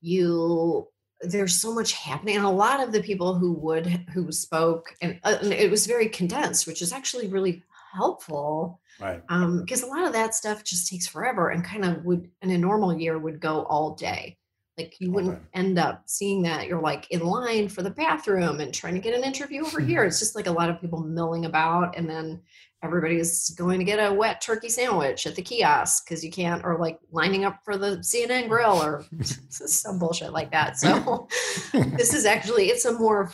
you 0.00 0.86
there's 1.20 1.60
so 1.60 1.74
much 1.74 1.92
happening, 1.94 2.36
and 2.36 2.44
a 2.44 2.50
lot 2.50 2.80
of 2.80 2.92
the 2.92 3.02
people 3.02 3.34
who 3.34 3.52
would 3.54 3.86
who 4.12 4.30
spoke, 4.30 4.94
and, 5.02 5.18
uh, 5.24 5.38
and 5.42 5.52
it 5.52 5.70
was 5.70 5.86
very 5.86 6.08
condensed, 6.08 6.66
which 6.66 6.82
is 6.82 6.92
actually 6.92 7.28
really 7.28 7.62
helpful 7.94 8.80
Right. 9.00 9.22
um 9.30 9.60
because 9.60 9.82
a 9.82 9.86
lot 9.86 10.04
of 10.06 10.12
that 10.12 10.34
stuff 10.34 10.62
just 10.62 10.90
takes 10.90 11.06
forever 11.06 11.48
and 11.48 11.64
kind 11.64 11.84
of 11.86 12.04
would 12.04 12.28
in 12.42 12.50
a 12.50 12.58
normal 12.58 12.94
year 12.94 13.16
would 13.18 13.40
go 13.40 13.62
all 13.62 13.94
day 13.94 14.36
like 14.78 14.96
you 15.00 15.12
wouldn't 15.12 15.34
Okay. 15.34 15.42
end 15.54 15.78
up 15.78 16.02
seeing 16.06 16.42
that. 16.42 16.66
You're 16.66 16.80
like 16.80 17.10
in 17.10 17.20
line 17.20 17.68
for 17.68 17.82
the 17.82 17.90
bathroom 17.90 18.60
and 18.60 18.72
trying 18.72 18.94
to 18.94 19.00
get 19.00 19.14
an 19.14 19.24
interview 19.24 19.64
over 19.64 19.80
here. 19.80 20.04
It's 20.08 20.18
just 20.18 20.36
like 20.36 20.46
a 20.46 20.52
lot 20.52 20.70
of 20.70 20.80
people 20.80 21.00
milling 21.00 21.44
about 21.44 21.96
and 21.96 22.08
then 22.08 22.40
everybody's 22.82 23.50
going 23.50 23.78
to 23.80 23.84
get 23.84 23.98
a 23.98 24.14
wet 24.14 24.40
turkey 24.40 24.68
sandwich 24.68 25.26
at 25.26 25.34
the 25.34 25.42
kiosk 25.42 26.04
because 26.06 26.24
you 26.24 26.30
can't 26.30 26.64
or 26.64 26.78
like 26.78 26.98
lining 27.10 27.44
up 27.44 27.58
for 27.64 27.76
the 27.76 27.96
cnn 27.98 28.48
grill 28.48 28.80
or 28.80 29.04
some 29.48 29.98
bullshit 29.98 30.32
like 30.32 30.52
that. 30.52 30.78
So 30.78 31.26
this 31.72 32.14
is 32.14 32.24
actually 32.24 32.66
it's 32.66 32.84
a 32.84 32.92
more 32.92 33.32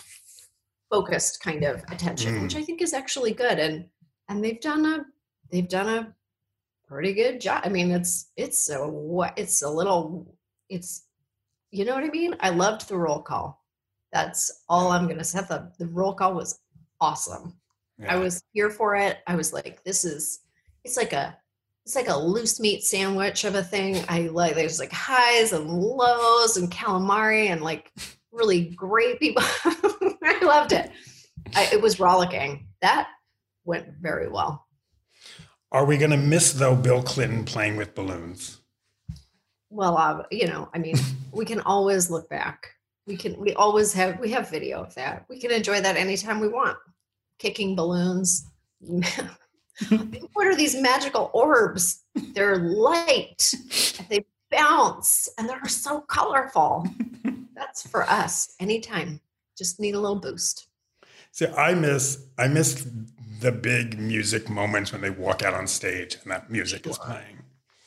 focused 0.90 1.40
kind 1.42 1.64
of 1.64 1.82
attention 1.90 2.34
mm. 2.34 2.42
which 2.42 2.54
i 2.54 2.62
think 2.62 2.80
is 2.80 2.92
actually 2.92 3.32
good 3.32 3.58
and 3.58 3.86
and 4.28 4.44
they've 4.44 4.60
done 4.60 4.84
a 4.86 5.04
they've 5.50 5.68
done 5.68 5.88
a 5.88 6.14
pretty 6.86 7.12
good 7.12 7.40
job. 7.40 7.62
I 7.64 7.68
mean 7.68 7.90
it's 7.90 8.30
it's 8.36 8.70
a 8.70 8.86
what 8.86 9.32
it's 9.36 9.62
a 9.62 9.70
little 9.70 10.36
it's 10.68 11.03
you 11.74 11.84
know 11.84 11.94
what 11.94 12.04
i 12.04 12.08
mean? 12.08 12.34
I 12.40 12.50
loved 12.50 12.88
the 12.88 12.96
roll 12.96 13.20
call. 13.20 13.64
That's 14.12 14.64
all 14.68 14.92
i'm 14.92 15.08
gonna 15.08 15.24
say. 15.24 15.40
The, 15.40 15.72
the 15.78 15.86
roll 15.86 16.14
call 16.14 16.34
was 16.34 16.60
awesome. 17.00 17.54
I 18.08 18.16
was 18.16 18.42
here 18.52 18.70
for 18.70 18.96
it. 18.96 19.18
I 19.26 19.36
was 19.36 19.52
like 19.52 19.82
this 19.84 20.04
is 20.04 20.40
it's 20.84 20.96
like 20.96 21.12
a 21.12 21.36
it's 21.84 21.94
like 21.94 22.08
a 22.08 22.16
loose 22.16 22.60
meat 22.60 22.82
sandwich 22.82 23.44
of 23.44 23.54
a 23.54 23.62
thing. 23.62 24.04
I 24.08 24.22
like 24.28 24.54
there's 24.54 24.80
like 24.80 24.92
highs 24.92 25.52
and 25.52 25.70
lows 25.70 26.56
and 26.56 26.70
calamari 26.70 27.48
and 27.48 27.60
like 27.62 27.92
really 28.32 28.66
great 28.70 29.20
people. 29.20 29.42
I 29.64 30.38
loved 30.42 30.72
it. 30.72 30.90
I, 31.54 31.68
it 31.72 31.80
was 31.80 32.00
rollicking. 32.00 32.66
That 32.80 33.08
went 33.64 33.86
very 34.00 34.28
well. 34.28 34.66
Are 35.72 35.84
we 35.84 35.98
going 35.98 36.10
to 36.10 36.16
miss, 36.16 36.52
though, 36.52 36.76
Bill 36.76 37.02
Clinton 37.02 37.44
playing 37.44 37.76
with 37.76 37.94
balloons? 37.94 38.60
Well 39.74 39.96
uh, 39.98 40.22
you 40.30 40.46
know 40.46 40.68
i 40.72 40.78
mean 40.78 40.96
we 41.34 41.44
can 41.44 41.60
always 41.60 42.10
look 42.10 42.28
back. 42.28 42.70
We 43.06 43.16
can 43.16 43.38
we 43.38 43.52
always 43.54 43.92
have 43.92 44.18
we 44.18 44.30
have 44.30 44.48
video 44.48 44.82
of 44.82 44.94
that. 44.94 45.26
We 45.28 45.38
can 45.38 45.50
enjoy 45.50 45.80
that 45.80 45.96
anytime 45.96 46.40
we 46.40 46.48
want. 46.48 46.78
Kicking 47.38 47.76
balloons. 47.76 48.48
What 50.34 50.46
are 50.46 50.54
these 50.54 50.80
magical 50.80 51.32
orbs? 51.34 52.04
They're 52.14 52.58
light 52.58 53.52
and 53.98 54.08
they 54.08 54.24
bounce 54.48 55.28
and 55.36 55.48
they're 55.48 55.66
so 55.66 56.00
colorful. 56.02 56.86
That's 57.56 57.84
for 57.84 58.04
us 58.04 58.54
anytime. 58.60 59.20
Just 59.58 59.80
need 59.80 59.96
a 59.96 59.98
little 59.98 60.20
boost. 60.20 60.68
See, 61.32 61.48
I 61.48 61.74
miss, 61.74 62.24
I 62.38 62.46
miss 62.46 62.86
the 63.40 63.50
big 63.50 63.98
music 63.98 64.48
moments 64.48 64.92
when 64.92 65.00
they 65.00 65.10
walk 65.10 65.42
out 65.42 65.54
on 65.54 65.66
stage 65.66 66.18
and 66.22 66.30
that 66.30 66.52
music 66.52 66.86
is 66.86 66.96
playing. 66.96 67.42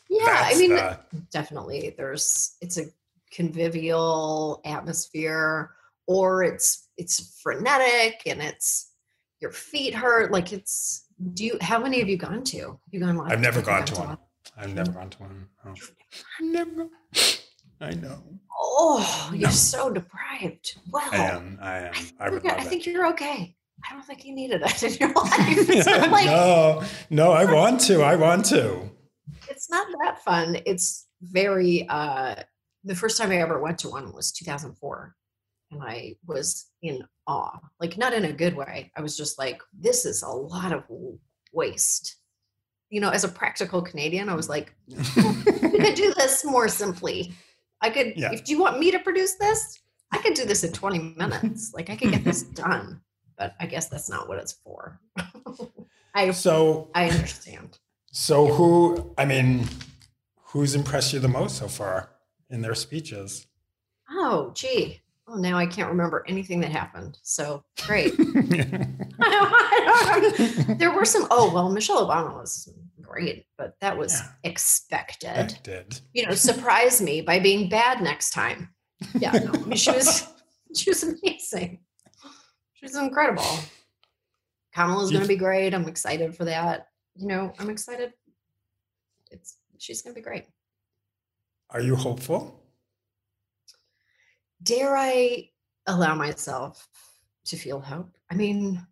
Yeah 0.10 0.42
i 0.46 0.56
mean 0.58 0.70
the- 0.72 0.98
definitely 1.32 1.94
there's 1.98 2.56
it's 2.62 2.78
a 2.78 2.86
convivial 3.32 4.62
atmosphere 4.66 5.72
or 6.08 6.44
it's 6.44 6.88
it's 6.98 7.40
frenetic 7.42 8.22
and 8.26 8.42
it's 8.42 8.92
your 9.40 9.52
feet 9.52 9.94
hurt 9.94 10.32
like 10.32 10.54
it's 10.54 11.06
do 11.34 11.46
you 11.46 11.58
how 11.62 11.80
many 11.80 12.00
have 12.00 12.08
you 12.10 12.18
gone 12.18 12.44
to 12.44 12.60
have 12.60 12.78
you 12.92 13.00
gone 13.00 13.18
live 13.18 13.32
I've 13.32 13.40
never 13.42 13.60
you 13.60 13.66
gone 13.66 13.86
to 13.86 13.96
one. 13.96 14.18
I've 14.58 14.74
never 14.74 14.92
gone 14.92 15.10
to 15.10 15.18
one. 15.20 15.48
Oh. 15.66 15.74
Never. 16.42 16.88
I 17.82 17.92
know. 17.94 18.24
oh 18.60 19.30
you're 19.34 19.50
No. 19.50 19.54
so 19.54 19.90
deprived 19.92 20.78
wow 20.90 21.02
I 21.12 21.18
am. 21.18 21.60
I 21.62 21.78
am. 21.80 21.94
I 22.20 22.30
think, 22.30 22.44
love 22.46 22.54
I 22.58 22.64
think 22.64 22.86
you're 22.86 23.08
okay 23.08 23.56
i 23.88 23.94
don't 23.94 24.04
think 24.04 24.26
you 24.26 24.34
needed 24.34 24.62
it 24.66 24.84
in 24.88 24.94
your 25.00 25.14
life 25.24 26.12
like 26.12 26.26
no, 26.26 26.82
no, 27.12 27.32
I 27.32 27.46
want 27.52 27.80
to. 27.82 28.02
I 28.02 28.16
want 28.16 28.46
to. 28.46 28.90
It's 29.50 29.70
not 29.70 29.88
that 30.04 30.24
fun. 30.24 30.58
It's 30.66 31.08
very 31.22 31.88
uh 31.90 32.36
the 32.84 32.96
first 32.96 33.18
time 33.18 33.32
I 33.32 33.38
ever 33.38 33.60
went 33.60 33.80
to 33.80 33.90
one 33.90 34.14
was 34.14 34.32
2004 34.32 35.16
and 35.72 35.84
I 35.84 36.16
was 36.26 36.68
in 36.82 37.04
awe. 37.28 37.60
Like 37.80 37.98
not 37.98 38.14
in 38.14 38.26
a 38.26 38.32
good 38.34 38.56
way. 38.56 38.92
I 38.96 39.02
was 39.02 39.18
just 39.18 39.38
like 39.40 39.62
this 39.78 40.06
is 40.06 40.22
a 40.24 40.30
lot 40.30 40.72
of 40.72 40.84
waste. 41.54 42.16
You 42.90 43.02
know, 43.02 43.10
as 43.10 43.24
a 43.26 43.30
practical 43.30 43.82
Canadian, 43.82 44.30
I 44.30 44.36
was 44.36 44.48
like 44.48 44.74
we 44.88 44.96
could 45.80 45.96
do 45.96 46.14
this 46.14 46.46
more 46.46 46.68
simply. 46.68 47.34
I 47.82 47.90
could 47.90 48.14
Yeah. 48.16 48.32
if 48.32 48.48
you 48.50 48.60
want 48.60 48.80
me 48.80 48.92
to 48.92 49.00
produce 49.00 49.36
this, 49.36 49.80
I 50.12 50.20
could 50.20 50.36
do 50.36 50.46
this 50.46 50.64
in 50.64 50.72
20 50.72 51.16
minutes. 51.18 51.74
Like 51.74 51.90
I 51.90 51.96
could 51.98 52.12
get 52.12 52.24
this 52.24 52.44
done. 52.64 53.02
But 53.38 53.56
I 53.60 53.66
guess 53.68 53.88
that's 53.88 54.10
not 54.10 54.28
what 54.28 54.40
it's 54.40 54.54
for. 54.54 55.00
I 56.16 56.32
So, 56.32 56.90
I 56.96 57.08
understand. 57.10 57.78
So 58.20 58.48
who? 58.48 59.14
I 59.16 59.26
mean, 59.26 59.68
who's 60.42 60.74
impressed 60.74 61.14
you 61.14 61.20
the 61.20 61.28
most 61.28 61.58
so 61.58 61.68
far 61.68 62.10
in 62.50 62.62
their 62.62 62.74
speeches? 62.74 63.46
Oh, 64.10 64.52
gee. 64.56 65.04
Well, 65.28 65.38
now 65.38 65.60
I 65.60 65.68
can't 65.68 65.90
remember 65.90 66.26
anything 66.28 66.60
that 66.62 66.72
happened. 66.72 67.20
So 67.22 67.64
great. 67.86 68.18
there 70.80 70.92
were 70.92 71.06
some. 71.06 71.28
Oh, 71.30 71.52
well, 71.54 71.70
Michelle 71.70 72.08
Obama 72.08 72.40
was 72.40 72.74
great, 73.02 73.46
but 73.56 73.76
that 73.82 73.96
was 73.96 74.14
Yeah. 74.14 74.30
expected. 74.46 75.60
Did. 75.62 76.02
You 76.14 76.26
know, 76.26 76.34
surprise 76.34 77.00
me 77.00 77.22
by 77.22 77.38
being 77.38 77.70
bad 77.70 78.02
next 78.02 78.32
time. 78.32 78.74
Yeah, 79.20 79.34
no, 79.34 79.52
I 79.52 79.58
mean, 79.60 79.78
she 79.78 79.92
was 79.92 80.26
she 80.76 80.90
was 80.90 81.04
amazing. 81.04 81.82
She 82.74 82.86
was 82.86 82.96
incredible. 82.96 83.60
Kamala's 84.74 85.12
going 85.12 85.22
to 85.22 85.28
be 85.28 85.38
great. 85.38 85.76
I'm 85.76 85.88
excited 85.88 86.36
for 86.36 86.46
that. 86.46 86.88
You 87.18 87.28
know, 87.28 87.54
I'm 87.60 87.70
excited. 87.70 88.14
It's 89.32 89.58
she's 89.78 90.02
going 90.02 90.14
to 90.14 90.20
be 90.20 90.24
great. 90.24 90.46
Are 91.70 91.82
you 91.82 91.96
hopeful? 91.96 92.64
dare 94.64 94.98
I 94.98 95.50
allow 95.86 96.16
myself 96.16 96.88
to 97.46 97.56
feel 97.56 97.80
hope? 97.80 98.10
I 98.32 98.36
mean, 98.36 98.86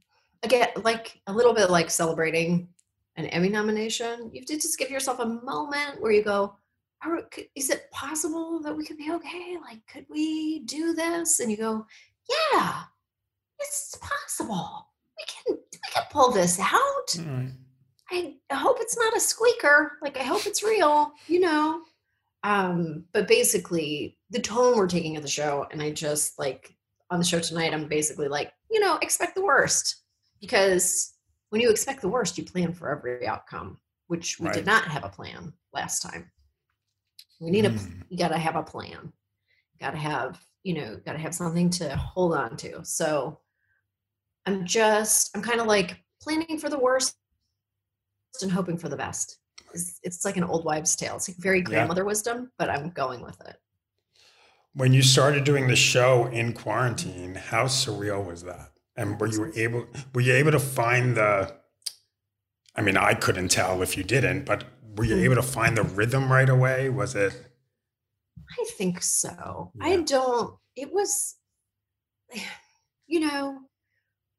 again, 0.43 0.67
like 0.83 1.19
a 1.27 1.33
little 1.33 1.53
bit 1.53 1.69
like 1.71 1.89
celebrating 1.89 2.69
an 3.17 3.25
Emmy 3.27 3.49
nomination. 3.49 4.29
You 4.31 4.41
have 4.41 4.47
to 4.47 4.55
just 4.55 4.77
give 4.77 4.91
yourself 4.91 5.19
a 5.19 5.25
moment 5.25 6.01
where 6.01 6.11
you 6.11 6.23
go, 6.23 6.55
"Are- 7.03 7.27
is 7.55 7.69
it 7.71 7.89
possible 7.91 8.61
that 8.61 8.75
we 8.75 8.85
could 8.85 8.97
be 8.97 9.11
okay? 9.13 9.57
Like, 9.61 9.85
could 9.87 10.05
we 10.09 10.59
do 10.65 10.93
this? 10.93 11.39
And 11.39 11.49
you 11.49 11.57
go, 11.57 11.85
yeah, 12.53 12.83
it's 13.59 13.97
possible. 14.01 14.89
We 15.17 15.25
can, 15.27 15.57
we 15.71 15.79
can 15.93 16.03
pull 16.11 16.31
this 16.31 16.59
out. 16.59 17.17
I 18.11 18.35
I 18.49 18.55
hope 18.55 18.77
it's 18.79 18.97
not 18.97 19.15
a 19.15 19.19
squeaker. 19.19 19.97
Like 20.01 20.17
I 20.17 20.23
hope 20.23 20.45
it's 20.45 20.63
real, 20.63 21.11
you 21.27 21.39
know. 21.39 21.81
Um, 22.43 23.05
but 23.13 23.27
basically 23.27 24.17
the 24.29 24.39
tone 24.39 24.77
we're 24.77 24.87
taking 24.87 25.17
of 25.17 25.23
the 25.23 25.29
show, 25.29 25.65
and 25.71 25.81
I 25.81 25.91
just 25.91 26.37
like 26.37 26.75
on 27.09 27.19
the 27.19 27.25
show 27.25 27.39
tonight, 27.39 27.73
I'm 27.73 27.87
basically 27.87 28.27
like, 28.27 28.51
you 28.69 28.79
know, 28.79 28.97
expect 29.01 29.35
the 29.35 29.43
worst. 29.43 30.03
Because 30.41 31.13
when 31.49 31.61
you 31.61 31.69
expect 31.69 32.01
the 32.01 32.09
worst, 32.09 32.37
you 32.37 32.43
plan 32.43 32.73
for 32.73 32.89
every 32.89 33.25
outcome, 33.27 33.79
which 34.07 34.39
we 34.39 34.47
Right. 34.47 34.55
did 34.55 34.65
not 34.65 34.85
have 34.87 35.03
a 35.03 35.09
plan 35.09 35.53
last 35.73 36.01
time. 36.01 36.31
We 37.39 37.49
need 37.51 37.65
a 37.65 37.69
Mm. 37.71 38.03
you 38.09 38.17
gotta 38.17 38.37
have 38.37 38.55
a 38.55 38.63
plan. 38.63 39.11
Gotta 39.79 39.97
have, 39.97 40.39
you 40.63 40.73
know, 40.75 40.97
gotta 41.05 41.17
have 41.19 41.33
something 41.35 41.69
to 41.71 41.95
hold 41.95 42.33
on 42.35 42.55
to. 42.57 42.83
So 42.85 43.39
I'm 44.45 44.65
just 44.65 45.35
I'm 45.35 45.41
kind 45.41 45.59
of 45.59 45.67
like 45.67 45.97
planning 46.21 46.59
for 46.59 46.69
the 46.69 46.79
worst 46.79 47.15
and 48.43 48.51
hoping 48.51 48.77
for 48.77 48.89
the 48.89 48.97
best. 48.97 49.39
It's, 49.73 49.99
it's 50.03 50.25
like 50.25 50.37
an 50.37 50.43
old 50.43 50.63
wives' 50.65 50.95
tale. 50.95 51.15
It's 51.15 51.29
like 51.29 51.37
very 51.37 51.61
grandmother 51.61 52.05
wisdom, 52.05 52.51
but 52.57 52.69
I'm 52.69 52.89
going 52.91 53.21
with 53.21 53.39
it. 53.41 53.57
When 54.73 54.93
you 54.93 55.01
started 55.01 55.43
doing 55.43 55.67
the 55.67 55.75
show 55.75 56.27
in 56.27 56.53
quarantine, 56.53 57.35
how 57.35 57.65
surreal 57.65 58.25
was 58.25 58.43
that? 58.43 58.71
And 58.97 59.19
were 59.19 59.27
you 59.27 59.51
able 59.55 59.87
were 60.13 60.21
you 60.21 60.33
able 60.33 60.51
to 60.51 60.59
find 60.59 61.17
the 61.17 61.53
I 62.75 62.81
mean, 62.81 62.97
I 62.97 63.13
couldn't 63.13 63.49
tell 63.49 63.81
if 63.81 63.95
you 63.95 64.03
didn't, 64.03 64.45
but 64.45 64.65
were 64.97 65.05
you 65.05 65.15
hmm. 65.15 65.23
able 65.23 65.35
to 65.35 65.41
find 65.41 65.77
the 65.77 65.83
rhythm 65.83 66.31
right 66.31 66.49
away? 66.49 66.89
Was 66.89 67.15
it? 67.15 67.33
I 68.59 68.65
think 68.77 69.01
so. 69.01 69.71
Yeah. 69.75 69.85
I 69.85 70.01
don't, 70.01 70.55
it 70.75 70.93
was, 70.93 71.35
you 73.07 73.21
know, 73.21 73.59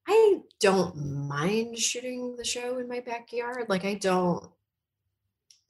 I 0.09 0.41
don't 0.61 0.97
mind 0.97 1.79
shooting 1.79 2.37
the 2.37 2.45
show 2.45 2.79
in 2.79 2.89
my 2.89 3.01
backyard. 3.01 3.67
Like, 3.69 3.85
I 3.85 3.95
don't, 3.95 4.47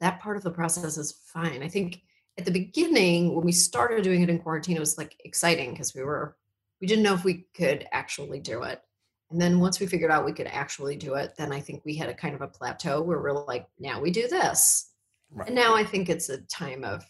that 0.00 0.20
part 0.20 0.36
of 0.36 0.42
the 0.42 0.50
process 0.50 0.98
is 0.98 1.20
fine. 1.26 1.62
I 1.62 1.68
think 1.68 2.02
at 2.38 2.44
the 2.44 2.50
beginning, 2.50 3.34
when 3.34 3.44
we 3.44 3.52
started 3.52 4.02
doing 4.02 4.22
it 4.22 4.28
in 4.28 4.38
quarantine, 4.38 4.76
it 4.76 4.80
was 4.80 4.98
like 4.98 5.16
exciting 5.24 5.70
because 5.70 5.94
we 5.94 6.02
were, 6.02 6.36
we 6.80 6.86
didn't 6.86 7.04
know 7.04 7.14
if 7.14 7.24
we 7.24 7.46
could 7.54 7.86
actually 7.92 8.40
do 8.40 8.62
it. 8.62 8.82
And 9.30 9.40
then 9.40 9.58
once 9.58 9.80
we 9.80 9.86
figured 9.86 10.10
out 10.10 10.24
we 10.24 10.32
could 10.32 10.46
actually 10.46 10.96
do 10.96 11.14
it, 11.14 11.34
then 11.36 11.52
I 11.52 11.60
think 11.60 11.82
we 11.84 11.96
had 11.96 12.08
a 12.08 12.14
kind 12.14 12.34
of 12.34 12.42
a 12.42 12.48
plateau 12.48 13.00
where 13.00 13.20
we're 13.20 13.32
like, 13.32 13.66
now 13.78 14.00
we 14.00 14.10
do 14.10 14.28
this. 14.28 14.90
Right. 15.30 15.48
And 15.48 15.56
now 15.56 15.74
I 15.74 15.82
think 15.82 16.08
it's 16.08 16.28
a 16.28 16.42
time 16.42 16.84
of 16.84 17.04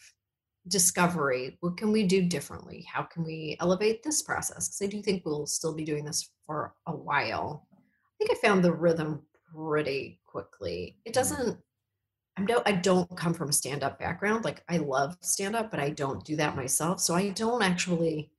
discovery. 0.68 1.56
What 1.60 1.76
can 1.76 1.92
we 1.92 2.04
do 2.04 2.22
differently? 2.22 2.86
How 2.92 3.02
can 3.02 3.24
we 3.24 3.56
elevate 3.60 4.02
this 4.02 4.22
process? 4.22 4.68
Because 4.68 4.82
I 4.82 4.90
do 4.90 5.02
think 5.02 5.24
we'll 5.24 5.46
still 5.46 5.74
be 5.74 5.84
doing 5.84 6.04
this 6.04 6.30
for 6.46 6.74
a 6.86 6.92
while. 6.92 7.66
I 7.72 8.14
think 8.18 8.30
I 8.30 8.46
found 8.46 8.64
the 8.64 8.72
rhythm 8.72 9.22
pretty 9.54 10.20
quickly. 10.26 10.98
It 11.04 11.12
doesn't. 11.12 11.58
I 12.36 12.44
don't. 12.44 12.68
I 12.68 12.72
don't 12.72 13.16
come 13.16 13.34
from 13.34 13.48
a 13.48 13.52
stand-up 13.52 13.98
background. 13.98 14.44
Like 14.44 14.62
I 14.68 14.78
love 14.78 15.16
stand-up, 15.20 15.70
but 15.70 15.80
I 15.80 15.90
don't 15.90 16.24
do 16.24 16.36
that 16.36 16.56
myself. 16.56 17.00
So 17.00 17.14
I 17.14 17.30
don't 17.30 17.62
actually. 17.62 18.30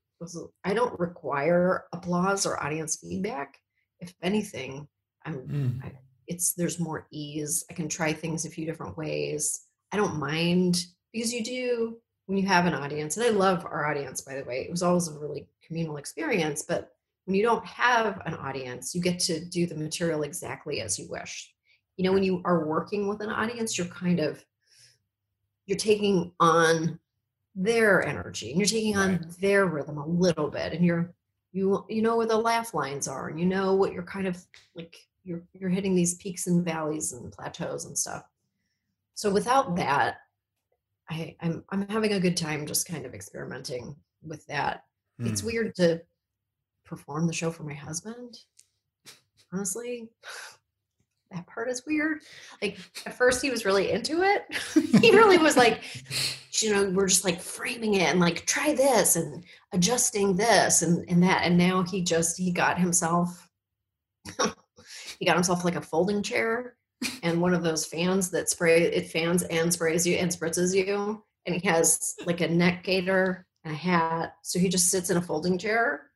I 0.64 0.74
don't 0.74 1.00
require 1.00 1.86
applause 1.94 2.46
or 2.46 2.62
audience 2.64 2.98
feedback. 2.98 3.60
If 4.00 4.14
anything, 4.22 4.88
I'm. 5.26 5.36
Mm. 5.36 5.84
I, 5.84 5.92
it's 6.28 6.54
there's 6.54 6.80
more 6.80 7.08
ease. 7.12 7.64
I 7.70 7.74
can 7.74 7.88
try 7.88 8.12
things 8.14 8.46
a 8.46 8.50
few 8.50 8.66
different 8.66 8.98
ways. 8.98 9.62
I 9.92 9.98
don't 9.98 10.20
mind 10.20 10.86
because 11.14 11.34
you 11.34 11.44
do 11.44 11.98
when 12.28 12.38
you 12.38 12.46
have 12.48 12.66
an 12.66 12.74
audience, 12.74 13.18
and 13.18 13.26
I 13.26 13.30
love 13.30 13.66
our 13.66 13.90
audience, 13.90 14.22
by 14.22 14.36
the 14.36 14.44
way. 14.44 14.62
It 14.62 14.72
was 14.72 14.84
always 14.84 15.08
a 15.08 15.18
really 15.18 15.48
communal 15.66 15.98
experience, 15.98 16.62
but 16.62 16.94
when 17.26 17.36
you 17.36 17.44
don't 17.44 17.66
have 17.66 18.22
an 18.26 18.36
audience, 18.36 18.94
you 18.94 19.02
get 19.02 19.20
to 19.22 19.44
do 19.44 19.66
the 19.66 19.76
material 19.76 20.24
exactly 20.24 20.82
as 20.82 21.00
you 21.00 21.08
wish. 21.10 21.54
You 21.98 22.04
know, 22.04 22.14
when 22.14 22.24
you 22.24 22.42
are 22.46 22.66
working 22.66 23.08
with 23.08 23.22
an 23.22 23.30
audience, 23.30 23.78
you're 23.78 23.88
kind 23.88 24.20
of 24.20 24.46
you're 25.66 25.78
taking 25.78 26.32
on 26.40 27.00
their 27.56 28.06
energy 28.06 28.52
and 28.52 28.60
you're 28.60 28.68
taking 28.68 28.96
on 28.98 29.10
Right. 29.14 29.40
their 29.40 29.66
rhythm 29.66 29.98
a 29.98 30.06
little 30.06 30.50
bit 30.50 30.74
and 30.74 30.86
you're 30.86 31.14
you 31.52 31.86
you 31.90 32.02
know 32.04 32.16
where 32.16 32.28
the 32.28 32.38
laugh 32.38 32.74
lines 32.74 33.08
are 33.08 33.30
and 33.30 33.40
you 33.40 33.46
know 33.46 33.74
what 33.74 33.92
you're 33.94 34.04
kind 34.04 34.28
of 34.28 34.38
like 34.76 34.96
you're 35.24 35.42
you're 35.54 35.70
hitting 35.70 35.96
these 35.96 36.16
peaks 36.16 36.46
and 36.48 36.64
valleys 36.64 37.14
and 37.14 37.32
plateaus 37.32 37.86
and 37.86 37.98
stuff 37.98 38.24
so 39.16 39.32
without 39.32 39.76
that 39.76 40.18
i 41.10 41.36
i'm 41.42 41.64
i'm 41.70 41.88
having 41.90 42.14
a 42.14 42.20
good 42.20 42.38
time 42.38 42.66
just 42.66 42.88
kind 42.88 43.06
of 43.06 43.14
experimenting 43.14 43.96
with 44.24 44.46
that. 44.48 44.84
It's 45.20 45.42
Mm. 45.42 45.46
weird 45.46 45.76
to 45.76 46.02
perform 46.86 47.28
the 47.28 47.34
show 47.34 47.52
for 47.52 47.64
my 47.64 47.74
husband 47.74 48.40
honestly. 49.54 50.10
That 51.30 51.46
part 51.46 51.70
is 51.70 51.86
weird. 51.86 52.22
Like 52.62 52.78
at 53.06 53.14
first 53.18 53.42
he 53.42 53.50
was 53.50 53.66
really 53.66 53.92
into 53.92 54.22
it. 54.24 54.46
He 55.02 55.12
really 55.12 55.38
was 55.38 55.58
like 55.58 55.84
you 56.62 56.72
know 56.74 56.90
we're 56.92 57.08
just 57.08 57.26
like 57.26 57.42
framing 57.42 57.96
it 57.96 58.10
and 58.10 58.22
like 58.22 58.46
try 58.46 58.74
this 58.74 59.18
and 59.18 59.44
adjusting 59.74 60.38
this 60.38 60.84
and, 60.84 61.04
and 61.10 61.22
that. 61.24 61.42
And 61.44 61.58
now 61.58 61.84
he 61.84 62.02
just 62.02 62.38
he 62.38 62.50
got 62.52 62.80
himself 62.80 63.50
he 65.20 65.26
got 65.26 65.36
himself 65.36 65.66
like 65.66 65.76
a 65.76 65.82
folding 65.82 66.24
chair 66.24 66.78
and 67.24 67.42
one 67.42 67.54
of 67.54 67.64
those 67.64 67.86
fans 67.86 68.30
that 68.32 68.50
spray 68.50 68.84
it 68.84 69.08
fans 69.08 69.44
and 69.44 69.72
sprays 69.72 70.06
you 70.06 70.16
and 70.16 70.32
spritzes 70.32 70.76
you 70.76 71.24
and 71.46 71.56
he 71.56 71.68
has 71.68 72.16
like 72.26 72.42
a 72.42 72.48
neck 72.48 72.84
gaiter 72.84 73.46
and 73.64 73.74
a 73.74 73.78
hat 73.78 74.34
so 74.42 74.58
he 74.58 74.68
just 74.68 74.90
sits 74.90 75.10
in 75.10 75.18
a 75.18 75.22
folding 75.22 75.58
chair 75.58 76.08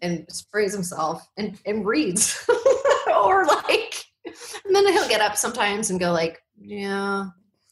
and 0.00 0.24
sprays 0.30 0.72
himself 0.72 1.28
and 1.36 1.58
and 1.66 1.86
reads 1.86 2.46
or 3.22 3.44
like 3.46 4.04
and 4.24 4.74
then 4.74 4.90
he'll 4.92 5.08
get 5.08 5.20
up 5.20 5.36
sometimes 5.36 5.90
and 5.90 6.00
go 6.00 6.12
like 6.12 6.42
yeah 6.58 7.26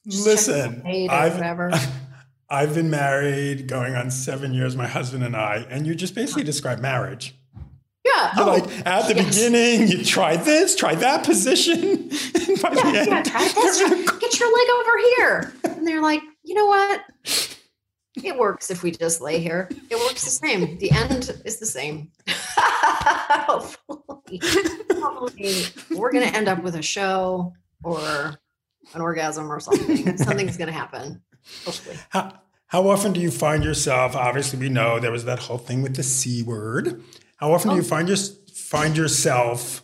just 0.06 0.24
check 0.24 0.46
the 0.46 0.80
Listen, 0.86 1.08
I've 1.10 1.34
whatever. 1.34 1.72
I've 2.50 2.74
been 2.74 2.90
married 2.90 3.68
going 3.68 3.94
on 3.94 4.10
seven 4.10 4.52
years, 4.52 4.76
my 4.76 4.88
husband 4.88 5.22
and 5.22 5.36
I, 5.36 5.66
and 5.70 5.86
you 5.86 5.94
just 5.94 6.14
basically 6.14 6.42
describe 6.42 6.80
marriage. 6.80 7.36
Yeah 8.20 8.32
You're 8.36 8.48
oh, 8.48 8.52
like 8.52 8.86
at 8.86 9.08
the 9.08 9.14
yes. 9.14 9.34
beginning, 9.34 9.88
you 9.88 10.04
try 10.04 10.36
this, 10.36 10.76
try 10.76 10.94
that 10.96 11.24
position. 11.24 11.74
and 11.78 12.62
by 12.62 12.72
yeah, 12.72 12.82
the 12.82 12.92
yeah, 12.92 13.16
end, 13.16 13.26
try 13.26 13.48
this. 13.48 13.80
Try, 13.80 14.18
get 14.18 14.40
your 14.40 14.52
leg 14.52 14.68
over 14.78 14.98
here. 15.16 15.54
And 15.64 15.86
they're 15.86 16.02
like, 16.02 16.22
you 16.44 16.54
know 16.54 16.66
what? 16.66 17.02
It 18.22 18.36
works 18.36 18.70
if 18.70 18.82
we 18.82 18.90
just 18.90 19.20
lay 19.20 19.40
here. 19.40 19.68
It 19.88 19.96
works 19.96 20.24
the 20.24 20.30
same. 20.30 20.78
The 20.78 20.90
end 20.90 21.30
is 21.44 21.58
the 21.58 21.66
same. 21.66 22.10
hopefully, 22.28 24.40
hopefully, 24.92 25.64
we're 25.96 26.12
going 26.12 26.28
to 26.28 26.36
end 26.36 26.48
up 26.48 26.62
with 26.62 26.74
a 26.74 26.82
show 26.82 27.52
or 27.82 28.36
an 28.94 29.00
orgasm 29.00 29.50
or 29.50 29.60
something. 29.60 30.16
Something's 30.16 30.56
going 30.56 30.68
to 30.68 30.72
happen. 30.72 31.22
Hopefully. 31.64 31.96
How, 32.10 32.40
how 32.66 32.88
often 32.88 33.12
do 33.12 33.20
you 33.20 33.30
find 33.30 33.64
yourself? 33.64 34.14
Obviously, 34.14 34.58
we 34.58 34.68
know 34.68 34.98
there 34.98 35.12
was 35.12 35.24
that 35.24 35.38
whole 35.38 35.58
thing 35.58 35.82
with 35.82 35.96
the 35.96 36.02
c 36.02 36.42
word. 36.42 37.02
How 37.40 37.52
often 37.54 37.70
do 37.70 37.76
you 37.76 37.82
Oh. 37.82 37.84
find 37.84 38.06
your 38.08 38.18
find 38.54 38.96
yourself? 38.96 39.82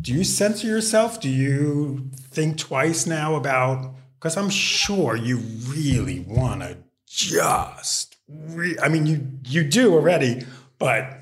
Do 0.00 0.12
you 0.12 0.24
censor 0.24 0.66
yourself? 0.66 1.20
Do 1.20 1.28
you 1.28 2.10
think 2.30 2.58
twice 2.58 3.06
now 3.06 3.36
about? 3.36 3.94
Because 4.18 4.36
I'm 4.36 4.50
sure 4.50 5.16
you 5.16 5.38
really 5.38 6.20
want 6.20 6.60
to 6.62 6.78
just. 7.06 8.16
Re- 8.28 8.78
I 8.82 8.88
mean, 8.88 9.06
you 9.06 9.30
you 9.44 9.62
do 9.68 9.94
already, 9.94 10.44
but 10.78 11.18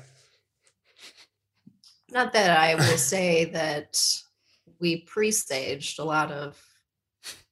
Not 2.09 2.33
that 2.33 2.57
I 2.59 2.75
will 2.75 2.97
say 2.97 3.45
that 3.45 3.97
we 4.79 5.01
pre-staged 5.01 5.97
a 5.99 6.03
lot 6.03 6.29
of 6.31 6.59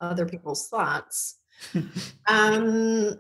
other 0.02 0.26
people's 0.26 0.68
thoughts. 0.68 1.38
um 2.28 3.20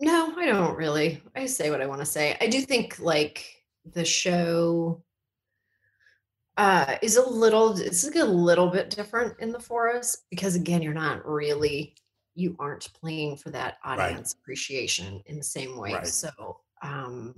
no, 0.00 0.34
I 0.36 0.46
don't 0.46 0.76
really. 0.76 1.22
I 1.34 1.46
say 1.46 1.70
what 1.70 1.80
I 1.80 1.86
want 1.86 2.00
to 2.00 2.06
say. 2.06 2.36
I 2.40 2.48
do 2.48 2.60
think 2.60 2.98
like 2.98 3.44
the 3.92 4.04
show 4.04 5.02
uh 6.56 6.96
is 7.02 7.16
a 7.16 7.28
little 7.28 7.78
it's 7.78 8.04
like 8.04 8.16
a 8.16 8.24
little 8.24 8.68
bit 8.68 8.90
different 8.90 9.38
in 9.40 9.52
the 9.52 9.60
forest 9.60 10.24
because 10.30 10.56
again 10.56 10.80
you're 10.82 10.94
not 10.94 11.24
really 11.26 11.94
you 12.34 12.56
aren't 12.58 12.92
playing 12.94 13.36
for 13.36 13.50
that 13.50 13.76
Right. 13.86 13.98
audience 13.98 14.34
appreciation 14.34 15.22
in 15.26 15.36
the 15.36 15.44
same 15.44 15.76
way 15.76 15.92
Right. 15.92 16.06
so 16.06 16.60
um 16.82 17.34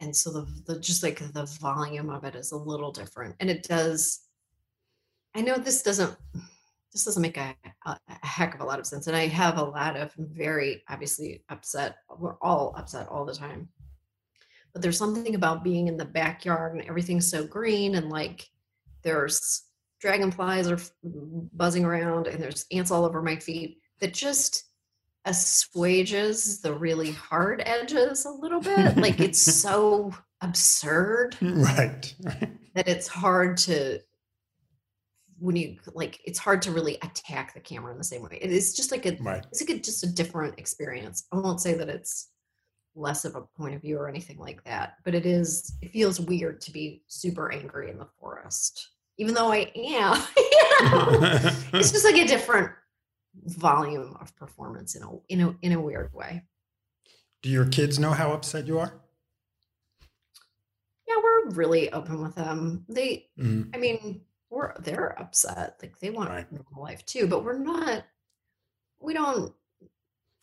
and 0.00 0.14
so 0.16 0.30
the, 0.30 0.46
the 0.66 0.80
just 0.80 1.02
like 1.02 1.18
the 1.18 1.46
volume 1.60 2.10
of 2.10 2.24
it 2.24 2.34
is 2.36 2.52
a 2.52 2.56
little 2.56 2.92
different 2.92 3.34
and 3.40 3.50
it 3.50 3.64
does 3.64 4.20
i 5.34 5.40
know 5.40 5.56
this 5.58 5.82
doesn't 5.82 6.16
this 6.92 7.04
doesn't 7.04 7.22
make 7.22 7.36
a, 7.36 7.54
a, 7.86 7.98
a 8.08 8.26
heck 8.26 8.54
of 8.54 8.60
a 8.60 8.64
lot 8.64 8.78
of 8.78 8.86
sense 8.86 9.06
and 9.06 9.16
i 9.16 9.26
have 9.26 9.58
a 9.58 9.62
lot 9.62 9.96
of 9.96 10.12
very 10.14 10.82
obviously 10.88 11.42
upset 11.48 11.96
we're 12.18 12.38
all 12.40 12.74
upset 12.76 13.08
all 13.08 13.24
the 13.24 13.34
time 13.34 13.68
but 14.72 14.82
there's 14.82 14.98
something 14.98 15.34
about 15.34 15.64
being 15.64 15.88
in 15.88 15.96
the 15.96 16.04
backyard 16.04 16.74
and 16.74 16.84
everything's 16.88 17.30
so 17.30 17.46
green 17.46 17.96
and 17.96 18.10
like 18.10 18.46
there's 19.02 19.64
dragonflies 20.00 20.70
are 20.70 20.78
buzzing 21.02 21.84
around 21.84 22.26
and 22.26 22.42
there's 22.42 22.66
ants 22.72 22.90
all 22.90 23.04
over 23.04 23.22
my 23.22 23.36
feet 23.36 23.78
that 24.00 24.14
just 24.14 24.64
assuages 25.26 26.62
the 26.62 26.72
really 26.72 27.12
hard 27.12 27.62
edges 27.66 28.24
a 28.24 28.30
little 28.30 28.60
bit 28.60 28.96
like 28.96 29.20
it's 29.20 29.40
so 29.62 30.12
absurd 30.40 31.36
right, 31.42 32.14
right. 32.22 32.48
that 32.74 32.88
it's 32.88 33.06
hard 33.06 33.58
to 33.58 34.00
when 35.40 35.56
you 35.56 35.76
like 35.94 36.20
it's 36.24 36.38
hard 36.38 36.62
to 36.62 36.70
really 36.70 36.96
attack 37.02 37.54
the 37.54 37.60
camera 37.60 37.90
in 37.92 37.98
the 37.98 38.04
same 38.04 38.22
way. 38.22 38.38
It 38.40 38.52
is 38.52 38.74
just 38.74 38.92
like 38.92 39.06
a 39.06 39.16
Right. 39.20 39.44
it's 39.50 39.60
like 39.60 39.70
a, 39.76 39.80
just 39.80 40.04
a 40.04 40.06
different 40.12 40.58
experience. 40.58 41.26
I 41.32 41.36
won't 41.36 41.60
say 41.60 41.74
that 41.74 41.88
it's 41.88 42.28
less 42.94 43.24
of 43.24 43.34
a 43.36 43.42
point 43.42 43.74
of 43.74 43.80
view 43.80 43.96
or 43.96 44.08
anything 44.08 44.36
like 44.36 44.62
that 44.64 44.94
but 45.04 45.14
it 45.14 45.24
is 45.24 45.74
it 45.80 45.92
feels 45.92 46.18
weird 46.18 46.60
to 46.60 46.72
be 46.72 47.02
super 47.06 47.52
angry 47.52 47.88
in 47.88 47.96
the 47.96 48.08
forest 48.18 48.90
even 49.16 49.32
though 49.32 49.52
i 49.52 49.70
am. 49.76 50.20
It's 51.72 51.92
just 51.92 52.04
like 52.04 52.16
a 52.16 52.26
different 52.26 52.70
volume 53.44 54.16
of 54.20 54.34
performance 54.34 54.96
in 54.96 55.02
a 55.04 55.08
in 55.28 55.40
a 55.40 55.54
in 55.62 55.72
a 55.72 55.80
weird 55.80 56.12
way. 56.12 56.42
Do 57.42 57.48
your 57.48 57.66
kids 57.66 57.98
know 57.98 58.10
how 58.10 58.32
upset 58.32 58.66
you 58.66 58.78
are? 58.80 58.92
yeah 61.08 61.14
we're 61.22 61.50
really 61.50 61.92
open 61.92 62.22
with 62.22 62.34
them. 62.34 62.84
They 62.88 63.28
Mm, 63.38 63.70
I 63.74 63.78
mean, 63.78 64.22
we're 64.50 64.74
they're 64.80 65.18
upset. 65.20 65.76
Like 65.80 65.98
they 66.00 66.10
want 66.10 66.30
Right. 66.30 66.52
normal 66.52 66.82
life 66.82 67.04
too, 67.06 67.26
but 67.26 67.44
we're 67.44 67.58
not. 67.58 68.04
We 69.00 69.14
don't. 69.14 69.54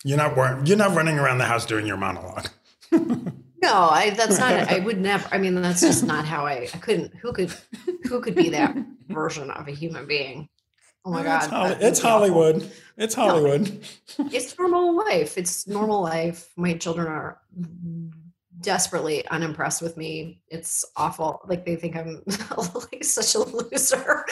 You're 0.04 0.16
not 0.18 0.66
you're 0.66 0.76
not 0.76 0.94
running 0.96 1.18
around 1.18 1.38
the 1.38 1.44
house 1.44 1.66
doing 1.66 1.86
your 1.86 1.96
monologue. 1.96 2.48
No, 3.60 3.72
I. 3.90 4.10
That's 4.10 4.38
not. 4.38 4.52
I 4.70 4.78
would 4.78 5.00
never. 5.00 5.28
I 5.34 5.38
mean, 5.38 5.56
that's 5.60 5.80
just 5.80 6.04
not 6.04 6.24
how 6.24 6.46
I. 6.46 6.68
I 6.72 6.78
couldn't. 6.78 7.12
Who 7.16 7.32
could? 7.32 7.52
Who 8.04 8.20
could 8.20 8.36
be 8.36 8.50
that 8.50 8.76
version 9.08 9.50
of 9.50 9.66
a 9.66 9.72
human 9.72 10.06
being? 10.06 10.48
Oh 11.04 11.10
my 11.10 11.22
It's 11.22 11.48
god, 11.48 11.50
Holly- 11.50 11.76
it's 11.84 11.98
be 12.00 12.06
awful. 12.06 12.18
Hollywood. 12.28 12.72
It's 12.96 13.14
Hollywood. 13.16 13.84
It's 14.32 14.56
normal 14.56 14.96
life. 14.96 15.36
It's 15.36 15.66
normal 15.66 16.00
life. 16.02 16.50
My 16.56 16.74
children 16.74 17.08
are 17.08 17.40
desperately 18.60 19.26
unimpressed 19.28 19.82
with 19.82 19.96
me. 19.96 20.40
It's 20.48 20.84
awful. 20.96 21.40
Like 21.46 21.64
they 21.64 21.76
think 21.76 21.96
I'm 21.96 22.22
like 22.56 23.04
such 23.04 23.34
a 23.34 23.40
loser. 23.40 24.24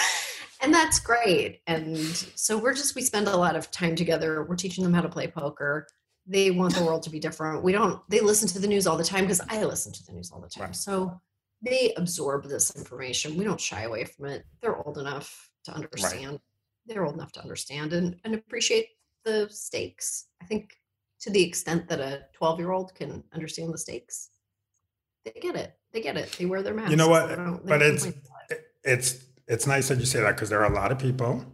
And 0.63 0.73
that's 0.73 0.99
great. 0.99 1.61
And 1.67 1.97
so 1.97 2.59
we're 2.59 2.75
just 2.75 2.95
we 2.95 3.03
spend 3.03 3.29
a 3.29 3.37
lot 3.37 3.57
of 3.57 3.71
time 3.71 3.95
together. 3.95 4.45
We're 4.45 4.57
teaching 4.57 4.85
them 4.85 4.95
how 4.95 5.03
to 5.03 5.09
play 5.09 5.27
poker. 5.27 5.87
They 6.27 6.51
want 6.51 6.75
the 6.75 6.85
world 6.85 7.03
to 7.05 7.11
be 7.11 7.21
different. 7.21 7.63
We 7.63 7.73
don't 7.73 8.01
they 8.09 8.21
listen 8.21 8.49
to 8.49 8.59
the 8.59 8.67
news 8.67 8.87
all 8.87 8.97
the 8.97 9.05
time 9.05 9.25
because 9.25 9.41
I 9.49 9.63
listen 9.65 9.93
to 9.93 10.05
the 10.05 10.13
news 10.13 10.31
all 10.33 10.41
the 10.41 10.49
time. 10.49 10.67
Right. 10.67 10.77
So 10.77 11.21
they 11.63 11.93
absorb 11.97 12.45
this 12.45 12.75
information. 12.77 13.37
We 13.37 13.45
don't 13.45 13.61
shy 13.61 13.83
away 13.83 14.05
from 14.05 14.27
it. 14.27 14.45
They're 14.61 14.77
old 14.77 14.99
enough 14.99 15.51
to 15.65 15.73
understand. 15.73 16.41
They're 16.87 17.05
old 17.05 17.15
enough 17.15 17.33
to 17.33 17.43
understand 17.43 17.93
and, 17.93 18.17
and 18.25 18.35
appreciate 18.35 18.89
the 19.25 19.49
stakes. 19.51 20.27
I 20.41 20.47
think 20.47 20.77
to 21.21 21.31
the 21.31 21.43
extent 21.43 21.89
that 21.89 22.01
a 22.01 22.25
12 22.35 22.59
year 22.59 22.73
old 22.73 22.95
can 22.95 23.23
understand 23.33 23.73
the 23.73 23.79
stakes, 23.79 24.31
they 25.25 25.33
get 25.41 25.57
it. 25.57 25.75
They 25.93 26.01
get 26.01 26.17
it. 26.17 26.31
They 26.39 26.45
wear 26.47 26.63
their 26.63 26.75
masks. 26.75 26.91
You 26.91 26.97
know 26.97 27.09
what? 27.09 27.29
They 27.29 27.37
don't- 27.37 27.65
they 27.65 27.71
But 27.71 27.83
it's 27.83 28.05
it. 28.07 28.17
it's 28.85 29.19
it's 29.49 29.67
nice 29.67 29.89
that 29.89 29.99
you 29.99 30.07
say 30.07 30.21
that 30.21 30.35
because 30.35 30.49
there 30.51 30.61
are 30.63 30.71
a 30.71 30.75
lot 30.75 30.91
of 30.91 30.99
people 30.99 31.45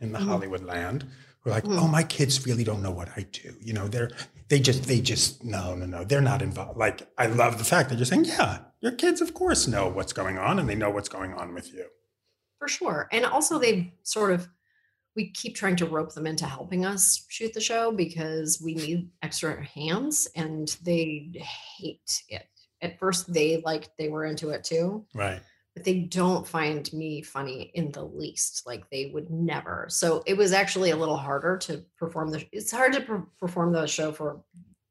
in 0.00 0.12
the 0.12 0.18
Mhm. 0.18 0.24
Hollywood 0.26 0.64
land 0.64 1.04
who 1.40 1.50
are 1.50 1.52
like, 1.52 1.64
Mhm. 1.64 1.78
oh, 1.78 1.86
my 1.86 2.02
kids 2.02 2.46
really 2.46 2.64
don't 2.64 2.82
know 2.82 2.90
what 2.90 3.10
I 3.16 3.22
do. 3.30 3.54
You 3.60 3.74
know, 3.74 3.88
they're 3.88 4.10
they 4.48 4.58
just 4.60 4.84
they 4.84 5.00
just 5.00 5.44
no 5.44 5.74
no 5.74 5.86
no 5.86 6.04
they're 6.04 6.20
not 6.20 6.40
involved. 6.42 6.78
Like 6.78 7.08
I 7.18 7.26
love 7.26 7.58
the 7.58 7.64
fact 7.64 7.88
that 7.90 7.96
you're 7.98 8.06
saying, 8.06 8.24
yeah, 8.26 8.64
your 8.80 8.92
kids 8.92 9.20
of 9.20 9.34
course 9.34 9.66
know 9.68 9.88
what's 9.88 10.12
going 10.12 10.38
on 10.38 10.58
and 10.58 10.68
they 10.68 10.74
know 10.74 10.90
what's 10.90 11.08
going 11.08 11.32
on 11.34 11.54
with 11.54 11.72
you. 11.72 11.86
for 12.58 12.68
sure. 12.68 13.06
And 13.12 13.26
also, 13.26 13.58
they 13.58 13.92
sort 14.02 14.30
of 14.32 14.48
we 15.16 15.30
keep 15.30 15.56
trying 15.56 15.76
to 15.76 15.86
rope 15.86 16.12
them 16.12 16.26
into 16.26 16.44
helping 16.46 16.84
us 16.84 17.24
shoot 17.28 17.54
the 17.54 17.60
show 17.60 17.90
because 17.90 18.60
we 18.62 18.74
need 18.74 19.08
extra 19.22 19.64
hands, 19.64 20.28
and 20.36 20.76
they 20.82 21.32
hate 21.78 22.22
it. 22.28 22.46
At 22.82 22.98
first, 22.98 23.32
they 23.32 23.62
like 23.64 23.88
they 23.96 24.08
were 24.10 24.26
into 24.26 24.50
it 24.50 24.62
too, 24.62 25.06
Right. 25.14 25.40
but 25.74 25.84
they 25.84 26.00
don't 26.00 26.46
find 26.46 26.92
me 26.92 27.22
funny 27.22 27.70
in 27.74 27.90
the 27.90 28.04
least. 28.04 28.64
Like 28.66 28.88
they 28.90 29.10
would 29.14 29.30
never. 29.30 29.86
So 29.88 30.22
it 30.26 30.36
was 30.36 30.52
actually 30.52 30.90
a 30.90 30.96
little 30.96 31.16
harder 31.16 31.56
to 31.58 31.82
perform 31.98 32.30
the. 32.30 32.46
It's 32.52 32.70
hard 32.70 32.92
to 32.92 33.00
per- 33.00 33.26
perform 33.40 33.72
the 33.72 33.86
show 33.86 34.12
for 34.12 34.42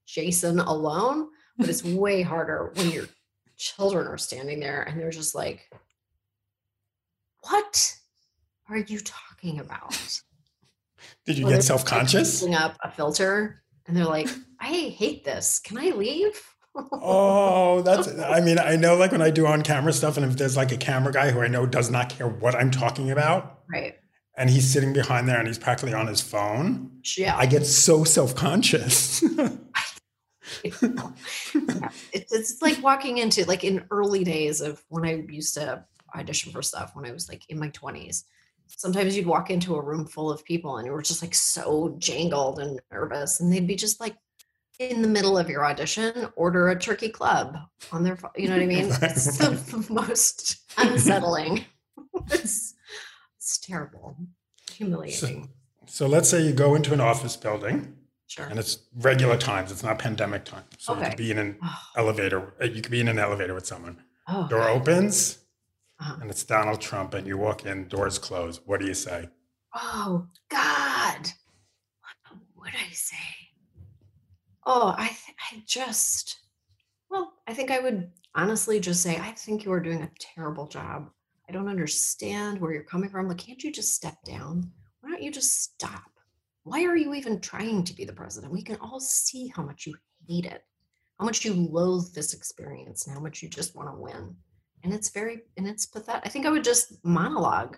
Jason 0.07 0.59
alone, 0.59 1.28
but 1.57 1.69
it's 1.69 1.84
way 2.03 2.23
harder 2.23 2.71
when 2.76 2.89
your 2.89 3.05
children 3.57 4.07
are 4.07 4.17
standing 4.17 4.59
there 4.59 4.82
and 4.82 4.99
they're 4.99 5.11
just 5.11 5.36
like, 5.36 5.69
"What 7.41 7.95
are 8.69 8.78
you 8.80 8.99
talking 8.99 9.35
about?" 9.60 9.98
Did 11.26 11.38
you 11.38 11.46
they're 11.46 11.56
get 11.58 11.64
self 11.64 11.86
conscious? 11.86 12.39
pulling 12.39 12.56
up 12.56 12.78
a 12.84 12.91
filter, 12.91 13.64
and 13.88 13.96
they're 13.96 14.06
like, 14.06 14.30
"I 14.60 14.68
hate 14.68 15.24
this. 15.24 15.60
Can 15.60 15.78
I 15.78 15.89
leave?" 15.91 16.41
Oh, 16.76 17.82
that's. 17.86 18.08
I 18.20 18.41
mean, 18.41 18.60
I 18.60 18.76
know 18.76 18.96
like 18.96 19.12
when 19.12 19.22
I 19.22 19.32
do 19.32 19.48
on 19.48 19.62
camera 19.62 19.93
stuff, 19.93 20.18
and 20.18 20.26
if 20.26 20.38
there's 20.38 20.58
like 20.58 20.72
a 20.72 20.78
camera 20.78 21.14
guy 21.14 21.32
who 21.32 21.41
I 21.41 21.48
know 21.48 21.66
does 21.66 21.89
not 21.89 22.10
care 22.10 22.28
what 22.28 22.56
I'm 22.56 22.72
talking 22.72 23.12
about, 23.12 23.62
right. 23.72 23.96
and 24.38 24.50
he's 24.50 24.70
sitting 24.70 24.93
behind 24.93 25.28
there 25.28 25.38
and 25.39 25.48
he's 25.48 25.58
practically 25.58 25.93
on 25.93 26.08
his 26.08 26.22
phone, 26.22 27.00
Yeah. 27.18 27.36
I 27.38 27.46
get 27.46 27.66
so 27.66 28.04
self 28.04 28.36
conscious. 28.36 29.24
Yeah, 29.24 29.50
it's, 30.64 32.34
it's 32.34 32.62
like 32.62 32.82
walking 32.84 33.18
into 33.18 33.46
like 33.46 33.64
in 33.64 33.86
early 33.91 34.24
days 34.24 34.62
of 34.62 34.84
when 34.89 35.06
I 35.06 35.24
used 35.28 35.56
to 35.56 35.86
audition 36.16 36.52
for 36.52 36.62
stuff 36.62 36.96
when 36.96 37.06
I 37.06 37.12
was 37.12 37.28
like 37.30 37.43
in 37.50 37.60
my 37.60 37.70
20s. 37.70 38.24
Sometimes 38.68 39.16
you'd 39.16 39.26
walk 39.28 39.49
into 39.49 39.76
a 39.76 39.82
room 39.82 40.05
full 40.05 40.30
of 40.32 40.43
people 40.43 40.78
and 40.78 40.86
you 40.86 40.91
were 40.91 41.01
just 41.01 41.22
like 41.22 41.34
so 41.36 41.95
jangled 41.99 42.59
and 42.59 42.80
nervous, 42.91 43.39
and 43.39 43.51
they'd 43.51 43.68
be 43.68 43.76
just 43.76 43.99
like 43.99 44.16
in 44.80 45.01
the 45.01 45.07
middle 45.07 45.38
of 45.38 45.49
your 45.49 45.66
audition, 45.66 46.28
order 46.36 46.68
a 46.70 46.78
turkey 46.78 47.07
club 47.09 47.55
on 47.93 48.03
their, 48.03 48.18
you 48.36 48.49
know 48.49 48.55
what 48.55 48.63
I 48.63 48.66
mean? 48.66 48.89
It's 49.01 49.38
the 49.38 49.86
most 49.89 50.57
unsettling. 50.78 51.66
It's, 52.32 52.74
it's 53.38 53.57
terrible, 53.59 54.16
humiliating. 54.72 55.49
so 55.86 56.07
let's 56.07 56.30
say 56.30 56.41
you 56.41 56.53
go 56.53 56.74
into 56.76 56.93
an 56.93 57.01
office 57.01 57.36
building 57.36 57.93
Sure. 58.28 58.45
and 58.45 58.57
it's 58.57 58.80
regular 58.95 59.38
times, 59.38 59.72
it's 59.72 59.84
not 59.84 59.99
pandemic 59.99 60.45
time. 60.45 60.63
So 60.78 60.97
you 60.97 61.03
could 61.05 61.18
be 61.18 61.30
in 61.32 61.38
an 61.38 61.59
elevator, 61.97 62.53
you 62.61 62.82
could 62.82 62.91
be 62.91 63.01
in 63.01 63.07
an 63.09 63.20
elevator 63.20 63.53
with 63.53 63.66
someone. 63.68 63.97
oh, 64.30 64.47
Door 64.47 64.70
opens 64.70 65.39
Uh-huh. 66.00 66.18
and 66.22 66.30
it's 66.30 66.43
Donald 66.43 66.82
Trump, 66.82 67.14
and 67.14 67.26
you 67.26 67.38
walk 67.38 67.66
in, 67.66 67.88
doors 67.88 68.20
close. 68.20 68.60
What 68.66 68.82
do 68.82 68.88
you 68.88 68.93
say? 68.93 69.30
Oh 69.74 70.28
God, 70.50 71.28
what 72.02 72.39
would 72.58 72.74
I 72.74 72.91
say? 72.91 73.16
Oh, 74.66 74.93
I 74.98 75.08
th- 75.08 75.38
I 75.52 75.64
just 75.66 76.38
well, 77.10 77.34
I 77.48 77.54
think 77.54 77.72
I 77.72 77.80
would 77.80 78.12
honestly 78.34 78.80
just 78.80 79.02
say 79.02 79.18
I 79.18 79.32
think 79.32 79.64
you 79.64 79.72
are 79.72 79.80
doing 79.80 80.02
a 80.02 80.12
terrible 80.20 80.68
job. 80.68 81.10
I 81.48 81.54
don't 81.54 81.70
understand 81.70 82.60
where 82.60 82.74
you're 82.74 82.84
coming 82.84 83.10
from. 83.10 83.28
Like, 83.28 83.38
can't 83.38 83.64
you 83.64 83.72
just 83.72 83.93
step 83.93 84.16
down? 84.26 84.72
Why 85.02 85.12
don't 85.12 85.22
you 85.24 85.32
just 85.32 85.62
stop? 85.62 86.02
Why 86.64 86.84
are 86.86 86.98
you 86.98 87.14
even 87.14 87.39
trying 87.39 87.84
to 87.84 87.93
be 87.93 88.06
the 88.06 88.14
president? 88.14 88.52
We 88.52 88.64
can 88.64 88.78
all 88.82 89.00
see 89.00 89.48
how 89.56 89.62
much 89.64 89.86
you 89.86 89.96
hate 90.28 90.46
it, 90.46 90.64
how 91.20 91.26
much 91.26 91.46
you 91.46 91.54
loathe 91.54 92.14
this 92.14 92.34
experience, 92.34 93.06
and 93.06 93.16
how 93.16 93.22
much 93.22 93.43
you 93.43 93.50
just 93.50 93.76
want 93.76 93.89
to 93.89 94.02
win. 94.02 94.36
And 94.86 94.94
it's 94.94 95.10
very 95.10 95.42
and 95.58 95.68
it's 95.68 95.88
pathetic. 95.88 96.22
I 96.26 96.30
think 96.30 96.46
I 96.46 96.52
would 96.52 96.64
just 96.64 97.04
monologue 97.04 97.78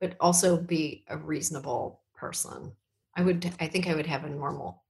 but 0.00 0.16
also 0.20 0.56
be 0.60 1.04
a 1.08 1.16
reasonable 1.16 2.00
person. 2.14 2.72
I 3.16 3.22
would 3.22 3.52
I 3.60 3.68
think 3.68 3.86
I 3.86 3.94
would 3.94 4.06
have 4.06 4.24
a 4.24 4.28
normal. 4.28 4.82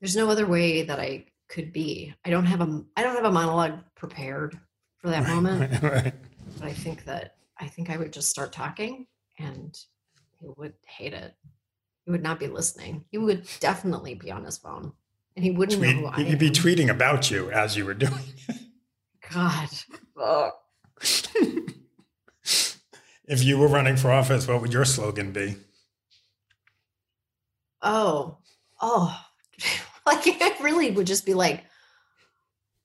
There's 0.00 0.14
no 0.16 0.28
other 0.28 0.46
way 0.46 0.82
that 0.82 1.00
I 1.00 1.24
could 1.48 1.72
be. 1.72 2.14
I 2.26 2.30
don't 2.30 2.44
have 2.44 2.60
a 2.60 2.84
I 2.94 3.02
don't 3.02 3.16
have 3.16 3.24
a 3.24 3.32
monologue 3.32 3.80
prepared 3.96 4.60
for 4.98 5.08
that 5.08 5.26
moment, 5.26 5.82
Right. 5.82 6.12
but 6.58 6.68
I 6.68 6.74
think 6.74 7.06
that 7.06 7.36
I 7.58 7.66
think 7.66 7.88
I 7.88 7.96
would 7.96 8.12
just 8.12 8.28
start 8.28 8.52
talking 8.52 9.06
and 9.38 9.74
he 10.38 10.46
would 10.58 10.74
hate 10.86 11.14
it. 11.14 11.34
He 12.04 12.10
would 12.10 12.22
not 12.22 12.38
be 12.38 12.48
listening. 12.48 13.06
He 13.10 13.16
would 13.16 13.48
definitely 13.60 14.14
be 14.14 14.30
on 14.30 14.44
his 14.44 14.58
phone. 14.58 14.92
And 15.36 15.44
he 15.44 15.52
wouldn't 15.52 15.78
Tweet, 15.78 15.96
know 15.96 16.02
who 16.10 16.22
I 16.22 16.26
you'd 16.26 16.38
be 16.38 16.50
tweeting 16.50 16.90
about 16.90 17.30
you 17.30 17.50
as 17.50 17.78
you 17.78 17.86
were 17.86 17.94
doing 17.94 18.20
it. 18.46 18.56
God. 19.32 19.68
Ugh. 20.20 20.52
if 23.26 23.42
you 23.42 23.58
were 23.58 23.68
running 23.68 23.96
for 23.96 24.10
office, 24.10 24.46
what 24.48 24.60
would 24.60 24.72
your 24.72 24.84
slogan 24.84 25.32
be? 25.32 25.56
oh, 27.82 28.38
oh, 28.80 29.20
like 30.06 30.26
it 30.26 30.60
really 30.60 30.90
would 30.90 31.06
just 31.06 31.26
be 31.26 31.34
like, 31.34 31.64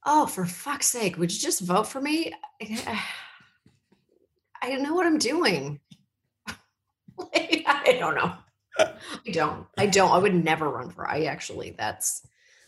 oh, 0.06 0.26
for 0.26 0.46
fuck's 0.46 0.88
sake, 0.88 1.18
would 1.18 1.32
you 1.32 1.40
just 1.40 1.62
vote 1.62 1.88
for 1.88 2.02
me? 2.02 2.34
I 4.62 4.70
don't 4.70 4.84
know 4.84 4.94
what 4.94 5.06
I'm 5.06 5.18
doing. 5.18 5.80
Like, 7.18 7.64
I 7.66 7.96
don't 7.98 8.16
know. 8.16 8.34
I 8.78 9.32
don't. 9.32 9.66
I 9.78 9.86
don't. 9.86 10.12
I 10.12 10.18
would 10.18 10.36
never 10.36 10.68
run 10.68 10.90
for. 10.90 11.10
I 11.10 11.24
actually, 11.24 11.74
that's 11.78 12.28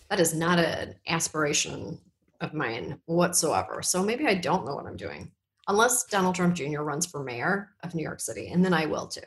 that 0.10 0.22
is 0.22 0.34
not 0.34 0.58
an 0.58 0.96
aspiration 1.06 2.00
of 2.42 2.54
mine 2.54 3.00
whatsoever. 3.06 3.82
So 3.82 4.04
maybe 4.04 4.26
I 4.28 4.36
don't 4.36 4.66
know 4.66 4.76
what 4.76 4.86
I'm 4.86 4.98
doing, 4.98 5.32
unless 5.68 6.04
Donald 6.06 6.36
Trump 6.36 6.56
Jr. 6.56 6.82
runs 6.82 7.06
for 7.06 7.24
mayor 7.24 7.70
of 7.84 7.96
New 7.96 8.04
York 8.04 8.20
City, 8.20 8.50
and 8.50 8.64
then 8.64 8.74
I 8.74 8.86
will 8.86 9.08
too. 9.08 9.22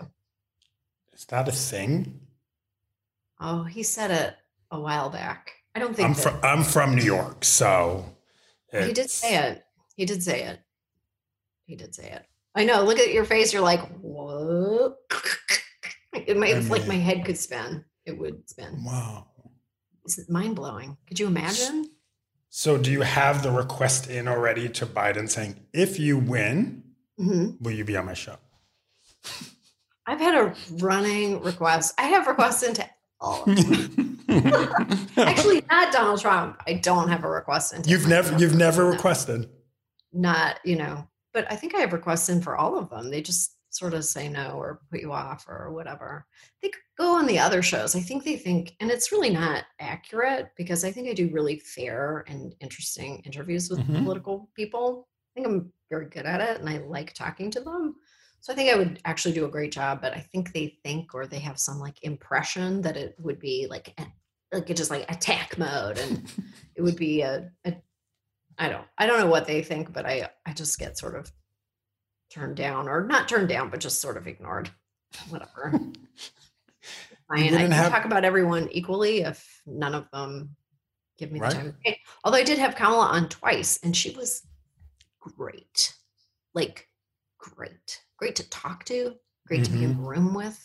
Is 1.13 1.25
that 1.27 1.49
a 1.49 1.53
thing? 1.53 2.21
Oh, 3.41 3.65
he 3.65 3.83
said 3.83 4.11
it 4.11 4.37
a 4.71 4.79
while 4.81 5.11
back. 5.11 5.53
I 5.75 5.79
don't 5.79 5.95
think 5.95 6.09
I'm 6.09 6.15
that- 6.15 6.23
from 6.23 6.41
I'm 6.43 6.63
from 6.65 6.95
New 6.95 7.03
York, 7.05 7.45
so 7.45 8.05
he 8.73 8.93
did 8.93 9.11
say 9.11 9.37
it. 9.37 9.65
He 9.97 10.05
did 10.07 10.23
say 10.23 10.45
it. 10.45 10.61
He 11.67 11.77
did 11.77 11.95
say 11.95 12.11
it. 12.11 12.25
I 12.55 12.65
know. 12.65 12.83
Look 12.83 12.99
at 12.99 13.13
your 13.13 13.25
face. 13.25 13.53
You're 13.53 13.63
like, 13.63 13.87
what? 14.01 14.97
It 16.13 16.37
might, 16.37 16.55
I 16.55 16.59
it's 16.59 16.69
like 16.71 16.87
my 16.89 16.97
head 16.97 17.25
could 17.25 17.39
spin. 17.39 17.85
It 18.05 18.19
would 18.19 18.49
spin. 18.51 18.83
Wow. 18.85 19.29
It's 20.05 20.29
mind 20.29 20.57
blowing. 20.57 20.97
Could 21.07 21.21
you 21.21 21.29
imagine? 21.29 21.90
So, 22.53 22.77
do 22.77 22.91
you 22.91 23.03
have 23.03 23.43
the 23.45 23.51
request 23.53 24.11
in 24.11 24.27
already 24.27 24.69
to 24.71 24.85
Biden 24.87 25.29
saying, 25.31 25.55
if 25.73 25.99
you 26.01 26.19
win, 26.19 26.83
hmm 27.17 27.51
will 27.61 27.71
you 27.73 27.85
be 27.85 27.97
on 27.97 28.07
my 28.07 28.15
show? 28.15 28.37
I've 30.07 30.19
had 30.21 30.35
a 30.35 30.55
running 30.73 31.41
request. 31.43 31.95
I 31.99 32.05
have 32.09 32.27
requests 32.27 32.63
into 32.65 32.85
all 33.21 33.45
of 33.45 33.55
them. 33.57 34.19
Actually, 35.17 35.63
not 35.71 35.93
Donald 35.93 36.21
Trump. 36.21 36.61
I 36.67 36.75
don't 36.75 37.09
have 37.09 37.23
a 37.23 37.29
request 37.31 37.73
into. 37.75 37.89
you've 37.91 38.09
never 38.09 38.37
you've 38.39 38.57
never 38.57 38.83
No. 38.85 38.91
requested. 38.91 39.49
Not 40.13 40.59
you 40.65 40.75
know, 40.77 41.07
but 41.33 41.47
I 41.53 41.57
think 41.57 41.75
I 41.77 41.79
have 41.81 41.93
requests 41.93 42.29
in 42.29 42.41
for 42.43 42.57
all 42.57 42.77
of 42.77 42.91
them. 42.91 43.11
They 43.11 43.23
just 43.23 43.55
sort 43.71 43.95
of 43.95 44.05
say 44.05 44.29
no 44.29 44.53
or 44.53 44.81
put 44.91 45.01
you 45.01 45.13
off 45.13 45.47
or 45.49 45.73
whatever. 45.73 46.27
They 46.61 46.69
could 46.69 46.83
go 46.99 47.17
on 47.17 47.27
the 47.27 47.39
other 47.39 47.63
shows. 47.63 47.95
I 47.95 48.01
think 48.01 48.25
they 48.25 48.37
think, 48.37 48.75
and 48.81 48.91
it's 48.91 49.13
really 49.13 49.31
not 49.31 49.65
accurate 49.79 50.51
because 50.57 50.85
I 50.85 50.91
think 50.93 51.09
I 51.09 51.13
do 51.15 51.31
really 51.33 51.59
fair 51.61 52.25
and 52.29 52.55
interesting 52.61 53.21
interviews 53.25 53.71
with 53.71 53.79
Mhm. 53.81 54.03
political 54.03 54.51
people. 54.55 55.09
I 55.31 55.41
think 55.41 55.47
I'm 55.47 55.73
very 55.89 56.09
good 56.09 56.27
at 56.27 56.41
it 56.41 56.61
and 56.61 56.69
I 56.69 56.79
like 56.79 57.15
talking 57.15 57.51
to 57.53 57.61
them. 57.61 57.97
So 58.41 58.53
I 58.53 58.57
think 58.57 58.71
I 58.73 58.77
would 58.77 59.01
actually 59.05 59.35
do 59.35 59.45
a 59.45 59.51
great 59.51 59.71
job, 59.73 60.01
but 60.01 60.15
I 60.15 60.21
think 60.21 60.53
they 60.53 60.79
think 60.83 61.15
or 61.15 61.27
they 61.27 61.39
have 61.41 61.59
some 61.59 61.79
like 61.79 62.03
impression 62.03 62.81
that 62.83 62.97
it 62.97 63.15
would 63.19 63.39
be 63.39 63.67
like 63.69 63.99
like 64.53 64.69
it 64.69 64.77
just 64.77 64.91
like 64.91 65.09
attack 65.11 65.59
mode 65.59 65.99
and 65.99 66.25
it 66.75 66.83
would 66.83 66.97
be 66.97 67.21
a, 67.21 67.51
a 67.65 67.75
I 68.59 68.69
don't 68.69 68.87
I 68.99 69.07
don't 69.07 69.19
know 69.21 69.27
what 69.29 69.47
they 69.47 69.63
think, 69.63 69.93
but 69.93 70.07
I 70.07 70.29
I 70.47 70.53
just 70.55 70.79
get 70.79 70.99
sort 70.99 71.15
of 71.17 71.31
turned 72.31 72.57
down 72.57 72.89
or 72.89 73.05
not 73.07 73.29
turned 73.29 73.49
down, 73.49 73.71
but 73.71 73.81
just 73.81 74.01
sort 74.01 74.17
of 74.17 74.27
ignored. 74.27 74.71
Whatever. 75.29 75.73
I 77.31 77.37
mean, 77.41 77.55
I 77.55 77.59
can 77.59 77.71
have- 77.71 77.93
talk 77.93 78.05
about 78.05 78.25
everyone 78.25 78.69
equally 78.73 79.21
if 79.21 79.63
none 79.67 79.95
of 79.95 80.11
them 80.13 80.57
give 81.19 81.31
me 81.31 81.41
Right. 81.41 81.51
the 81.51 81.57
time. 81.57 81.77
Although 82.25 82.39
I 82.39 82.45
did 82.45 82.59
have 82.59 82.75
Kamala 82.77 83.07
on 83.07 83.29
twice, 83.29 83.79
and 83.83 83.97
she 83.97 84.11
was 84.11 84.43
great, 85.21 85.95
like 86.55 86.89
great, 87.39 88.01
great 88.17 88.37
to 88.37 88.49
talk 88.51 88.85
to, 88.87 89.15
great 89.47 89.65
to 89.65 89.71
be 89.71 89.85
in 89.85 89.93
a 89.93 89.95
room 90.01 90.35
with, 90.35 90.59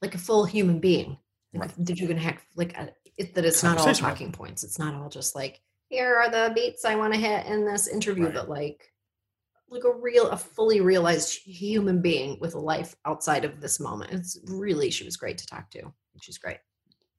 like 0.00 0.14
a 0.14 0.18
full 0.18 0.44
human 0.44 0.78
being. 0.80 1.18
Like 1.54 1.76
Right. 1.76 1.86
that 1.86 1.98
you 2.00 2.06
can 2.08 2.16
have 2.16 2.38
like 2.56 2.74
a, 2.78 2.94
it, 3.18 3.34
that 3.34 3.44
it's 3.44 3.62
not 3.62 3.76
all 3.76 3.92
talking 3.92 4.32
points. 4.32 4.64
It's 4.64 4.78
not 4.78 4.94
all 4.94 5.10
just 5.10 5.34
like 5.34 5.60
here 5.90 6.16
are 6.16 6.30
the 6.30 6.52
beats 6.54 6.86
I 6.86 6.94
want 6.94 7.12
to 7.12 7.20
hit 7.20 7.44
in 7.46 7.66
this 7.66 7.86
interview, 7.88 8.24
Right. 8.26 8.34
but 8.34 8.48
like 8.48 8.90
like 9.72 9.84
a 9.84 9.92
real, 9.92 10.28
a 10.30 10.36
fully 10.36 10.80
realized 10.80 11.38
human 11.44 12.00
being 12.02 12.38
with 12.40 12.54
a 12.54 12.58
life 12.58 12.94
outside 13.06 13.44
of 13.44 13.60
this 13.60 13.80
moment. 13.80 14.12
It's 14.12 14.38
really 14.46 14.90
she 14.90 15.04
was 15.04 15.16
great 15.16 15.38
to 15.38 15.46
talk 15.46 15.70
to. 15.70 15.92
She's 16.20 16.38
great. 16.38 16.58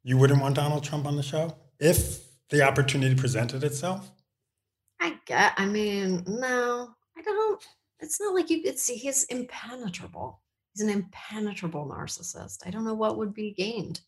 You 0.04 0.18
wouldn't 0.18 0.42
want 0.42 0.56
Donald 0.56 0.84
Trump 0.84 1.06
on 1.06 1.16
the 1.16 1.24
show 1.24 1.56
if 1.80 2.22
the 2.50 2.62
opportunity 2.62 3.16
presented 3.16 3.64
itself? 3.64 4.12
I 5.00 5.18
get. 5.26 5.54
I 5.58 5.66
mean, 5.66 6.24
no, 6.28 6.90
I 7.18 7.22
don't. 7.22 7.64
It's 8.00 8.20
not 8.22 8.34
like 8.36 8.50
you 8.50 8.62
could 8.62 8.78
see 8.78 8.96
he's 8.96 9.24
impenetrable. 9.26 10.42
He's 10.74 10.84
an 10.84 10.90
impenetrable 10.90 11.88
narcissist. 11.88 12.66
I 12.66 12.70
don't 12.70 12.86
know 12.86 12.94
what 12.94 13.18
would 13.18 13.34
be 13.34 13.52
gained. 13.52 14.02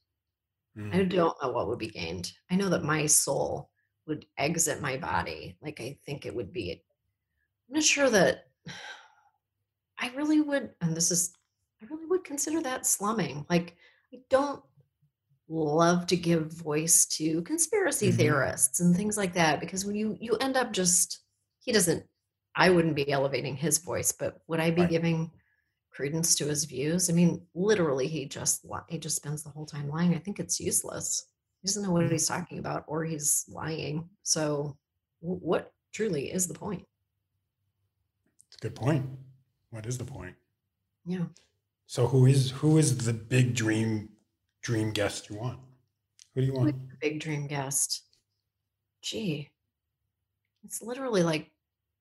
I 0.77 0.79
Mm. 0.79 1.09
don't 1.09 1.41
know 1.41 1.51
what 1.51 1.67
would 1.69 1.79
be 1.79 1.87
gained. 1.87 2.33
I 2.51 2.55
know 2.55 2.67
that 2.69 2.83
my 2.83 3.05
soul 3.05 3.69
would 4.07 4.25
exit 4.37 4.81
my 4.81 4.97
body. 4.97 5.57
Like 5.61 5.79
I 5.79 5.97
think 6.05 6.25
it 6.25 6.35
would 6.35 6.51
be. 6.51 6.83
I'm 7.67 7.75
not 7.75 7.83
sure 7.83 8.09
that 8.09 8.47
I 9.99 10.09
really 10.15 10.41
would, 10.41 10.71
and 10.81 10.95
this 10.95 11.11
is, 11.11 11.33
I 11.81 11.85
really 11.89 12.05
would 12.05 12.23
consider 12.23 12.61
that 12.61 12.85
slumming. 12.85 13.45
Like 13.49 13.75
I 14.13 14.19
don't 14.29 14.63
love 15.47 16.07
to 16.07 16.17
give 16.17 16.51
voice 16.51 17.05
to 17.05 17.41
conspiracy 17.43 18.11
Mhm. 18.11 18.17
theorists 18.17 18.79
and 18.79 18.95
things 18.95 19.15
like 19.17 19.33
that 19.33 19.59
because 19.59 19.85
when 19.85 19.95
you 19.95 20.17
you 20.19 20.35
end 20.37 20.57
up 20.57 20.71
just 20.73 21.19
he 21.59 21.71
doesn't. 21.71 22.05
I 22.55 22.69
wouldn't 22.69 22.95
be 22.95 23.11
elevating 23.11 23.55
his 23.57 23.79
voice, 23.79 24.11
but 24.13 24.41
would 24.47 24.59
I 24.61 24.71
be 24.71 24.81
Right. 24.81 24.89
giving 24.89 25.31
credence 25.91 26.35
to 26.35 26.45
his 26.47 26.65
views? 26.65 27.09
I 27.09 27.13
mean, 27.13 27.45
literally, 27.53 28.07
he 28.07 28.25
just 28.27 28.65
he 28.89 28.97
just 28.99 29.17
spends 29.17 29.43
the 29.43 29.49
whole 29.49 29.65
time 29.65 29.89
lying. 29.89 30.15
I 30.15 30.19
think 30.19 30.39
it's 30.39 30.59
useless. 30.59 31.25
He 31.61 31.67
doesn't 31.67 31.83
know 31.83 31.91
what 31.91 32.05
Mhm. 32.05 32.11
he's 32.11 32.27
talking 32.27 32.59
about, 32.59 32.85
or 32.87 33.03
he's 33.05 33.45
lying. 33.49 34.09
So, 34.23 34.77
what 35.19 35.73
truly 35.93 36.31
is 36.31 36.47
the 36.47 36.53
point? 36.53 36.87
It's 38.47 38.57
a 38.57 38.59
good 38.61 38.75
point. 38.75 39.05
What 39.69 39.85
is 39.85 39.97
the 39.97 40.05
point? 40.05 40.35
Yeah. 41.05 41.25
So 41.87 42.07
who 42.07 42.25
is 42.25 42.51
who 42.51 42.77
is 42.77 42.97
the 42.97 43.13
big 43.13 43.53
dream 43.55 44.09
dream 44.61 44.91
guest 44.91 45.29
you 45.29 45.37
want? 45.37 45.59
Who 46.33 46.41
do 46.41 46.47
you 46.47 46.53
want? 46.53 46.89
the 46.89 46.97
big 46.99 47.19
dream 47.19 47.47
guest. 47.47 48.03
Gee, 49.01 49.51
it's 50.63 50.81
literally 50.81 51.23
like 51.23 51.51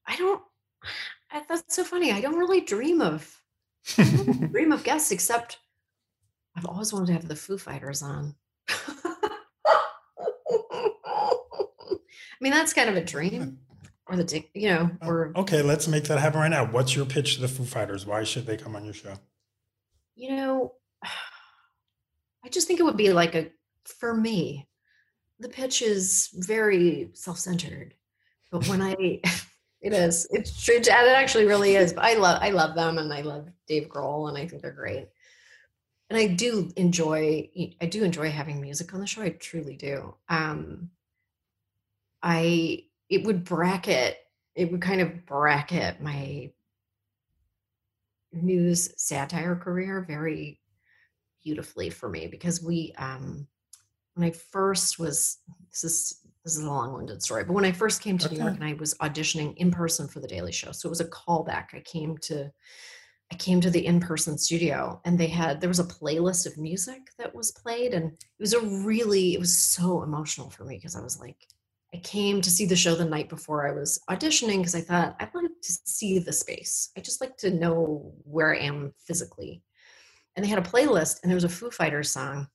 I 0.06 0.16
don't. 0.16 0.42
I- 1.30 1.42
That's 1.48 1.74
so 1.74 1.84
funny. 1.84 2.12
I 2.12 2.20
don't 2.20 2.38
really 2.38 2.60
dream 2.60 3.00
of 3.02 3.42
dream 3.96 4.72
of 4.72 4.84
guests 4.84 5.10
except 5.10 5.58
I've 6.56 6.66
always 6.66 6.92
wanted 6.92 7.06
to 7.08 7.12
have 7.14 7.28
the 7.28 7.36
Foo 7.36 7.58
Fighters 7.58 8.02
on. 8.02 8.34
I 12.36 12.40
mean, 12.40 12.52
that's 12.52 12.72
kind 12.74 12.88
of 12.90 12.96
a 12.96 13.04
dream, 13.04 13.58
or 14.06 14.16
the 14.16 14.24
Dick, 14.24 14.50
you 14.54 14.68
know, 14.68 14.90
or 15.02 15.32
okay, 15.36 15.62
let's 15.62 15.88
make 15.88 16.04
that 16.04 16.18
happen 16.18 16.40
right 16.40 16.48
now. 16.48 16.66
What's 16.66 16.94
your 16.94 17.06
pitch 17.06 17.36
to 17.36 17.40
the 17.40 17.48
Foo 17.48 17.64
Fighters? 17.64 18.04
Why 18.06 18.24
should 18.24 18.46
they 18.46 18.56
come 18.56 18.76
on 18.76 18.84
your 18.84 18.94
show? 18.94 19.14
you 20.16 20.30
know, 20.36 20.74
I 21.02 22.48
just 22.50 22.66
think 22.66 22.80
it 22.80 22.84
would 22.84 22.96
be 22.96 23.12
like 23.12 23.34
a 23.34 23.50
for 23.84 24.14
me. 24.14 24.68
The 25.40 25.48
pitch 25.48 25.82
is 25.82 26.30
very 26.34 27.10
self-centered, 27.12 27.94
but 28.50 28.66
when 28.68 28.80
I, 28.80 28.92
it 29.80 29.92
is, 29.92 30.26
it's 30.30 30.64
true. 30.64 30.76
And 30.76 30.86
it 30.86 31.16
actually 31.16 31.44
really 31.44 31.74
is. 31.74 31.92
But 31.92 32.04
I 32.04 32.14
love, 32.14 32.38
I 32.40 32.50
love 32.50 32.74
them, 32.74 32.98
and 32.98 33.12
I 33.12 33.22
love 33.22 33.48
Dave 33.66 33.88
Grohl, 33.88 34.28
and 34.28 34.38
I 34.38 34.46
think 34.46 34.62
they're 34.62 34.72
great. 34.72 35.08
And 36.10 36.18
I 36.18 36.28
do 36.28 36.70
enjoy, 36.76 37.50
I 37.80 37.86
do 37.86 38.04
enjoy 38.04 38.30
having 38.30 38.60
music 38.60 38.94
on 38.94 39.00
the 39.00 39.06
show. 39.06 39.22
I 39.22 39.30
truly 39.30 39.76
do. 39.76 40.14
Um, 40.28 40.90
I, 42.22 42.84
it 43.14 43.24
would 43.24 43.44
bracket, 43.44 44.16
it 44.54 44.70
would 44.70 44.82
kind 44.82 45.00
of 45.00 45.24
bracket 45.26 46.00
my 46.00 46.50
news 48.32 48.90
satire 48.96 49.54
career 49.54 50.04
very 50.06 50.60
beautifully 51.44 51.88
for 51.88 52.08
me 52.08 52.26
because 52.26 52.60
we 52.60 52.92
um 52.98 53.46
when 54.14 54.26
I 54.28 54.32
first 54.32 54.98
was 54.98 55.38
this 55.70 55.84
is 55.84 56.20
this 56.44 56.56
is 56.56 56.64
a 56.64 56.70
long-winded 56.70 57.22
story, 57.22 57.44
but 57.44 57.54
when 57.54 57.64
I 57.64 57.72
first 57.72 58.02
came 58.02 58.18
to 58.18 58.30
New 58.30 58.38
York 58.38 58.54
and 58.54 58.64
I 58.64 58.74
was 58.74 58.92
auditioning 58.94 59.56
in 59.56 59.70
person 59.70 60.06
for 60.06 60.20
the 60.20 60.28
Daily 60.28 60.52
Show, 60.52 60.72
so 60.72 60.88
it 60.88 60.90
was 60.90 61.00
a 61.00 61.06
callback. 61.06 61.68
I 61.72 61.80
came 61.80 62.18
to 62.18 62.50
I 63.32 63.36
came 63.36 63.60
to 63.62 63.70
the 63.70 63.86
in-person 63.86 64.36
studio 64.36 65.00
and 65.04 65.18
they 65.18 65.28
had 65.28 65.60
there 65.60 65.70
was 65.70 65.78
a 65.78 65.84
playlist 65.84 66.46
of 66.46 66.58
music 66.58 67.00
that 67.18 67.34
was 67.34 67.52
played 67.52 67.94
and 67.94 68.12
it 68.12 68.40
was 68.40 68.52
a 68.52 68.60
really 68.60 69.34
it 69.34 69.40
was 69.40 69.56
so 69.56 70.02
emotional 70.02 70.50
for 70.50 70.64
me 70.64 70.76
because 70.76 70.96
I 70.96 71.00
was 71.00 71.18
like 71.18 71.46
I 71.94 71.98
came 71.98 72.40
to 72.40 72.50
see 72.50 72.66
the 72.66 72.74
show 72.74 72.96
the 72.96 73.04
night 73.04 73.28
before 73.28 73.68
I 73.68 73.72
was 73.72 74.00
auditioning 74.10 74.58
because 74.58 74.74
I 74.74 74.80
thought 74.80 75.14
I'd 75.20 75.32
like 75.32 75.44
to 75.62 75.72
see 75.84 76.18
the 76.18 76.32
space. 76.32 76.90
I 76.96 77.00
just 77.00 77.20
like 77.20 77.36
to 77.38 77.54
know 77.54 78.12
where 78.24 78.52
I 78.52 78.58
am 78.58 78.92
physically. 79.06 79.62
And 80.34 80.44
they 80.44 80.48
had 80.50 80.58
a 80.58 80.62
playlist 80.62 81.22
and 81.22 81.30
there 81.30 81.36
was 81.36 81.44
a 81.44 81.48
Foo 81.48 81.70
Fighters 81.70 82.10
song. 82.10 82.48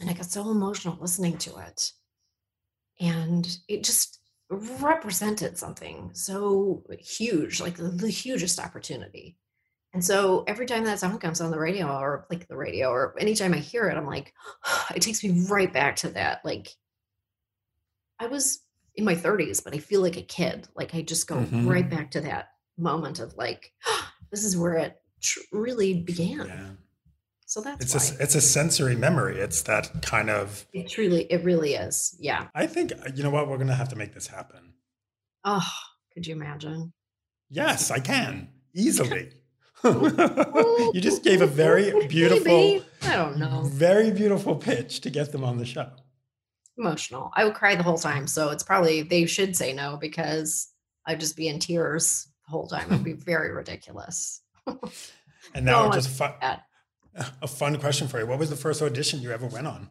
And 0.00 0.10
I 0.10 0.14
got 0.14 0.26
so 0.26 0.50
emotional 0.50 0.98
listening 1.00 1.38
to 1.38 1.58
it. 1.58 1.92
And 2.98 3.56
it 3.68 3.84
just 3.84 4.18
represented 4.50 5.56
something 5.56 6.10
so 6.12 6.82
huge, 6.98 7.60
like 7.60 7.76
the, 7.76 7.84
the 7.84 8.10
hugest 8.10 8.58
opportunity. 8.58 9.36
And 9.94 10.04
so 10.04 10.42
every 10.48 10.66
time 10.66 10.82
that 10.84 10.98
song 10.98 11.18
comes 11.18 11.40
on 11.40 11.52
the 11.52 11.58
radio 11.58 11.86
or 11.86 12.26
like 12.30 12.48
the 12.48 12.56
radio 12.56 12.90
or 12.90 13.14
anytime 13.16 13.54
I 13.54 13.58
hear 13.58 13.88
it, 13.88 13.96
I'm 13.96 14.06
like, 14.06 14.34
it 14.94 15.02
takes 15.02 15.22
me 15.22 15.46
right 15.48 15.72
back 15.72 15.94
to 15.96 16.08
that. 16.10 16.44
Like 16.44 16.68
I 18.20 18.26
was 18.26 18.60
in 18.94 19.04
my 19.04 19.14
30s, 19.14 19.64
but 19.64 19.74
I 19.74 19.78
feel 19.78 20.02
like 20.02 20.16
a 20.18 20.22
kid. 20.22 20.68
Like 20.76 20.94
I 20.94 21.02
just 21.02 21.26
go 21.26 21.36
Mhm. 21.36 21.66
right 21.68 21.88
back 21.88 22.10
to 22.12 22.20
that 22.20 22.50
moment 22.76 23.18
of 23.18 23.34
like, 23.36 23.72
this 24.30 24.44
is 24.44 24.56
where 24.56 24.74
it 24.74 25.00
tr- 25.20 25.40
really 25.52 25.94
began. 26.02 26.46
Yeah. 26.46 26.70
So 27.46 27.60
that's 27.62 27.82
It's 27.82 27.94
why 28.12 28.16
a 28.18 28.22
it's 28.22 28.34
a 28.36 28.40
sensory 28.40 28.94
memory. 28.94 29.40
It's 29.40 29.62
that 29.62 30.02
kind 30.02 30.30
of 30.30 30.66
it 30.72 30.88
truly, 30.88 31.22
it 31.24 31.42
really 31.42 31.74
is. 31.74 32.14
Yeah. 32.20 32.46
I 32.54 32.66
think 32.66 32.92
you 33.16 33.22
know 33.24 33.30
what, 33.30 33.48
we're 33.48 33.58
gonna 33.58 33.74
have 33.74 33.88
to 33.88 33.96
make 33.96 34.14
this 34.14 34.28
happen. 34.28 34.74
Oh, 35.44 35.66
could 36.14 36.26
you 36.26 36.34
imagine? 36.34 36.92
Yes, 37.48 37.90
I 37.90 37.98
can. 37.98 38.50
Easily. 38.74 39.32
you 39.84 41.00
just 41.00 41.24
gave 41.24 41.40
a 41.40 41.46
very 41.46 42.06
beautiful 42.08 42.44
Maybe. 42.44 42.84
I 43.02 43.16
don't 43.16 43.38
know. 43.38 43.62
very 43.64 44.10
beautiful 44.10 44.54
pitch 44.54 45.00
to 45.00 45.10
get 45.10 45.32
them 45.32 45.42
on 45.42 45.56
the 45.58 45.64
show. 45.64 45.90
Emotional. 46.80 47.30
I 47.34 47.44
would 47.44 47.54
cry 47.54 47.74
the 47.74 47.82
whole 47.82 47.98
time. 47.98 48.26
So 48.26 48.48
it's 48.48 48.62
probably 48.62 49.02
they 49.02 49.26
should 49.26 49.54
say 49.54 49.72
no 49.74 49.98
because 49.98 50.72
I'd 51.06 51.20
just 51.20 51.36
be 51.36 51.48
in 51.48 51.58
tears 51.58 52.26
the 52.46 52.50
whole 52.50 52.66
time. 52.66 52.86
It'd 52.90 53.04
be 53.04 53.12
very 53.32 53.52
ridiculous. 53.52 54.42
And 55.54 55.64
now 55.64 55.86
No, 55.86 55.92
just 55.92 56.10
fun, 56.10 56.34
a 57.42 57.48
fun 57.48 57.78
question 57.80 58.06
for 58.08 58.20
you. 58.20 58.26
What 58.26 58.38
was 58.38 58.50
the 58.50 58.56
first 58.56 58.82
audition 58.82 59.20
you 59.20 59.32
ever 59.32 59.46
went 59.46 59.66
on? 59.66 59.88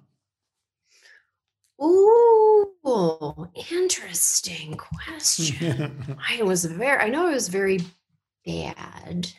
Ooh, 1.81 3.49
interesting 3.71 4.77
question. 4.77 6.17
I 6.29 6.43
was 6.43 6.65
very, 6.65 7.01
I 7.01 7.09
know 7.09 7.27
I 7.27 7.33
was 7.33 7.47
very 7.49 7.79
bad. 8.45 9.31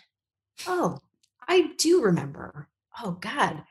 Oh, 0.66 0.98
I 1.46 1.70
do 1.78 2.02
remember. 2.02 2.68
Oh, 3.02 3.12
God. 3.12 3.62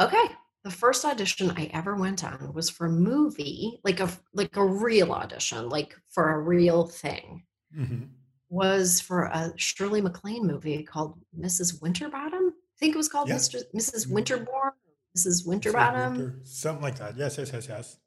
Okay. 0.00 0.24
The 0.64 0.70
first 0.70 1.04
audition 1.04 1.50
I 1.52 1.70
ever 1.72 1.94
went 1.96 2.24
on 2.24 2.52
was 2.52 2.68
for 2.68 2.86
a 2.86 2.90
movie, 2.90 3.80
like 3.84 4.00
a 4.00 4.10
like 4.34 4.56
a 4.56 4.64
real 4.64 5.12
audition, 5.12 5.68
like 5.68 5.94
for 6.10 6.30
a 6.34 6.40
real 6.40 6.86
thing. 6.88 7.44
Mhm. 7.74 8.08
Was 8.50 9.00
for 9.00 9.24
a 9.24 9.52
Shirley 9.56 10.00
MacLaine 10.00 10.46
movie 10.46 10.82
called 10.82 11.18
Mrs. 11.38 11.80
Winterbottom. 11.80 12.48
I 12.54 12.76
think 12.78 12.94
it 12.94 12.98
was 12.98 13.08
called 13.08 13.28
Yeah. 13.28 13.36
Mr. 13.36 13.62
Mrs. 13.74 14.06
Mhm. 14.06 14.12
Winterbourne, 14.12 14.72
Mrs. 15.16 15.46
Winterbottom. 15.46 16.12
winter- 16.16 16.40
something 16.44 16.82
like 16.82 16.96
that. 16.98 17.16
Yes, 17.16 17.38
yes, 17.38 17.50
yes, 17.52 17.68
yes. 17.68 17.98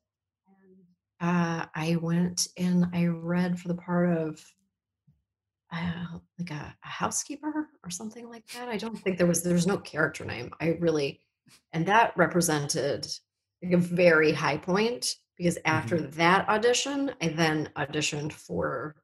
uh, 1.22 1.68
I 1.76 1.96
went 1.98 2.48
and 2.58 2.88
I 2.94 3.06
read 3.06 3.60
for 3.60 3.68
the 3.68 3.76
part 3.76 4.18
of 4.18 4.44
uh, 5.72 6.20
like 6.38 6.52
a, 6.52 6.76
a 6.84 6.88
housekeeper 6.88 7.70
or 7.84 7.90
something 7.90 8.28
like 8.30 8.46
that. 8.48 8.68
I 8.68 8.76
don't 8.78 8.98
think 8.98 9.18
there 9.18 9.28
was 9.28 9.42
there 9.44 9.54
was 9.54 9.68
no 9.68 9.78
character 9.78 10.26
name. 10.26 10.52
I 10.60 10.70
really 10.80 11.22
and 11.74 11.86
that 11.86 12.14
represented 12.18 13.08
like 13.64 13.74
a 13.74 13.78
very 13.78 14.32
high 14.32 14.58
point 14.58 15.16
because 15.38 15.58
after 15.66 15.98
Mm-hmm. 15.98 16.18
that 16.18 16.48
audition, 16.50 17.12
I 17.22 17.30
then 17.30 17.70
auditioned 17.76 18.32
for 18.34 18.96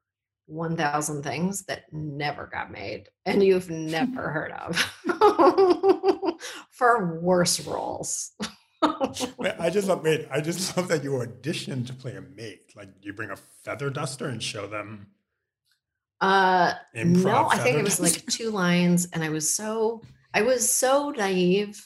1000 0.46 1.22
things 1.22 1.64
that 1.66 1.92
never 1.92 2.46
got 2.46 2.70
made 2.70 3.08
and 3.26 3.42
you've 3.42 3.70
never 3.70 4.28
heard 4.36 4.52
of 4.52 4.76
for 6.70 7.20
worse 7.20 7.60
roles. 7.66 8.32
I 8.82 9.70
just 9.70 9.88
love. 9.88 10.02
Wait, 10.04 10.26
I 10.30 10.40
just 10.40 10.76
love 10.76 10.88
that 10.88 11.02
you 11.02 11.10
auditioned 11.12 11.86
to 11.88 11.92
play 11.92 12.14
a 12.16 12.20
maid. 12.22 12.60
Like 12.76 12.88
you 13.02 13.12
bring 13.12 13.30
a 13.30 13.36
feather 13.64 13.90
duster 13.90 14.26
and 14.26 14.42
show 14.42 14.66
them. 14.66 15.08
Uh, 16.20 16.74
no, 16.94 17.48
I 17.48 17.58
think 17.58 17.76
it 17.78 17.84
was 17.84 18.00
like 18.00 18.24
two 18.26 18.50
lines, 18.50 19.08
and 19.12 19.22
I 19.22 19.28
was 19.30 19.52
so 19.52 20.02
I 20.34 20.42
was 20.42 20.68
so 20.68 21.10
naive, 21.10 21.84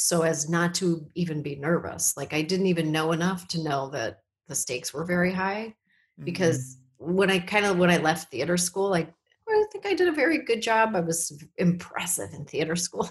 so 0.00 0.22
as 0.22 0.48
not 0.48 0.74
to 0.74 1.04
even 1.16 1.42
be 1.42 1.56
nervous. 1.56 2.16
Like 2.16 2.32
I 2.32 2.40
didn't 2.40 2.66
even 2.66 2.92
know 2.92 3.10
enough 3.10 3.48
to 3.48 3.64
know 3.64 3.90
that 3.90 4.20
the 4.46 4.54
stakes 4.54 4.94
were 4.94 5.04
very 5.04 5.32
high. 5.32 5.74
Mm-hmm. 5.74 6.24
Because 6.24 6.78
when 6.98 7.32
I 7.32 7.40
kind 7.40 7.66
of 7.66 7.78
when 7.78 7.90
I 7.90 7.96
left 7.96 8.30
theater 8.30 8.56
school, 8.56 8.94
I 8.94 9.08
I 9.48 9.64
think 9.72 9.86
I 9.86 9.94
did 9.94 10.06
a 10.06 10.12
very 10.12 10.44
good 10.44 10.62
job. 10.62 10.94
I 10.94 11.00
was 11.00 11.42
impressive 11.56 12.32
in 12.32 12.44
theater 12.44 12.76
school. 12.76 13.10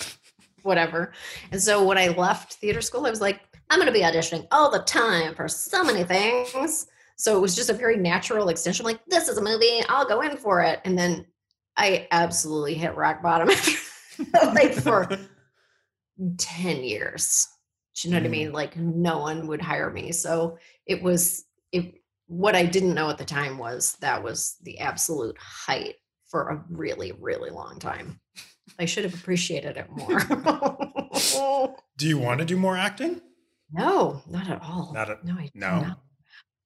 Whatever. 0.62 1.12
And 1.52 1.60
so 1.60 1.84
when 1.84 1.98
I 1.98 2.08
left 2.08 2.54
theater 2.54 2.80
school, 2.80 3.06
I 3.06 3.10
was 3.10 3.20
like, 3.20 3.42
I'm 3.68 3.78
going 3.78 3.92
to 3.92 3.92
be 3.92 4.04
auditioning 4.04 4.46
all 4.50 4.70
the 4.70 4.78
time 4.78 5.34
for 5.34 5.46
so 5.46 5.84
many 5.84 6.04
things. 6.04 6.86
So 7.16 7.36
it 7.36 7.40
was 7.40 7.54
just 7.54 7.68
a 7.68 7.74
very 7.74 7.98
natural 7.98 8.48
extension. 8.48 8.86
Like, 8.86 9.04
this 9.08 9.28
is 9.28 9.36
a 9.36 9.42
movie. 9.42 9.82
I'll 9.90 10.08
go 10.08 10.22
in 10.22 10.38
for 10.38 10.62
it. 10.62 10.80
And 10.84 10.96
then 10.96 11.26
I 11.76 12.08
absolutely 12.12 12.74
hit 12.74 12.96
rock 12.96 13.20
bottom 13.20 13.48
like 14.54 14.72
for 14.72 15.08
10 16.38 16.82
years. 16.84 17.48
Do 17.96 18.08
you 18.08 18.14
know 18.14 18.20
what 18.20 18.26
I 18.26 18.30
mean? 18.30 18.52
Like 18.52 18.76
no 18.76 19.18
one 19.18 19.46
would 19.46 19.60
hire 19.62 19.90
me. 19.90 20.12
So 20.12 20.58
it 20.86 21.02
was 21.02 21.44
it 21.72 21.94
what 22.26 22.56
I 22.56 22.64
didn't 22.64 22.94
know 22.94 23.10
at 23.10 23.18
the 23.18 23.24
time 23.24 23.58
was 23.58 23.96
that 24.00 24.22
was 24.22 24.56
the 24.62 24.78
absolute 24.80 25.36
height 25.38 25.96
for 26.26 26.48
a 26.48 26.64
really, 26.70 27.12
really 27.12 27.50
long 27.50 27.78
time. 27.78 28.18
I 28.78 28.86
should 28.86 29.04
have 29.04 29.14
appreciated 29.14 29.76
it 29.76 29.88
more. 29.90 30.18
Do 31.96 32.08
you 32.08 32.18
want 32.18 32.40
to 32.40 32.44
do 32.44 32.56
more 32.56 32.76
acting? 32.76 33.20
no, 33.72 34.22
not 34.28 34.48
at 34.48 34.60
all. 34.62 34.92
Not 34.94 35.10
at- 35.10 35.24
no, 35.24 35.34
I 35.34 35.50
no? 35.54 35.80
not. 35.80 36.00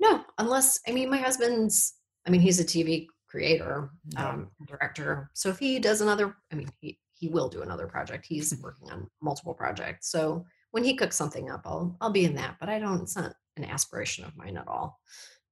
No, 0.00 0.24
unless 0.38 0.78
I 0.86 0.92
mean 0.92 1.10
my 1.10 1.18
husband's 1.18 1.94
I 2.26 2.30
mean 2.30 2.40
he's 2.40 2.60
a 2.60 2.64
TV 2.64 3.06
creator, 3.28 3.90
Yeah. 4.12 4.28
um, 4.30 4.50
director. 4.66 5.30
So 5.34 5.48
if 5.50 5.58
he 5.58 5.78
does 5.78 6.00
another 6.00 6.36
I 6.52 6.54
mean 6.54 6.68
he 6.80 6.98
he 7.18 7.28
will 7.28 7.48
do 7.48 7.62
another 7.62 7.86
project. 7.86 8.26
He's 8.28 8.56
working 8.62 8.90
on 8.90 9.08
multiple 9.20 9.54
projects. 9.54 10.10
So 10.10 10.44
when 10.70 10.84
he 10.84 10.94
cooks 10.94 11.16
something 11.16 11.50
up, 11.50 11.62
I'll 11.64 11.96
I'll 12.00 12.10
be 12.12 12.24
in 12.24 12.34
that. 12.36 12.56
But 12.60 12.68
I 12.68 12.78
don't 12.78 13.02
it's 13.02 13.16
not 13.16 13.34
an 13.56 13.64
aspiration 13.64 14.24
of 14.24 14.36
mine 14.36 14.56
at 14.56 14.68
all. 14.68 15.00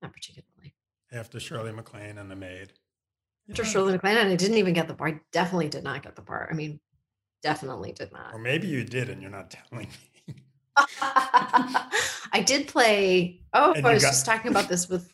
Not 0.02 0.12
particularly. 0.12 0.74
After 1.12 1.40
Shirley 1.40 1.72
MacLaine 1.72 2.18
and 2.18 2.30
the 2.30 2.36
maid. 2.36 2.72
After 3.50 3.62
Yeah. 3.62 3.68
Shirley 3.68 3.92
MacLaine, 3.92 4.18
and 4.18 4.28
I 4.28 4.36
didn't 4.36 4.58
even 4.58 4.74
get 4.74 4.88
the 4.88 4.94
part. 4.94 5.14
I 5.14 5.20
definitely 5.32 5.68
did 5.68 5.84
not 5.84 6.02
get 6.02 6.16
the 6.16 6.22
part. 6.22 6.48
I 6.50 6.54
mean, 6.54 6.80
definitely 7.42 7.92
did 7.92 8.12
not. 8.12 8.34
Or 8.34 8.38
maybe 8.38 8.66
you 8.66 8.84
did 8.84 9.08
and 9.08 9.22
you're 9.22 9.30
not 9.30 9.50
telling 9.50 9.88
me. 9.88 10.34
I 10.76 12.42
did 12.44 12.68
play. 12.68 13.40
Oh, 13.52 13.72
I 13.74 13.92
was 13.92 14.02
got- 14.02 14.10
just 14.10 14.26
talking 14.26 14.50
about 14.50 14.68
this 14.68 14.88
with 14.88 15.10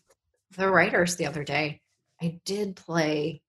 the 0.56 0.68
writers 0.68 1.16
the 1.16 1.26
other 1.26 1.44
day. 1.44 1.80
I 2.20 2.40
did 2.44 2.76
play 2.76 3.42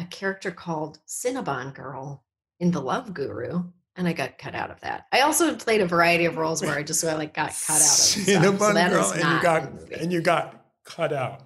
a 0.00 0.06
character 0.06 0.50
called 0.50 0.98
Cinnabon 1.06 1.74
Girl 1.74 2.24
in 2.58 2.70
The 2.70 2.80
Love 2.80 3.12
Guru, 3.14 3.64
and 3.96 4.08
I 4.08 4.12
got 4.12 4.38
cut 4.38 4.54
out 4.54 4.70
of 4.70 4.80
that. 4.80 5.06
I 5.12 5.20
also 5.20 5.54
played 5.56 5.80
a 5.80 5.86
variety 5.86 6.24
of 6.24 6.36
roles 6.36 6.62
where 6.62 6.74
I 6.76 6.82
just 6.82 7.00
sort 7.00 7.12
of 7.12 7.18
like 7.18 7.34
got 7.34 7.50
cut 7.50 7.76
out 7.76 7.80
of 7.80 7.82
stuff. 7.82 8.24
So 8.24 8.32
Cinnabon 8.32 8.90
girl, 8.90 9.10
and 9.12 9.22
you 9.22 9.42
got 9.42 9.92
and 10.00 10.12
you 10.12 10.20
got 10.20 10.64
cut 10.84 11.12
out. 11.12 11.42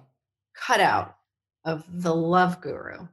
cut 0.53 0.79
out 0.79 1.17
of 1.63 1.83
The 1.89 2.13
Love 2.15 2.61
Guru. 2.61 3.07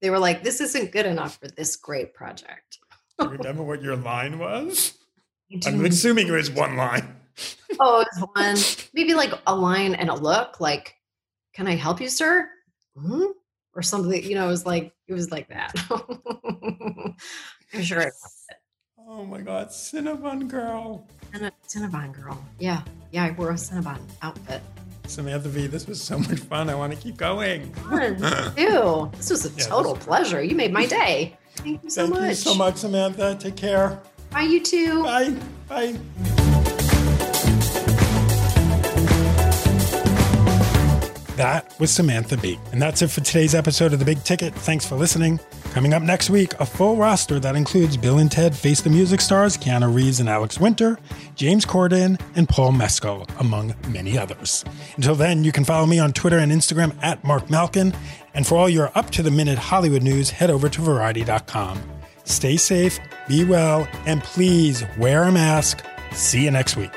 They 0.00 0.10
were 0.10 0.18
like, 0.18 0.42
"This 0.42 0.60
isn't 0.60 0.92
good 0.92 1.06
enough 1.06 1.38
for 1.38 1.48
this 1.48 1.76
great 1.76 2.14
project." 2.14 2.78
Do 3.18 3.26
you 3.26 3.30
remember 3.32 3.62
what 3.62 3.82
your 3.82 3.96
line 3.96 4.38
was? 4.38 4.94
I'm 5.66 5.84
assuming 5.84 6.28
it 6.28 6.32
was 6.32 6.50
one 6.50 6.76
line. 6.76 7.16
Oh, 7.80 8.02
it 8.02 8.08
was 8.14 8.28
one 8.36 8.88
maybe 8.94 9.14
like 9.14 9.32
a 9.48 9.56
line 9.56 9.96
and 9.96 10.08
a 10.08 10.14
look, 10.14 10.60
like, 10.60 10.94
"Can 11.54 11.66
I 11.66 11.74
help 11.74 12.00
you, 12.00 12.08
sir?" 12.08 12.48
Hmm? 12.96 13.24
Or 13.76 13.82
something. 13.82 14.22
You 14.22 14.34
know, 14.36 14.44
it 14.44 14.48
was 14.50 14.66
like 14.66 14.92
it 15.08 15.14
was 15.14 15.30
like 15.30 15.48
that. 15.48 15.72
I'm 17.72 17.82
sure 17.82 18.00
it 18.00 18.12
was 18.22 18.44
Oh 19.06 19.24
my 19.24 19.40
God, 19.40 19.68
Cinnabon 19.68 20.48
girl. 20.48 21.06
Cinnabon 21.68 22.12
girl. 22.12 22.42
Yeah, 22.58 22.82
yeah. 23.10 23.24
I 23.24 23.30
wore 23.32 23.50
a 23.50 23.54
Cinnabon 23.54 23.98
outfit. 24.22 24.62
Samantha 25.06 25.50
Bee, 25.50 25.66
this 25.66 25.86
was 25.86 26.02
so 26.02 26.18
much 26.18 26.38
fun. 26.38 26.70
I 26.70 26.74
want 26.74 26.92
to 26.94 26.98
keep 26.98 27.16
going. 27.18 27.74
Ew, 28.56 29.10
this 29.16 29.30
was 29.30 29.44
a 29.44 29.50
this 29.50 29.66
total 29.66 29.94
pleasure. 29.94 30.42
You 30.42 30.56
made 30.56 30.72
my 30.72 30.86
day. 30.86 31.36
Thank 31.56 31.84
you 31.84 31.90
so 31.90 32.02
Thank 32.06 32.14
much. 32.14 32.28
you 32.30 32.34
so 32.34 32.54
much, 32.54 32.76
Samantha. 32.76 33.36
Take 33.38 33.56
care. 33.56 34.00
Bye, 34.30 34.42
you 34.42 34.60
too. 34.60 35.02
Bye. 35.02 35.36
Bye. 35.68 36.43
That 41.36 41.74
was 41.80 41.90
Samantha 41.90 42.36
Bee. 42.36 42.58
And 42.70 42.80
that's 42.80 43.02
it 43.02 43.08
for 43.10 43.20
today's 43.20 43.54
episode 43.54 43.92
of 43.92 43.98
The 43.98 44.04
Big 44.04 44.22
Ticket. 44.22 44.54
Thanks 44.54 44.86
for 44.86 44.94
listening. 44.94 45.40
Coming 45.72 45.92
up 45.92 46.02
next 46.02 46.30
week, 46.30 46.54
a 46.60 46.66
full 46.66 46.96
roster 46.96 47.40
that 47.40 47.56
includes 47.56 47.96
Bill 47.96 48.18
and 48.18 48.30
Ted 48.30 48.54
Face 48.54 48.80
the 48.80 48.90
Music 48.90 49.20
stars 49.20 49.56
Keanu 49.56 49.92
Reeves 49.92 50.20
and 50.20 50.28
Alex 50.28 50.60
Winter, 50.60 50.96
James 51.34 51.66
Corden, 51.66 52.20
and 52.36 52.48
Paul 52.48 52.70
Mescal, 52.72 53.26
among 53.40 53.74
many 53.88 54.16
others. 54.16 54.64
Until 54.96 55.16
then, 55.16 55.42
you 55.42 55.50
can 55.50 55.64
follow 55.64 55.86
me 55.86 55.98
on 55.98 56.12
Twitter 56.12 56.38
and 56.38 56.52
Instagram 56.52 56.96
at 57.02 57.24
Marc 57.24 57.50
Malkin. 57.50 57.92
And 58.34 58.46
for 58.46 58.56
all 58.56 58.68
your 58.68 58.92
up 58.96 59.10
to 59.10 59.22
the 59.22 59.32
minute 59.32 59.58
Hollywood 59.58 60.04
news, 60.04 60.30
head 60.30 60.50
over 60.50 60.68
to 60.68 60.80
Variety.com. 60.80 61.82
Stay 62.22 62.56
safe, 62.56 63.00
be 63.28 63.44
well, 63.44 63.88
and 64.06 64.22
please 64.22 64.84
wear 64.98 65.24
a 65.24 65.32
mask. 65.32 65.84
See 66.12 66.44
you 66.44 66.52
next 66.52 66.76
week. 66.76 66.92